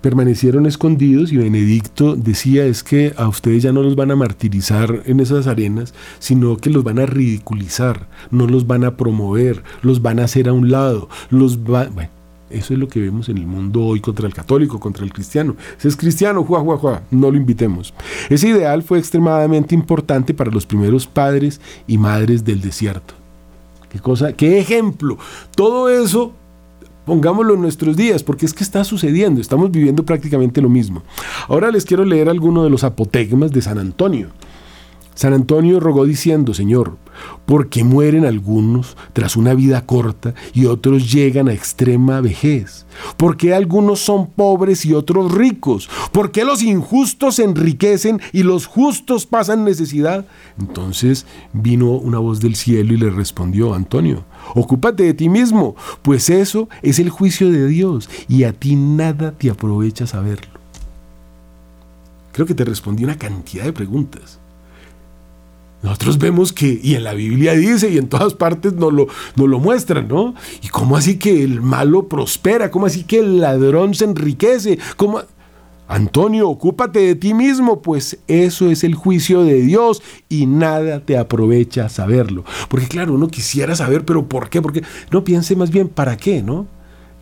permanecieron 0.00 0.66
escondidos 0.66 1.32
y 1.32 1.36
Benedicto 1.36 2.14
decía 2.16 2.64
es 2.64 2.82
que 2.82 3.12
a 3.16 3.28
ustedes 3.28 3.62
ya 3.62 3.72
no 3.72 3.82
los 3.82 3.96
van 3.96 4.10
a 4.10 4.16
martirizar 4.16 5.02
en 5.06 5.20
esas 5.20 5.46
arenas, 5.46 5.92
sino 6.18 6.56
que 6.56 6.70
los 6.70 6.84
van 6.84 6.98
a 6.98 7.06
ridiculizar, 7.06 8.08
no 8.30 8.46
los 8.46 8.66
van 8.66 8.84
a 8.84 8.96
promover, 8.96 9.62
los 9.82 10.00
van 10.02 10.20
a 10.20 10.24
hacer 10.24 10.48
a 10.48 10.52
un 10.52 10.70
lado, 10.70 11.08
los 11.30 11.64
eso 12.50 12.72
es 12.72 12.78
lo 12.78 12.88
que 12.88 13.00
vemos 13.00 13.28
en 13.28 13.38
el 13.38 13.46
mundo 13.46 13.84
hoy 13.84 14.00
contra 14.00 14.26
el 14.26 14.34
católico, 14.34 14.80
contra 14.80 15.04
el 15.04 15.12
cristiano. 15.12 15.56
Si 15.76 15.88
es 15.88 15.96
cristiano, 15.96 16.44
juá, 16.44 16.60
juá, 16.60 16.76
juá, 16.76 17.02
no 17.10 17.30
lo 17.30 17.36
invitemos. 17.36 17.94
Ese 18.28 18.48
ideal 18.48 18.82
fue 18.82 18.98
extremadamente 18.98 19.74
importante 19.74 20.34
para 20.34 20.50
los 20.50 20.66
primeros 20.66 21.06
padres 21.06 21.60
y 21.86 21.98
madres 21.98 22.44
del 22.44 22.60
desierto. 22.60 23.14
Qué 23.90 24.00
cosa, 24.00 24.32
qué 24.32 24.58
ejemplo. 24.58 25.18
Todo 25.54 25.88
eso 25.88 26.34
Pongámoslo 27.08 27.54
en 27.54 27.62
nuestros 27.62 27.96
días, 27.96 28.22
porque 28.22 28.44
es 28.44 28.52
que 28.52 28.62
está 28.62 28.84
sucediendo, 28.84 29.40
estamos 29.40 29.70
viviendo 29.70 30.04
prácticamente 30.04 30.60
lo 30.60 30.68
mismo. 30.68 31.02
Ahora 31.48 31.70
les 31.70 31.86
quiero 31.86 32.04
leer 32.04 32.28
algunos 32.28 32.64
de 32.64 32.68
los 32.68 32.84
apotegmas 32.84 33.50
de 33.50 33.62
San 33.62 33.78
Antonio. 33.78 34.28
San 35.18 35.32
Antonio 35.32 35.80
rogó 35.80 36.04
diciendo, 36.04 36.54
Señor, 36.54 36.96
¿por 37.44 37.70
qué 37.70 37.82
mueren 37.82 38.24
algunos 38.24 38.96
tras 39.14 39.34
una 39.34 39.52
vida 39.52 39.84
corta 39.84 40.32
y 40.54 40.66
otros 40.66 41.10
llegan 41.10 41.48
a 41.48 41.52
extrema 41.52 42.20
vejez? 42.20 42.86
¿Por 43.16 43.36
qué 43.36 43.52
algunos 43.52 43.98
son 43.98 44.30
pobres 44.30 44.86
y 44.86 44.94
otros 44.94 45.32
ricos? 45.32 45.90
¿Por 46.12 46.30
qué 46.30 46.44
los 46.44 46.62
injustos 46.62 47.34
se 47.34 47.42
enriquecen 47.42 48.20
y 48.32 48.44
los 48.44 48.66
justos 48.66 49.26
pasan 49.26 49.64
necesidad? 49.64 50.24
Entonces 50.56 51.26
vino 51.52 51.90
una 51.94 52.20
voz 52.20 52.38
del 52.38 52.54
cielo 52.54 52.94
y 52.94 52.98
le 52.98 53.10
respondió, 53.10 53.74
Antonio, 53.74 54.22
ocúpate 54.54 55.02
de 55.02 55.14
ti 55.14 55.28
mismo, 55.28 55.74
pues 56.02 56.30
eso 56.30 56.68
es 56.80 57.00
el 57.00 57.10
juicio 57.10 57.50
de 57.50 57.66
Dios 57.66 58.08
y 58.28 58.44
a 58.44 58.52
ti 58.52 58.76
nada 58.76 59.32
te 59.32 59.50
aprovecha 59.50 60.06
saberlo. 60.06 60.60
Creo 62.30 62.46
que 62.46 62.54
te 62.54 62.64
respondí 62.64 63.02
una 63.02 63.18
cantidad 63.18 63.64
de 63.64 63.72
preguntas. 63.72 64.38
Nosotros 65.82 66.18
vemos 66.18 66.52
que, 66.52 66.80
y 66.82 66.94
en 66.94 67.04
la 67.04 67.14
Biblia 67.14 67.52
dice, 67.52 67.88
y 67.88 67.98
en 67.98 68.08
todas 68.08 68.34
partes 68.34 68.72
nos 68.72 68.92
lo, 68.92 69.06
lo 69.36 69.58
muestran, 69.60 70.08
¿no? 70.08 70.34
¿Y 70.62 70.68
cómo 70.68 70.96
así 70.96 71.18
que 71.18 71.44
el 71.44 71.60
malo 71.60 72.08
prospera? 72.08 72.70
¿Cómo 72.70 72.86
así 72.86 73.04
que 73.04 73.20
el 73.20 73.40
ladrón 73.40 73.94
se 73.94 74.04
enriquece? 74.04 74.78
¿Cómo? 74.96 75.22
Antonio, 75.86 76.50
ocúpate 76.50 76.98
de 76.98 77.14
ti 77.14 77.32
mismo, 77.32 77.80
pues 77.80 78.18
eso 78.28 78.70
es 78.70 78.84
el 78.84 78.94
juicio 78.94 79.42
de 79.44 79.62
Dios 79.62 80.02
y 80.28 80.44
nada 80.44 81.00
te 81.00 81.16
aprovecha 81.16 81.88
saberlo. 81.88 82.44
Porque 82.68 82.88
claro, 82.88 83.14
uno 83.14 83.28
quisiera 83.28 83.74
saber, 83.74 84.04
pero 84.04 84.28
¿por 84.28 84.50
qué? 84.50 84.60
Porque 84.60 84.82
no 85.10 85.24
piense 85.24 85.56
más 85.56 85.70
bien 85.70 85.88
para 85.88 86.18
qué, 86.18 86.42
¿no? 86.42 86.66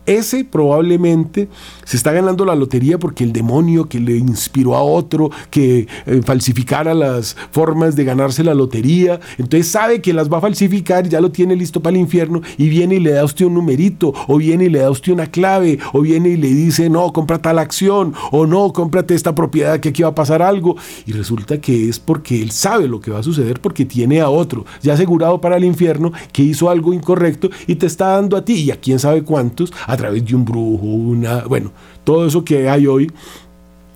Ese 0.07 0.43
probablemente 0.43 1.47
se 1.83 1.97
está 1.97 2.11
ganando 2.11 2.45
la 2.45 2.55
lotería 2.55 2.97
porque 2.97 3.23
el 3.23 3.33
demonio 3.33 3.87
que 3.87 3.99
le 3.99 4.17
inspiró 4.17 4.75
a 4.75 4.81
otro 4.81 5.29
que 5.51 5.87
eh, 6.05 6.21
falsificara 6.25 6.93
las 6.93 7.35
formas 7.51 7.95
de 7.95 8.05
ganarse 8.05 8.43
la 8.43 8.53
lotería, 8.53 9.19
entonces 9.37 9.67
sabe 9.67 10.01
que 10.01 10.13
las 10.13 10.31
va 10.31 10.39
a 10.39 10.41
falsificar, 10.41 11.07
ya 11.07 11.21
lo 11.21 11.31
tiene 11.31 11.55
listo 11.55 11.81
para 11.81 11.95
el 11.95 12.01
infierno 12.01 12.41
y 12.57 12.69
viene 12.69 12.95
y 12.95 12.99
le 12.99 13.11
da 13.11 13.21
a 13.21 13.25
usted 13.25 13.45
un 13.45 13.53
numerito, 13.53 14.13
o 14.27 14.37
viene 14.37 14.65
y 14.65 14.69
le 14.69 14.79
da 14.79 14.87
a 14.87 14.91
usted 14.91 15.11
una 15.11 15.27
clave, 15.27 15.79
o 15.93 16.01
viene 16.01 16.29
y 16.29 16.37
le 16.37 16.47
dice, 16.47 16.89
no, 16.89 17.13
compra 17.13 17.41
tal 17.41 17.59
acción, 17.59 18.13
o 18.31 18.47
no, 18.47 18.73
cómprate 18.73 19.13
esta 19.13 19.35
propiedad 19.35 19.79
que 19.79 19.89
aquí 19.89 20.03
va 20.03 20.09
a 20.09 20.15
pasar 20.15 20.41
algo. 20.41 20.75
Y 21.05 21.11
resulta 21.11 21.59
que 21.59 21.89
es 21.89 21.99
porque 21.99 22.41
él 22.41 22.51
sabe 22.51 22.87
lo 22.87 22.99
que 22.99 23.11
va 23.11 23.19
a 23.19 23.23
suceder 23.23 23.59
porque 23.59 23.85
tiene 23.85 24.21
a 24.21 24.29
otro 24.29 24.65
ya 24.81 24.93
asegurado 24.93 25.41
para 25.41 25.57
el 25.57 25.63
infierno 25.63 26.11
que 26.31 26.43
hizo 26.43 26.69
algo 26.69 26.93
incorrecto 26.93 27.49
y 27.65 27.75
te 27.75 27.85
está 27.85 28.07
dando 28.07 28.37
a 28.37 28.45
ti 28.45 28.53
y 28.53 28.71
a 28.71 28.79
quién 28.79 28.99
sabe 28.99 29.23
cuántos, 29.23 29.73
través 29.97 30.25
de 30.25 30.35
un 30.35 30.45
brujo, 30.45 30.85
una, 30.85 31.43
bueno, 31.43 31.71
todo 32.03 32.25
eso 32.25 32.43
que 32.43 32.69
hay 32.69 32.87
hoy, 32.87 33.11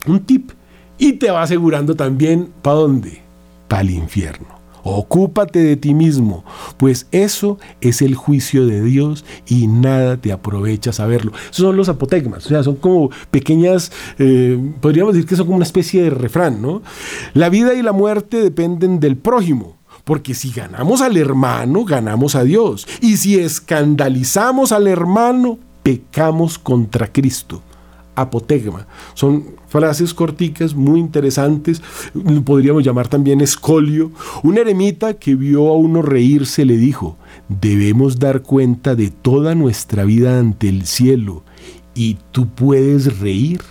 un 0.08 0.20
tip. 0.20 0.52
Y 0.97 1.14
te 1.14 1.32
va 1.32 1.41
asegurando 1.41 1.95
también, 1.95 2.49
¿para 2.62 2.78
dónde? 2.78 3.22
Para 3.68 3.82
el 3.82 3.91
infierno. 3.91 4.62
Ocúpate 4.84 5.60
de 5.60 5.78
ti 5.78 5.93
mismo, 5.93 6.43
pues 6.78 7.08
eso 7.12 7.60
es 7.82 8.02
el 8.02 8.16
juicio 8.16 8.66
de 8.66 8.82
Dios 8.82 9.26
y 9.47 9.68
nada 9.68 10.18
te 10.18 10.32
aprovecha 10.32 10.91
saberlo. 10.91 11.34
Son 11.52 11.78
los 11.78 11.88
apotegmas, 11.88 12.45
o 12.47 12.49
sea, 12.49 12.64
son 12.64 12.76
como 12.76 13.12
pequeñas, 13.30 13.91
eh, 14.18 14.60
podríamos 14.80 15.14
decir 15.14 15.30
que 15.30 15.36
son 15.36 15.45
como 15.45 15.58
una 15.58 15.66
especie 15.66 16.04
de 16.04 16.10
refrán, 16.10 16.62
¿no? 16.62 16.82
La 17.34 17.49
vida 17.49 17.76
y 17.76 17.84
la 17.84 17.91
muerte 17.91 18.41
dependen 18.41 18.99
del 18.99 19.18
prójimo. 19.18 19.78
Porque 20.04 20.34
si 20.34 20.52
ganamos 20.52 21.02
al 21.02 21.16
hermano, 21.16 21.86
ganamos 21.86 22.36
a 22.36 22.43
Dios. 22.43 22.88
Y 23.02 23.18
si 23.18 23.39
escandalizamos 23.39 24.72
al 24.72 24.88
hermano, 24.88 25.60
pecamos 25.84 26.58
contra 26.58 27.12
Cristo. 27.12 27.62
Apotegma. 28.14 28.88
Son 29.14 29.46
frases 29.70 30.14
corticas 30.14 30.76
muy 30.76 31.00
interesantes, 31.00 31.82
podríamos 32.44 32.84
llamar 32.84 33.08
también 33.08 33.40
escolio. 33.40 34.12
Un 34.44 34.58
eremita 34.58 35.14
que 35.14 35.34
vio 35.34 35.70
a 35.70 35.78
uno 35.78 36.02
reírse 36.02 36.66
le 36.66 36.76
dijo, 36.76 37.18
debemos 37.48 38.20
dar 38.20 38.42
cuenta 38.42 38.96
de 38.96 39.10
toda 39.10 39.56
nuestra 39.56 40.04
vida 40.04 40.38
ante 40.40 40.68
el 40.68 40.86
cielo 40.86 41.44
y 41.96 42.18
tú 42.32 42.50
puedes 42.50 43.20
reír. 43.20 43.62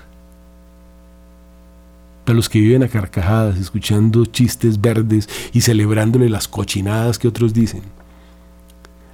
Para 2.25 2.37
los 2.37 2.49
que 2.49 2.61
viven 2.61 2.83
a 2.83 2.89
carcajadas, 2.89 3.59
escuchando 3.59 4.25
chistes 4.25 4.81
verdes 4.81 5.29
y 5.53 5.61
celebrándole 5.61 6.31
las 6.31 6.49
cochinadas 6.49 7.19
que 7.19 7.29
otros 7.29 7.53
dicen 7.53 7.83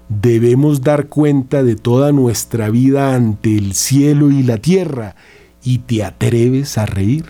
debemos 0.09 0.83
dar 0.83 1.09
cuenta 1.09 1.63
de 1.63 1.77
toda 1.77 2.13
nuestra 2.13 2.71
vida 2.71 3.15
ante 3.15 3.57
el 3.57 3.75
cielo 3.75 4.31
y 4.31 4.43
la 4.43 4.59
tierra 4.59 5.17
y 5.63 5.79
te 5.79 6.05
atreves 6.05 6.79
a 6.79 6.87
reír. 6.87 7.27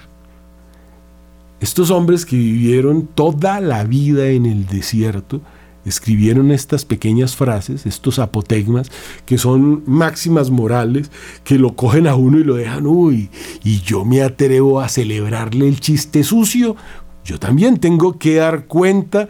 Estos 1.60 1.90
hombres 1.90 2.26
que 2.26 2.36
vivieron 2.36 3.06
toda 3.06 3.60
la 3.60 3.84
vida 3.84 4.28
en 4.28 4.44
el 4.44 4.66
desierto 4.66 5.40
escribieron 5.86 6.50
estas 6.50 6.84
pequeñas 6.84 7.36
frases, 7.36 7.86
estos 7.86 8.18
apotegmas, 8.18 8.90
que 9.24 9.38
son 9.38 9.84
máximas 9.86 10.50
morales, 10.50 11.10
que 11.44 11.58
lo 11.58 11.76
cogen 11.76 12.08
a 12.08 12.16
uno 12.16 12.38
y 12.38 12.44
lo 12.44 12.56
dejan, 12.56 12.86
uy, 12.86 13.30
y 13.62 13.80
yo 13.80 14.04
me 14.04 14.22
atrevo 14.22 14.80
a 14.80 14.88
celebrarle 14.88 15.68
el 15.68 15.80
chiste 15.80 16.24
sucio, 16.24 16.76
yo 17.24 17.38
también 17.38 17.78
tengo 17.78 18.18
que 18.18 18.34
dar 18.34 18.66
cuenta 18.66 19.28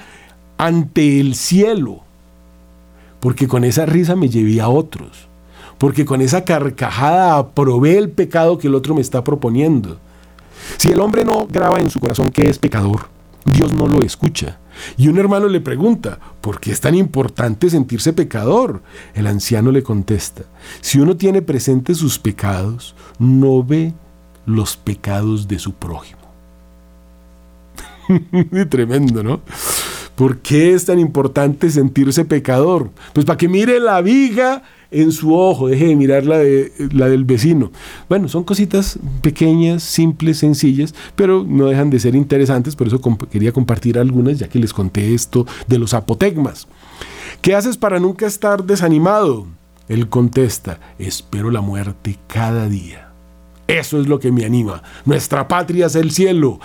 ante 0.57 1.21
el 1.21 1.35
cielo, 1.35 2.06
porque 3.27 3.49
con 3.49 3.65
esa 3.65 3.87
risa 3.87 4.15
me 4.15 4.29
llevé 4.29 4.61
a 4.61 4.69
otros, 4.69 5.27
porque 5.79 6.05
con 6.05 6.21
esa 6.21 6.45
carcajada 6.45 7.37
aprobé 7.37 7.99
el 7.99 8.09
pecado 8.09 8.57
que 8.57 8.69
el 8.69 8.77
otro 8.77 8.95
me 8.95 9.01
está 9.01 9.25
proponiendo. 9.25 9.99
Si 10.77 10.93
el 10.93 11.01
hombre 11.01 11.25
no 11.25 11.45
graba 11.51 11.81
en 11.81 11.91
su 11.91 11.99
corazón 11.99 12.29
que 12.29 12.49
es 12.49 12.61
pecador, 12.61 13.09
Dios 13.45 13.73
no 13.73 13.89
lo 13.89 14.01
escucha. 14.03 14.61
Y 14.97 15.09
un 15.09 15.19
hermano 15.19 15.49
le 15.49 15.61
pregunta, 15.61 16.21
¿por 16.41 16.61
qué 16.61 16.71
es 16.71 16.81
tan 16.81 16.95
importante 16.95 17.69
sentirse 17.69 18.13
pecador? 18.13 18.83
El 19.13 19.27
anciano 19.27 19.73
le 19.73 19.83
contesta, 19.83 20.45
si 20.81 21.01
uno 21.01 21.17
tiene 21.17 21.43
presentes 21.43 21.99
sus 21.99 22.21
pecados, 22.21 22.95
no 23.19 23.65
ve 23.65 23.93
los 24.45 24.77
pecados 24.77 25.49
de 25.49 25.59
su 25.59 25.73
prójimo. 25.73 26.21
Tremendo, 28.71 29.25
¿no? 29.25 29.41
¿Por 30.17 30.39
qué 30.39 30.73
es 30.73 30.87
tan 30.87 30.99
importante 30.99 31.71
sentirse 31.71 32.25
pecador? 32.25 32.91
Pues 33.13 33.27
para 33.27 33.37
que 33.37 33.49
mire 33.49 33.79
la 33.79 34.01
viga 34.01 34.63
en 34.91 35.13
su 35.13 35.35
ojo, 35.35 35.69
deje 35.69 35.89
de 35.89 35.97
mirar 35.97 36.25
la, 36.25 36.39
de, 36.39 36.73
la 36.93 37.09
del 37.09 37.25
vecino. 37.25 37.71
Bueno, 38.09 38.29
son 38.29 38.43
cositas 38.45 38.99
pequeñas, 39.21 39.83
simples, 39.83 40.39
sencillas, 40.39 40.95
pero 41.17 41.45
no 41.47 41.67
dejan 41.67 41.91
de 41.91 42.01
ser 42.01 42.15
interesantes, 42.15 42.77
por 42.77 42.87
eso 42.87 43.01
quería 43.31 43.53
compartir 43.53 43.99
algunas, 43.99 44.39
ya 44.39 44.49
que 44.49 44.59
les 44.59 44.73
conté 44.73 45.15
esto 45.15 45.47
de 45.67 45.79
los 45.79 45.93
apotegmas. 45.93 46.67
¿Qué 47.43 47.55
haces 47.55 47.77
para 47.77 48.01
nunca 48.01 48.27
estar 48.27 48.65
desanimado? 48.65 49.47
Él 49.89 50.09
contesta, 50.09 50.81
espero 50.99 51.51
la 51.51 51.61
muerte 51.61 52.19
cada 52.27 52.69
día. 52.69 53.13
Eso 53.69 54.01
es 54.01 54.07
lo 54.07 54.19
que 54.21 54.33
me 54.33 54.45
anima. 54.45 54.83
Nuestra 55.05 55.49
patria 55.49 55.87
es 55.87 55.97
el 55.97 56.11
cielo. 56.13 56.61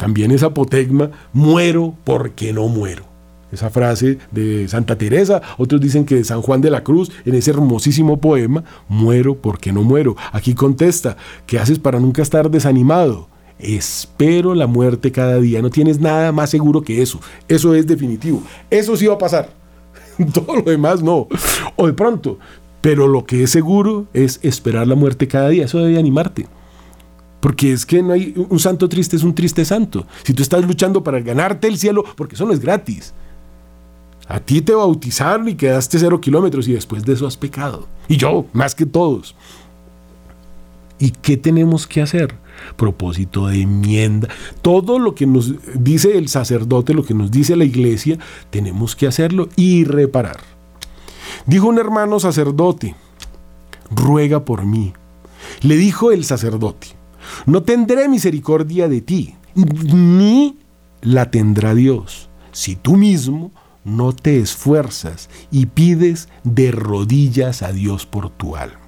También 0.00 0.30
es 0.30 0.42
apotegma, 0.42 1.10
muero 1.34 1.94
porque 2.04 2.54
no 2.54 2.68
muero. 2.68 3.04
Esa 3.52 3.68
frase 3.68 4.16
de 4.30 4.66
Santa 4.66 4.96
Teresa, 4.96 5.42
otros 5.58 5.78
dicen 5.78 6.06
que 6.06 6.14
de 6.14 6.24
San 6.24 6.40
Juan 6.40 6.62
de 6.62 6.70
la 6.70 6.82
Cruz, 6.82 7.12
en 7.26 7.34
ese 7.34 7.50
hermosísimo 7.50 8.18
poema, 8.18 8.64
muero 8.88 9.34
porque 9.34 9.74
no 9.74 9.82
muero. 9.82 10.16
Aquí 10.32 10.54
contesta, 10.54 11.18
¿qué 11.46 11.58
haces 11.58 11.78
para 11.78 12.00
nunca 12.00 12.22
estar 12.22 12.50
desanimado? 12.50 13.28
Espero 13.58 14.54
la 14.54 14.66
muerte 14.66 15.12
cada 15.12 15.38
día, 15.38 15.60
no 15.60 15.68
tienes 15.68 16.00
nada 16.00 16.32
más 16.32 16.48
seguro 16.48 16.80
que 16.80 17.02
eso, 17.02 17.20
eso 17.46 17.74
es 17.74 17.86
definitivo, 17.86 18.42
eso 18.70 18.96
sí 18.96 19.06
va 19.06 19.16
a 19.16 19.18
pasar, 19.18 19.50
todo 20.32 20.56
lo 20.56 20.62
demás 20.62 21.02
no, 21.02 21.28
o 21.76 21.86
de 21.86 21.92
pronto, 21.92 22.38
pero 22.80 23.06
lo 23.06 23.26
que 23.26 23.42
es 23.42 23.50
seguro 23.50 24.06
es 24.14 24.40
esperar 24.42 24.86
la 24.86 24.94
muerte 24.94 25.28
cada 25.28 25.50
día, 25.50 25.66
eso 25.66 25.78
debe 25.80 25.98
animarte. 25.98 26.46
Porque 27.40 27.72
es 27.72 27.86
que 27.86 28.02
no 28.02 28.12
hay 28.12 28.34
un 28.36 28.58
santo 28.58 28.88
triste, 28.88 29.16
es 29.16 29.22
un 29.22 29.34
triste 29.34 29.64
santo. 29.64 30.06
Si 30.22 30.34
tú 30.34 30.42
estás 30.42 30.64
luchando 30.64 31.02
para 31.02 31.20
ganarte 31.20 31.68
el 31.68 31.78
cielo, 31.78 32.04
porque 32.16 32.34
eso 32.34 32.44
no 32.44 32.52
es 32.52 32.60
gratis. 32.60 33.14
A 34.28 34.38
ti 34.38 34.60
te 34.60 34.74
bautizaron 34.74 35.48
y 35.48 35.54
quedaste 35.54 35.98
cero 35.98 36.20
kilómetros 36.20 36.68
y 36.68 36.72
después 36.72 37.04
de 37.04 37.14
eso 37.14 37.26
has 37.26 37.36
pecado. 37.36 37.88
Y 38.08 38.16
yo, 38.16 38.46
más 38.52 38.74
que 38.74 38.86
todos. 38.86 39.34
¿Y 41.00 41.10
qué 41.10 41.38
tenemos 41.38 41.86
que 41.86 42.02
hacer? 42.02 42.36
Propósito 42.76 43.46
de 43.46 43.62
enmienda. 43.62 44.28
Todo 44.60 44.98
lo 44.98 45.14
que 45.14 45.26
nos 45.26 45.54
dice 45.74 46.18
el 46.18 46.28
sacerdote, 46.28 46.92
lo 46.92 47.04
que 47.04 47.14
nos 47.14 47.30
dice 47.30 47.56
la 47.56 47.64
iglesia, 47.64 48.18
tenemos 48.50 48.94
que 48.94 49.06
hacerlo 49.06 49.48
y 49.56 49.84
reparar. 49.84 50.40
Dijo 51.46 51.66
un 51.68 51.78
hermano 51.78 52.20
sacerdote, 52.20 52.94
ruega 53.90 54.44
por 54.44 54.66
mí. 54.66 54.92
Le 55.62 55.76
dijo 55.76 56.12
el 56.12 56.24
sacerdote, 56.24 56.99
no 57.46 57.62
tendré 57.62 58.08
misericordia 58.08 58.88
de 58.88 59.00
ti, 59.00 59.34
ni 59.54 60.58
la 61.02 61.30
tendrá 61.30 61.74
Dios, 61.74 62.28
si 62.52 62.76
tú 62.76 62.96
mismo 62.96 63.52
no 63.84 64.12
te 64.12 64.38
esfuerzas 64.38 65.30
y 65.50 65.66
pides 65.66 66.28
de 66.44 66.70
rodillas 66.70 67.62
a 67.62 67.72
Dios 67.72 68.06
por 68.06 68.30
tu 68.30 68.56
alma. 68.56 68.78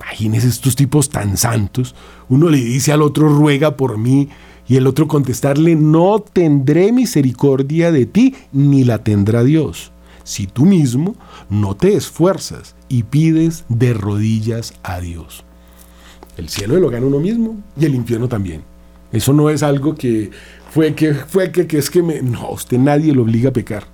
Imagínese 0.00 0.48
estos 0.48 0.74
tipos 0.74 1.10
tan 1.10 1.36
santos. 1.36 1.94
Uno 2.28 2.48
le 2.48 2.58
dice 2.58 2.92
al 2.92 3.02
otro, 3.02 3.28
ruega 3.28 3.76
por 3.76 3.98
mí, 3.98 4.28
y 4.66 4.76
el 4.76 4.86
otro 4.86 5.08
contestarle, 5.08 5.74
no 5.76 6.20
tendré 6.20 6.92
misericordia 6.92 7.92
de 7.92 8.06
ti, 8.06 8.34
ni 8.52 8.84
la 8.84 9.04
tendrá 9.04 9.42
Dios, 9.44 9.92
si 10.24 10.46
tú 10.46 10.64
mismo 10.64 11.14
no 11.50 11.76
te 11.76 11.94
esfuerzas 11.94 12.74
y 12.88 13.04
pides 13.04 13.64
de 13.68 13.94
rodillas 13.94 14.74
a 14.82 15.00
Dios. 15.00 15.44
El 16.42 16.48
cielo 16.48 16.76
lo 16.80 16.90
gana 16.90 17.06
uno 17.06 17.20
mismo 17.20 17.56
y 17.78 17.84
el 17.84 17.94
infierno 17.94 18.28
también. 18.28 18.62
Eso 19.12 19.32
no 19.32 19.48
es 19.48 19.62
algo 19.62 19.94
que 19.94 20.32
fue 20.72 20.92
que, 20.92 21.14
fue 21.14 21.52
que, 21.52 21.68
que 21.68 21.78
es 21.78 21.88
que 21.88 22.02
me... 22.02 22.20
No, 22.20 22.50
usted 22.50 22.78
nadie 22.78 23.14
lo 23.14 23.22
obliga 23.22 23.50
a 23.50 23.52
pecar. 23.52 23.84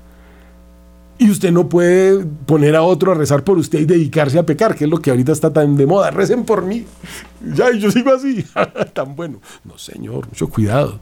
Y 1.18 1.30
usted 1.30 1.52
no 1.52 1.68
puede 1.68 2.24
poner 2.46 2.74
a 2.74 2.82
otro 2.82 3.12
a 3.12 3.14
rezar 3.14 3.44
por 3.44 3.58
usted 3.58 3.80
y 3.80 3.84
dedicarse 3.84 4.38
a 4.38 4.46
pecar, 4.46 4.74
que 4.74 4.84
es 4.84 4.90
lo 4.90 4.98
que 4.98 5.10
ahorita 5.10 5.32
está 5.32 5.52
tan 5.52 5.76
de 5.76 5.86
moda. 5.86 6.10
Recen 6.10 6.44
por 6.44 6.64
mí. 6.64 6.86
Ya, 7.54 7.70
yo 7.70 7.90
sigo 7.90 8.14
así. 8.14 8.44
tan 8.94 9.14
bueno. 9.14 9.40
No, 9.64 9.76
señor, 9.76 10.26
mucho 10.26 10.48
cuidado. 10.48 11.00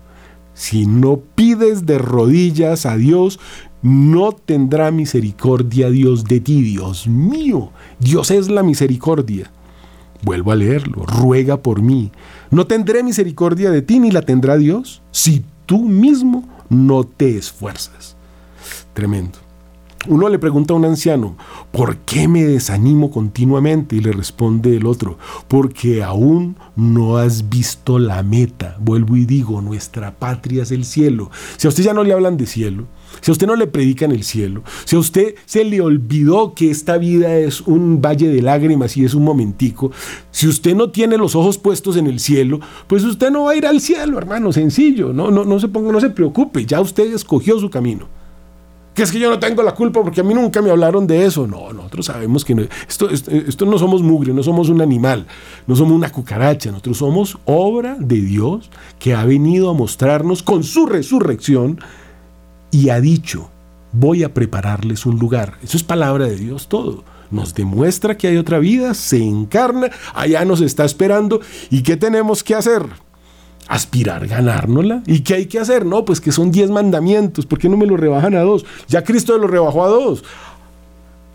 Si 0.52 0.86
no 0.86 1.20
pides 1.36 1.86
de 1.86 1.98
rodillas 1.98 2.86
a 2.86 2.96
Dios, 2.96 3.38
no 3.82 4.32
tendrá 4.32 4.90
misericordia 4.90 5.90
Dios 5.90 6.24
de 6.24 6.40
ti, 6.40 6.62
Dios 6.62 7.06
mío. 7.06 7.70
Dios 8.00 8.32
es 8.32 8.48
la 8.48 8.64
misericordia. 8.64 9.50
Vuelvo 10.26 10.50
a 10.50 10.56
leerlo. 10.56 11.04
Ruega 11.06 11.62
por 11.62 11.82
mí. 11.82 12.10
No 12.50 12.66
tendré 12.66 13.04
misericordia 13.04 13.70
de 13.70 13.80
ti, 13.80 14.00
ni 14.00 14.10
la 14.10 14.22
tendrá 14.22 14.56
Dios. 14.56 15.00
Si 15.12 15.44
tú 15.66 15.84
mismo 15.84 16.48
no 16.68 17.04
te 17.04 17.38
esfuerzas. 17.38 18.16
Tremendo. 18.92 19.45
Uno 20.08 20.28
le 20.28 20.38
pregunta 20.38 20.72
a 20.72 20.76
un 20.76 20.84
anciano, 20.84 21.36
¿por 21.72 21.96
qué 21.98 22.28
me 22.28 22.44
desanimo 22.44 23.10
continuamente? 23.10 23.96
Y 23.96 24.00
le 24.00 24.12
responde 24.12 24.76
el 24.76 24.86
otro, 24.86 25.18
porque 25.48 26.02
aún 26.02 26.56
no 26.76 27.16
has 27.16 27.48
visto 27.48 27.98
la 27.98 28.22
meta. 28.22 28.76
Vuelvo 28.80 29.16
y 29.16 29.26
digo, 29.26 29.60
nuestra 29.60 30.16
patria 30.16 30.62
es 30.62 30.70
el 30.70 30.84
cielo. 30.84 31.30
Si 31.56 31.66
a 31.66 31.70
usted 31.70 31.82
ya 31.84 31.94
no 31.94 32.04
le 32.04 32.12
hablan 32.12 32.36
de 32.36 32.46
cielo, 32.46 32.86
si 33.20 33.30
a 33.30 33.32
usted 33.32 33.46
no 33.46 33.56
le 33.56 33.66
predican 33.66 34.12
el 34.12 34.22
cielo, 34.22 34.62
si 34.84 34.96
a 34.96 34.98
usted 34.98 35.34
se 35.44 35.64
le 35.64 35.80
olvidó 35.80 36.54
que 36.54 36.70
esta 36.70 36.98
vida 36.98 37.36
es 37.36 37.60
un 37.62 38.00
valle 38.00 38.28
de 38.28 38.42
lágrimas 38.42 38.96
y 38.96 39.04
es 39.04 39.14
un 39.14 39.24
momentico, 39.24 39.90
si 40.30 40.46
usted 40.46 40.74
no 40.74 40.90
tiene 40.90 41.16
los 41.16 41.34
ojos 41.34 41.58
puestos 41.58 41.96
en 41.96 42.06
el 42.06 42.20
cielo, 42.20 42.60
pues 42.86 43.02
usted 43.02 43.30
no 43.30 43.44
va 43.44 43.52
a 43.52 43.56
ir 43.56 43.66
al 43.66 43.80
cielo, 43.80 44.18
hermano, 44.18 44.52
sencillo, 44.52 45.12
no, 45.12 45.30
no, 45.30 45.44
no 45.44 45.58
se 45.58 45.68
ponga, 45.68 45.90
no 45.90 46.00
se 46.00 46.10
preocupe, 46.10 46.64
ya 46.64 46.80
usted 46.80 47.12
escogió 47.12 47.58
su 47.58 47.70
camino. 47.70 48.06
Que 48.96 49.02
es 49.02 49.12
que 49.12 49.18
yo 49.18 49.28
no 49.28 49.38
tengo 49.38 49.62
la 49.62 49.74
culpa 49.74 50.02
porque 50.02 50.22
a 50.22 50.24
mí 50.24 50.32
nunca 50.32 50.62
me 50.62 50.70
hablaron 50.70 51.06
de 51.06 51.26
eso. 51.26 51.46
No, 51.46 51.70
nosotros 51.70 52.06
sabemos 52.06 52.46
que 52.46 52.54
no, 52.54 52.62
esto, 52.88 53.10
esto, 53.10 53.30
esto 53.30 53.66
no 53.66 53.78
somos 53.78 54.02
mugre, 54.02 54.32
no 54.32 54.42
somos 54.42 54.70
un 54.70 54.80
animal, 54.80 55.26
no 55.66 55.76
somos 55.76 55.92
una 55.92 56.10
cucaracha, 56.10 56.70
nosotros 56.70 56.96
somos 56.96 57.38
obra 57.44 57.96
de 58.00 58.16
Dios 58.22 58.70
que 58.98 59.14
ha 59.14 59.22
venido 59.26 59.68
a 59.68 59.74
mostrarnos 59.74 60.42
con 60.42 60.64
su 60.64 60.86
resurrección 60.86 61.78
y 62.70 62.88
ha 62.88 62.98
dicho, 62.98 63.50
voy 63.92 64.24
a 64.24 64.32
prepararles 64.32 65.04
un 65.04 65.18
lugar. 65.18 65.58
Eso 65.62 65.76
es 65.76 65.82
palabra 65.82 66.24
de 66.24 66.36
Dios 66.36 66.68
todo. 66.68 67.04
Nos 67.30 67.54
demuestra 67.54 68.16
que 68.16 68.28
hay 68.28 68.38
otra 68.38 68.58
vida, 68.60 68.94
se 68.94 69.22
encarna, 69.22 69.90
allá 70.14 70.44
nos 70.46 70.62
está 70.62 70.86
esperando. 70.86 71.40
¿Y 71.70 71.82
qué 71.82 71.98
tenemos 71.98 72.42
que 72.42 72.54
hacer? 72.54 72.82
Aspirar, 73.68 74.26
ganárnosla. 74.28 75.02
¿Y 75.06 75.20
qué 75.20 75.34
hay 75.34 75.46
que 75.46 75.58
hacer? 75.58 75.84
No, 75.84 76.04
pues 76.04 76.20
que 76.20 76.30
son 76.30 76.52
diez 76.52 76.70
mandamientos. 76.70 77.46
¿Por 77.46 77.58
qué 77.58 77.68
no 77.68 77.76
me 77.76 77.86
lo 77.86 77.96
rebajan 77.96 78.34
a 78.34 78.40
dos? 78.40 78.64
Ya 78.86 79.02
Cristo 79.02 79.36
lo 79.38 79.48
rebajó 79.48 79.84
a 79.84 79.88
dos. 79.88 80.24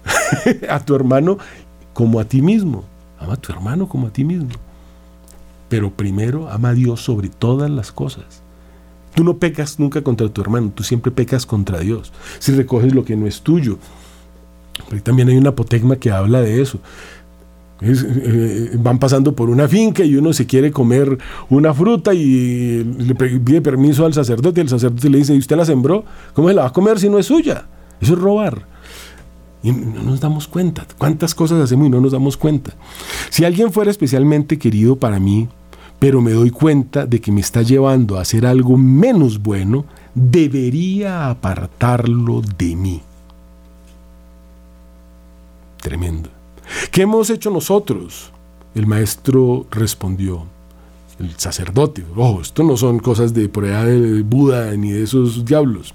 a 0.70 0.80
tu 0.80 0.96
hermano 0.96 1.38
como 1.94 2.20
a 2.20 2.26
ti 2.26 2.42
mismo. 2.42 2.86
Ama 3.20 3.34
a 3.34 3.38
tu 3.38 3.52
hermano 3.52 3.88
como 3.88 4.08
a 4.08 4.14
ti 4.14 4.24
mismo. 4.24 4.50
Pero 5.70 5.92
primero 5.92 6.50
ama 6.50 6.70
a 6.70 6.74
Dios 6.74 7.02
sobre 7.02 7.30
todas 7.30 7.70
las 7.70 7.92
cosas. 7.92 8.42
Tú 9.14 9.24
no 9.24 9.38
pecas 9.38 9.78
nunca 9.78 10.02
contra 10.02 10.30
tu 10.30 10.42
hermano, 10.42 10.72
tú 10.74 10.84
siempre 10.84 11.12
pecas 11.12 11.46
contra 11.46 11.80
Dios. 11.80 12.14
Si 12.40 12.54
recoges 12.54 12.96
lo 12.96 13.04
que 13.04 13.18
no 13.18 13.28
es 13.28 13.42
tuyo. 13.42 13.78
Pero 14.90 15.04
también 15.04 15.28
hay 15.30 15.38
una 15.38 15.50
apotegma 15.50 15.98
que 15.98 16.12
habla 16.12 16.42
de 16.42 16.62
eso. 16.62 16.80
Eh, 17.84 18.78
van 18.78 19.00
pasando 19.00 19.34
por 19.36 19.50
una 19.50 19.68
finca 19.68 20.04
y 20.04 20.16
uno 20.16 20.34
se 20.34 20.46
quiere 20.46 20.72
comer 20.72 21.18
una 21.50 21.74
fruta 21.74 22.14
y 22.14 22.84
le 22.84 23.16
pide 23.16 23.60
permiso 23.62 24.06
al 24.06 24.14
sacerdote 24.14 24.62
y 24.62 24.64
el 24.64 24.70
sacerdote 24.70 25.10
le 25.10 25.18
dice, 25.18 25.34
¿y 25.34 25.40
usted 25.40 25.58
la 25.58 25.66
sembró? 25.66 26.06
¿Cómo 26.34 26.48
se 26.48 26.54
la 26.54 26.64
va 26.64 26.68
a 26.68 26.74
comer 26.74 27.00
si 27.00 27.10
no 27.10 27.18
es 27.18 27.26
suya? 27.26 27.66
Eso 28.00 28.14
es 28.14 28.20
robar. 28.20 28.68
Y 29.64 29.72
no 29.72 30.04
nos 30.04 30.20
damos 30.20 30.48
cuenta. 30.48 30.86
¿Cuántas 30.98 31.34
cosas 31.34 31.60
hacemos 31.60 31.88
y 31.88 31.90
no 31.90 32.02
nos 32.02 32.12
damos 32.12 32.38
cuenta? 32.38 32.74
Si 33.30 33.46
alguien 33.46 33.72
fuera 33.72 33.90
especialmente 33.90 34.60
querido 34.60 34.96
para 34.96 35.20
mí, 35.20 35.50
pero 36.00 36.22
me 36.22 36.32
doy 36.32 36.50
cuenta 36.50 37.06
de 37.06 37.22
que 37.22 37.32
me 37.32 37.42
está 37.42 37.62
llevando 37.62 38.18
a 38.18 38.22
hacer 38.22 38.46
algo 38.46 38.78
menos 38.78 39.42
bueno, 39.42 39.86
debería 40.16 41.30
apartarlo 41.30 42.42
de 42.58 42.76
mí. 42.76 43.02
Tremendo. 45.82 46.41
¿Qué 46.91 47.03
hemos 47.03 47.30
hecho 47.30 47.49
nosotros? 47.49 48.32
El 48.76 48.88
maestro 48.88 49.65
respondió, 49.72 50.45
el 51.19 51.36
sacerdote, 51.38 52.03
ojo, 52.15 52.41
esto 52.41 52.63
no 52.63 52.78
son 52.78 52.99
cosas 52.99 53.34
de 53.34 53.49
por 53.49 53.65
allá 53.65 53.86
de 53.86 54.22
Buda 54.22 54.72
ni 54.76 54.91
de 54.91 55.03
esos 55.03 55.45
diablos. 55.45 55.93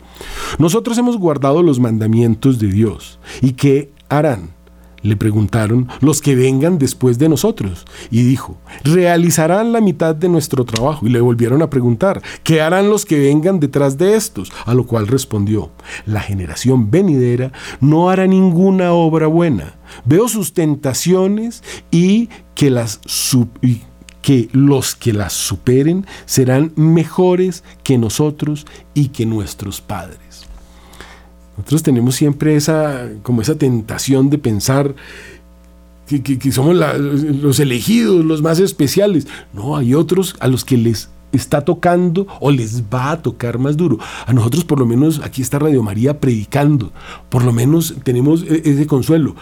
Nosotros 0.59 0.97
hemos 0.99 1.17
guardado 1.17 1.63
los 1.63 1.81
mandamientos 1.81 2.59
de 2.59 2.69
Dios. 2.69 3.19
¿Y 3.41 3.53
qué 3.53 3.91
harán? 4.09 4.56
Le 5.03 5.17
preguntaron 5.17 5.89
los 6.01 6.21
que 6.21 6.35
vengan 6.35 6.79
después 6.79 7.19
de 7.19 7.29
nosotros. 7.29 7.85
Y 8.11 8.23
dijo, 8.23 8.57
realizarán 8.85 9.73
la 9.73 9.81
mitad 9.81 10.15
de 10.15 10.29
nuestro 10.29 10.65
trabajo. 10.65 11.07
Y 11.07 11.11
le 11.11 11.21
volvieron 11.21 11.63
a 11.63 11.71
preguntar, 11.71 12.23
¿qué 12.43 12.61
harán 12.61 12.91
los 12.91 13.05
que 13.05 13.19
vengan 13.19 13.61
detrás 13.61 13.99
de 13.99 14.17
estos? 14.17 14.53
A 14.65 14.75
lo 14.75 14.87
cual 14.87 15.07
respondió, 15.07 15.71
la 16.07 16.21
generación 16.21 16.91
venidera 16.91 17.53
no 17.81 18.11
hará 18.11 18.27
ninguna 18.27 18.93
obra 18.93 19.27
buena. 19.27 19.75
Veo 20.05 20.29
sus 20.29 20.53
tentaciones 20.53 21.63
y 21.91 22.29
que 22.55 22.71
las 22.71 23.01
que 24.23 24.49
los 24.51 24.97
que 24.97 25.13
las 25.13 25.35
superen 25.35 26.05
serán 26.25 26.73
mejores 26.75 27.63
que 27.85 27.97
nosotros 27.97 28.67
y 28.93 29.09
que 29.09 29.25
nuestros 29.25 29.81
padres. 29.81 30.46
Nosotros 31.57 31.83
tenemos 31.83 32.15
siempre 32.15 32.57
esa, 32.57 33.09
como 33.23 33.41
esa 33.41 33.57
tentación 33.57 34.29
de 34.31 34.39
pensar 34.39 34.95
que, 36.07 36.53
somos 36.53 36.77
los 36.77 37.59
elegidos, 37.59 38.25
los 38.25 38.43
más 38.43 38.61
especiales. 38.61 39.27
No, 39.53 39.77
hay 39.77 39.95
otros 39.95 40.37
a 40.41 40.49
los 40.49 40.65
que 40.65 40.77
les 40.77 41.09
está 41.33 41.63
tocando 41.63 42.27
o 42.41 42.51
les 42.51 42.85
va 42.85 43.11
a 43.11 43.23
tocar 43.23 43.59
más 43.59 43.77
duro. 43.77 43.99
A 44.27 44.33
nosotros 44.33 44.65
por 44.65 44.79
lo 44.79 44.87
menos 44.87 45.21
aquí 45.23 45.43
está 45.43 45.59
Radio 45.59 45.83
María 45.83 46.21
predicando, 46.21 46.93
por 47.29 47.45
lo 47.45 47.53
menos 47.53 47.97
tenemos 48.05 48.43
e, 48.43 48.63
ese 48.65 48.87
consuelo. 48.87 49.35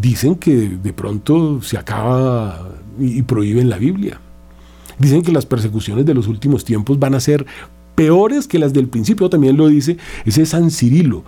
Dicen 0.00 0.34
que 0.34 0.54
de 0.54 0.92
pronto 0.92 1.62
se 1.62 1.78
acaba 1.78 2.68
y 2.98 3.22
prohíben 3.22 3.70
la 3.70 3.78
Biblia. 3.78 4.20
Dicen 4.98 5.22
que 5.22 5.32
las 5.32 5.46
persecuciones 5.46 6.04
de 6.04 6.14
los 6.14 6.26
últimos 6.26 6.64
tiempos 6.64 6.98
van 6.98 7.14
a 7.14 7.20
ser 7.20 7.46
peores 7.94 8.48
que 8.48 8.58
las 8.58 8.72
del 8.72 8.88
principio, 8.88 9.30
también 9.30 9.56
lo 9.56 9.68
dice 9.68 9.96
ese 10.24 10.46
San 10.46 10.70
Cirilo 10.70 11.24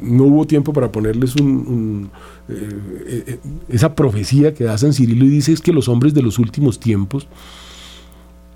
no 0.00 0.24
hubo 0.24 0.46
tiempo 0.46 0.72
para 0.72 0.92
ponerles 0.92 1.36
un, 1.36 2.10
eh, 2.48 3.24
eh, 3.26 3.38
esa 3.68 3.94
profecía 3.94 4.54
que 4.54 4.64
da 4.64 4.78
San 4.78 4.92
Cirilo 4.92 5.24
y 5.24 5.28
dice 5.28 5.52
es 5.52 5.60
que 5.60 5.72
los 5.72 5.88
hombres 5.88 6.14
de 6.14 6.22
los 6.22 6.38
últimos 6.38 6.80
tiempos 6.80 7.28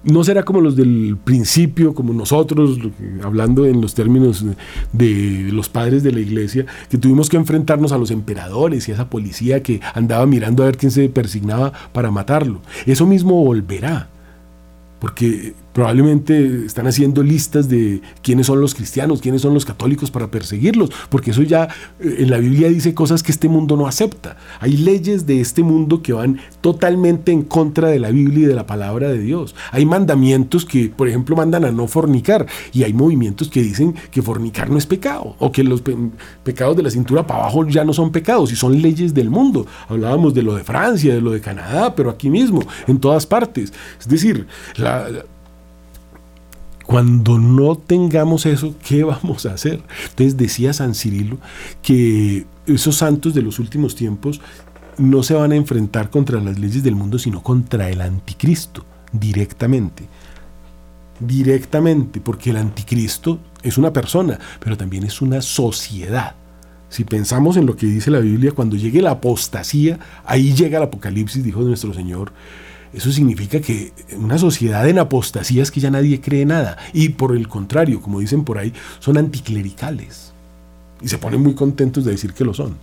no 0.04 0.24
será 0.24 0.42
como 0.42 0.60
los 0.60 0.74
del 0.74 1.16
principio, 1.22 1.94
como 1.94 2.12
nosotros, 2.12 2.78
hablando 3.22 3.66
en 3.66 3.80
los 3.80 3.94
términos 3.94 4.44
de 4.92 5.48
los 5.52 5.68
padres 5.68 6.02
de 6.02 6.10
la 6.10 6.18
iglesia, 6.18 6.66
que 6.90 6.98
tuvimos 6.98 7.28
que 7.28 7.36
enfrentarnos 7.36 7.92
a 7.92 7.98
los 7.98 8.10
emperadores 8.10 8.88
y 8.88 8.90
a 8.90 8.94
esa 8.94 9.08
policía 9.08 9.62
que 9.62 9.80
andaba 9.94 10.26
mirando 10.26 10.64
a 10.64 10.66
ver 10.66 10.76
quién 10.76 10.90
se 10.90 11.08
persignaba 11.08 11.72
para 11.92 12.10
matarlo. 12.10 12.60
Eso 12.84 13.06
mismo 13.06 13.44
volverá 13.44 14.08
porque 15.02 15.54
probablemente 15.72 16.66
están 16.66 16.86
haciendo 16.86 17.22
listas 17.22 17.68
de 17.68 18.02
quiénes 18.22 18.46
son 18.46 18.60
los 18.60 18.74
cristianos, 18.74 19.20
quiénes 19.20 19.42
son 19.42 19.54
los 19.54 19.64
católicos 19.64 20.10
para 20.10 20.30
perseguirlos, 20.30 20.90
porque 21.08 21.30
eso 21.30 21.42
ya 21.42 21.68
eh, 22.00 22.16
en 22.18 22.30
la 22.30 22.38
Biblia 22.38 22.68
dice 22.68 22.94
cosas 22.94 23.22
que 23.22 23.32
este 23.32 23.48
mundo 23.48 23.76
no 23.76 23.86
acepta. 23.86 24.36
Hay 24.60 24.76
leyes 24.76 25.26
de 25.26 25.40
este 25.40 25.62
mundo 25.62 26.02
que 26.02 26.12
van 26.12 26.38
totalmente 26.60 27.32
en 27.32 27.42
contra 27.42 27.88
de 27.88 27.98
la 27.98 28.10
Biblia 28.10 28.44
y 28.44 28.48
de 28.48 28.54
la 28.54 28.66
palabra 28.66 29.08
de 29.08 29.18
Dios. 29.18 29.54
Hay 29.70 29.86
mandamientos 29.86 30.64
que, 30.64 30.88
por 30.88 31.08
ejemplo, 31.08 31.36
mandan 31.36 31.64
a 31.64 31.72
no 31.72 31.86
fornicar 31.86 32.46
y 32.72 32.82
hay 32.82 32.92
movimientos 32.92 33.48
que 33.48 33.62
dicen 33.62 33.94
que 34.10 34.22
fornicar 34.22 34.70
no 34.70 34.78
es 34.78 34.86
pecado 34.86 35.36
o 35.38 35.52
que 35.52 35.64
los 35.64 35.82
pecados 36.42 36.76
de 36.76 36.82
la 36.82 36.90
cintura 36.90 37.26
para 37.26 37.40
abajo 37.40 37.66
ya 37.66 37.84
no 37.84 37.92
son 37.92 38.12
pecados 38.12 38.52
y 38.52 38.56
son 38.56 38.80
leyes 38.80 39.14
del 39.14 39.30
mundo. 39.30 39.66
Hablábamos 39.88 40.34
de 40.34 40.42
lo 40.42 40.54
de 40.54 40.64
Francia, 40.64 41.14
de 41.14 41.20
lo 41.20 41.30
de 41.30 41.40
Canadá, 41.40 41.94
pero 41.94 42.10
aquí 42.10 42.30
mismo, 42.30 42.62
en 42.86 42.98
todas 42.98 43.26
partes. 43.26 43.72
Es 43.98 44.08
decir, 44.08 44.46
la 44.76 45.08
cuando 46.92 47.38
no 47.38 47.76
tengamos 47.76 48.44
eso, 48.44 48.74
¿qué 48.86 49.02
vamos 49.04 49.46
a 49.46 49.54
hacer? 49.54 49.82
Entonces 50.10 50.36
decía 50.36 50.74
San 50.74 50.94
Cirilo 50.94 51.38
que 51.80 52.44
esos 52.66 52.96
santos 52.96 53.32
de 53.32 53.40
los 53.40 53.58
últimos 53.58 53.94
tiempos 53.94 54.42
no 54.98 55.22
se 55.22 55.32
van 55.32 55.52
a 55.52 55.56
enfrentar 55.56 56.10
contra 56.10 56.38
las 56.38 56.58
leyes 56.58 56.82
del 56.82 56.94
mundo, 56.94 57.18
sino 57.18 57.42
contra 57.42 57.88
el 57.88 58.02
anticristo, 58.02 58.84
directamente. 59.10 60.04
Directamente, 61.18 62.20
porque 62.20 62.50
el 62.50 62.58
anticristo 62.58 63.38
es 63.62 63.78
una 63.78 63.94
persona, 63.94 64.38
pero 64.60 64.76
también 64.76 65.04
es 65.04 65.22
una 65.22 65.40
sociedad. 65.40 66.34
Si 66.90 67.04
pensamos 67.04 67.56
en 67.56 67.64
lo 67.64 67.74
que 67.74 67.86
dice 67.86 68.10
la 68.10 68.18
Biblia, 68.18 68.52
cuando 68.52 68.76
llegue 68.76 69.00
la 69.00 69.12
apostasía, 69.12 69.98
ahí 70.26 70.52
llega 70.52 70.76
el 70.76 70.84
Apocalipsis, 70.84 71.42
dijo 71.42 71.62
nuestro 71.62 71.94
Señor, 71.94 72.34
eso 72.92 73.10
significa 73.10 73.60
que 73.60 73.92
una 74.18 74.38
sociedad 74.38 74.86
en 74.88 74.98
apostasía 74.98 75.62
es 75.62 75.70
que 75.70 75.80
ya 75.80 75.90
nadie 75.90 76.20
cree 76.20 76.44
nada. 76.44 76.76
Y 76.92 77.10
por 77.10 77.34
el 77.34 77.48
contrario, 77.48 78.02
como 78.02 78.20
dicen 78.20 78.44
por 78.44 78.58
ahí, 78.58 78.72
son 78.98 79.16
anticlericales. 79.16 80.32
Y 81.00 81.08
se 81.08 81.18
ponen 81.18 81.40
muy 81.40 81.54
contentos 81.54 82.04
de 82.04 82.12
decir 82.12 82.34
que 82.34 82.44
lo 82.44 82.52
son. 82.52 82.76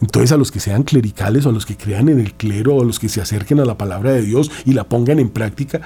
Entonces 0.00 0.32
a 0.32 0.36
los 0.36 0.50
que 0.50 0.60
sean 0.60 0.82
clericales 0.82 1.46
o 1.46 1.48
a 1.48 1.52
los 1.52 1.64
que 1.64 1.76
crean 1.76 2.10
en 2.10 2.20
el 2.20 2.34
clero 2.34 2.76
o 2.76 2.82
a 2.82 2.84
los 2.84 2.98
que 2.98 3.08
se 3.08 3.22
acerquen 3.22 3.60
a 3.60 3.64
la 3.64 3.78
palabra 3.78 4.12
de 4.12 4.22
Dios 4.22 4.50
y 4.66 4.74
la 4.74 4.84
pongan 4.84 5.18
en 5.18 5.30
práctica, 5.30 5.80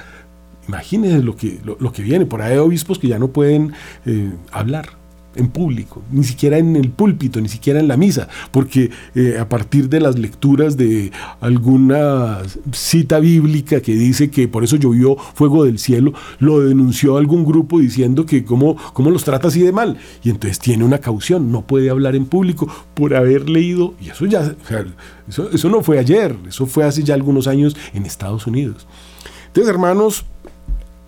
imagínense 0.67 1.23
lo 1.23 1.37
que, 1.37 1.59
lo, 1.63 1.93
que 1.93 2.01
viene. 2.01 2.25
Por 2.25 2.41
ahí 2.41 2.53
hay 2.53 2.57
obispos 2.57 2.99
que 2.99 3.07
ya 3.07 3.19
no 3.19 3.29
pueden 3.29 3.73
eh, 4.05 4.33
hablar 4.51 4.99
en 5.35 5.49
público, 5.49 6.01
ni 6.11 6.23
siquiera 6.23 6.57
en 6.57 6.75
el 6.75 6.89
púlpito, 6.89 7.39
ni 7.39 7.49
siquiera 7.49 7.79
en 7.79 7.87
la 7.87 7.97
misa, 7.97 8.27
porque 8.51 8.89
eh, 9.15 9.37
a 9.39 9.47
partir 9.47 9.89
de 9.89 9.99
las 9.99 10.17
lecturas 10.17 10.75
de 10.75 11.11
alguna 11.39 12.39
cita 12.71 13.19
bíblica 13.19 13.81
que 13.81 13.93
dice 13.93 14.31
que 14.31 14.47
por 14.47 14.63
eso 14.63 14.75
llovió 14.75 15.15
fuego 15.15 15.65
del 15.65 15.79
cielo, 15.79 16.13
lo 16.39 16.61
denunció 16.61 17.17
algún 17.17 17.45
grupo 17.45 17.79
diciendo 17.79 18.25
que 18.25 18.43
cómo, 18.43 18.75
cómo 18.93 19.11
los 19.11 19.23
trata 19.23 19.49
así 19.49 19.61
de 19.61 19.71
mal, 19.71 19.97
y 20.23 20.29
entonces 20.29 20.59
tiene 20.59 20.83
una 20.83 20.97
caución, 20.97 21.51
no 21.51 21.61
puede 21.61 21.89
hablar 21.89 22.15
en 22.15 22.25
público 22.25 22.67
por 22.93 23.15
haber 23.15 23.49
leído, 23.49 23.93
y 24.01 24.09
eso 24.09 24.25
ya, 24.25 24.55
eso, 25.27 25.49
eso 25.51 25.69
no 25.69 25.81
fue 25.83 25.99
ayer, 25.99 26.35
eso 26.47 26.65
fue 26.65 26.85
hace 26.85 27.03
ya 27.03 27.13
algunos 27.13 27.47
años 27.47 27.77
en 27.93 28.05
Estados 28.05 28.47
Unidos. 28.47 28.87
Entonces, 29.47 29.69
hermanos, 29.69 30.25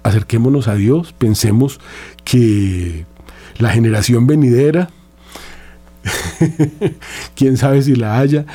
acerquémonos 0.04 0.68
a 0.68 0.76
Dios, 0.76 1.14
pensemos 1.14 1.80
que 2.24 3.06
la 3.62 3.70
generación 3.70 4.28
venidera, 4.28 4.90
quién 7.36 7.58
sabe 7.58 7.82
si 7.82 7.96
la 7.96 8.20
haya, 8.20 8.46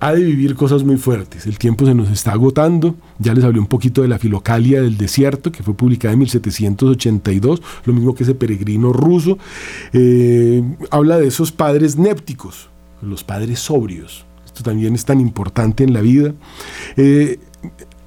ha 0.00 0.14
de 0.14 0.24
vivir 0.24 0.54
cosas 0.54 0.82
muy 0.82 0.96
fuertes. 0.96 1.46
El 1.46 1.58
tiempo 1.58 1.84
se 1.84 1.94
nos 1.94 2.10
está 2.10 2.32
agotando. 2.32 2.96
Ya 3.18 3.34
les 3.34 3.44
hablé 3.44 3.60
un 3.60 3.66
poquito 3.66 4.00
de 4.00 4.08
la 4.08 4.18
Filocalia 4.18 4.80
del 4.80 4.96
Desierto, 4.96 5.52
que 5.52 5.62
fue 5.62 5.74
publicada 5.74 6.14
en 6.14 6.20
1782, 6.20 7.62
lo 7.84 7.92
mismo 7.92 8.14
que 8.14 8.22
ese 8.22 8.34
peregrino 8.34 8.94
ruso. 8.94 9.38
Eh, 9.92 10.62
habla 10.90 11.18
de 11.18 11.28
esos 11.28 11.52
padres 11.52 11.98
népticos, 11.98 12.70
los 13.02 13.24
padres 13.24 13.60
sobrios. 13.60 14.24
Esto 14.46 14.62
también 14.62 14.94
es 14.94 15.04
tan 15.04 15.20
importante 15.20 15.84
en 15.84 15.92
la 15.92 16.00
vida. 16.00 16.32
Eh, 16.96 17.38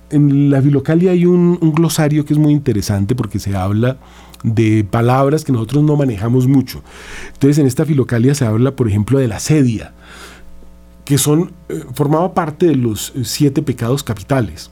en 0.09 0.49
la 0.49 0.61
Filocalia 0.63 1.11
hay 1.11 1.27
un, 1.27 1.59
un 1.61 1.73
glosario 1.73 2.25
que 2.25 2.33
es 2.33 2.39
muy 2.39 2.53
interesante 2.53 3.15
porque 3.15 3.37
se 3.37 3.55
habla 3.55 3.97
de 4.43 4.83
palabras 4.83 5.43
que 5.43 5.51
nosotros 5.51 5.83
no 5.83 5.95
manejamos 5.95 6.47
mucho. 6.47 6.83
Entonces 7.33 7.57
en 7.57 7.67
esta 7.67 7.85
filocalia 7.85 8.35
se 8.35 8.45
habla, 8.45 8.75
por 8.75 8.87
ejemplo, 8.87 9.19
de 9.19 9.27
la 9.27 9.39
sedia, 9.39 9.93
que 11.05 11.17
son, 11.17 11.53
eh, 11.69 11.83
formaba 11.93 12.33
parte 12.33 12.67
de 12.67 12.75
los 12.75 13.13
siete 13.23 13.61
pecados 13.61 14.03
capitales. 14.03 14.71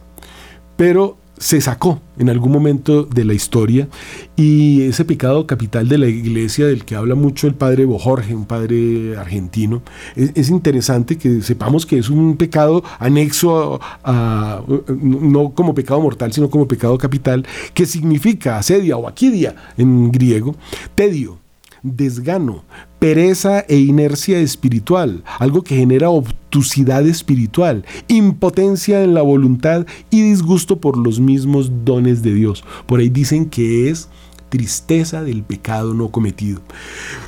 Pero 0.78 1.18
se 1.42 1.60
sacó 1.60 2.00
en 2.20 2.30
algún 2.30 2.52
momento 2.52 3.04
de 3.04 3.26
la 3.26 3.34
historia 3.34 3.88
y 4.36 4.84
ese 4.84 5.06
pecado 5.06 5.48
capital 5.48 5.90
de 5.90 5.98
la 5.98 6.06
iglesia 6.06 6.68
del 6.68 6.86
que 6.86 6.96
habla 6.96 7.16
mucho 7.16 7.48
el 7.48 7.56
padre 7.56 7.86
Bojorge, 7.86 8.36
un 8.36 8.46
padre 8.46 9.18
argentino, 9.18 9.82
es, 10.16 10.52
interesante 10.52 11.18
que 11.18 11.42
sepamos 11.42 11.88
que 11.88 11.98
es 11.98 12.12
un 12.12 12.38
pecado 12.38 12.84
anexo 13.00 13.82
a, 14.04 14.62
no 14.88 15.54
como 15.56 15.74
pecado 15.74 16.00
mortal, 16.00 16.32
sino 16.32 16.48
como 16.52 16.68
pecado 16.68 16.96
capital, 17.00 17.44
que 17.74 17.88
significa 17.88 18.60
asedia 18.60 18.96
o 18.96 19.08
aquidia 19.08 19.56
en 19.78 20.12
griego, 20.12 20.56
tedio, 20.94 21.40
desgano, 21.82 22.64
pereza 23.02 23.66
e 23.68 23.80
inercia 23.80 24.38
espiritual, 24.42 25.24
algo 25.40 25.64
que 25.64 25.76
genera 25.76 26.12
obtusidad 26.12 27.08
espiritual, 27.08 27.84
impotencia 28.08 29.04
en 29.04 29.16
la 29.16 29.24
voluntad 29.24 29.88
y 30.12 30.22
disgusto 30.22 30.80
por 30.80 30.98
los 30.98 31.20
mismos 31.20 31.72
dones 31.84 32.22
de 32.22 32.36
Dios. 32.36 32.64
Por 32.86 33.00
ahí 33.00 33.10
dicen 33.10 33.50
que 33.50 33.90
es 33.90 34.08
tristeza 34.52 35.24
del 35.24 35.44
pecado 35.44 35.94
no 35.94 36.12
cometido. 36.12 36.62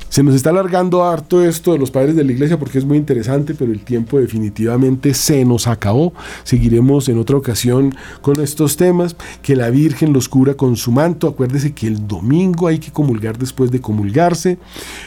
Se 0.09 0.21
nos 0.21 0.35
está 0.35 0.51
alargando 0.51 1.03
harto 1.03 1.41
esto 1.41 1.71
de 1.71 1.79
los 1.79 1.89
padres 1.89 2.15
de 2.15 2.23
la 2.23 2.33
iglesia 2.33 2.59
porque 2.59 2.77
es 2.77 2.85
muy 2.85 2.97
interesante, 2.97 3.55
pero 3.55 3.71
el 3.71 3.79
tiempo 3.79 4.19
definitivamente 4.19 5.15
se 5.15 5.43
nos 5.43 5.65
acabó. 5.65 6.13
Seguiremos 6.43 7.09
en 7.09 7.17
otra 7.17 7.37
ocasión 7.37 7.95
con 8.21 8.39
estos 8.39 8.77
temas. 8.77 9.15
Que 9.41 9.55
la 9.55 9.71
Virgen 9.71 10.13
los 10.13 10.29
cura 10.29 10.53
con 10.53 10.75
su 10.75 10.91
manto. 10.91 11.27
Acuérdese 11.27 11.73
que 11.73 11.87
el 11.87 12.07
domingo 12.07 12.67
hay 12.67 12.77
que 12.77 12.91
comulgar 12.91 13.39
después 13.39 13.71
de 13.71 13.81
comulgarse. 13.81 14.59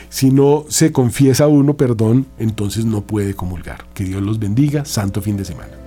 Si 0.08 0.30
no 0.30 0.64
se 0.68 0.90
confiesa 0.90 1.46
uno 1.46 1.76
perdón, 1.76 2.26
entonces 2.38 2.84
no 2.84 3.02
puede 3.02 3.34
comulgar. 3.34 3.86
Que 3.94 4.04
Dios 4.04 4.22
los 4.22 4.40
bendiga. 4.40 4.84
Santo 4.84 5.22
fin 5.22 5.36
de 5.36 5.44
semana. 5.44 5.85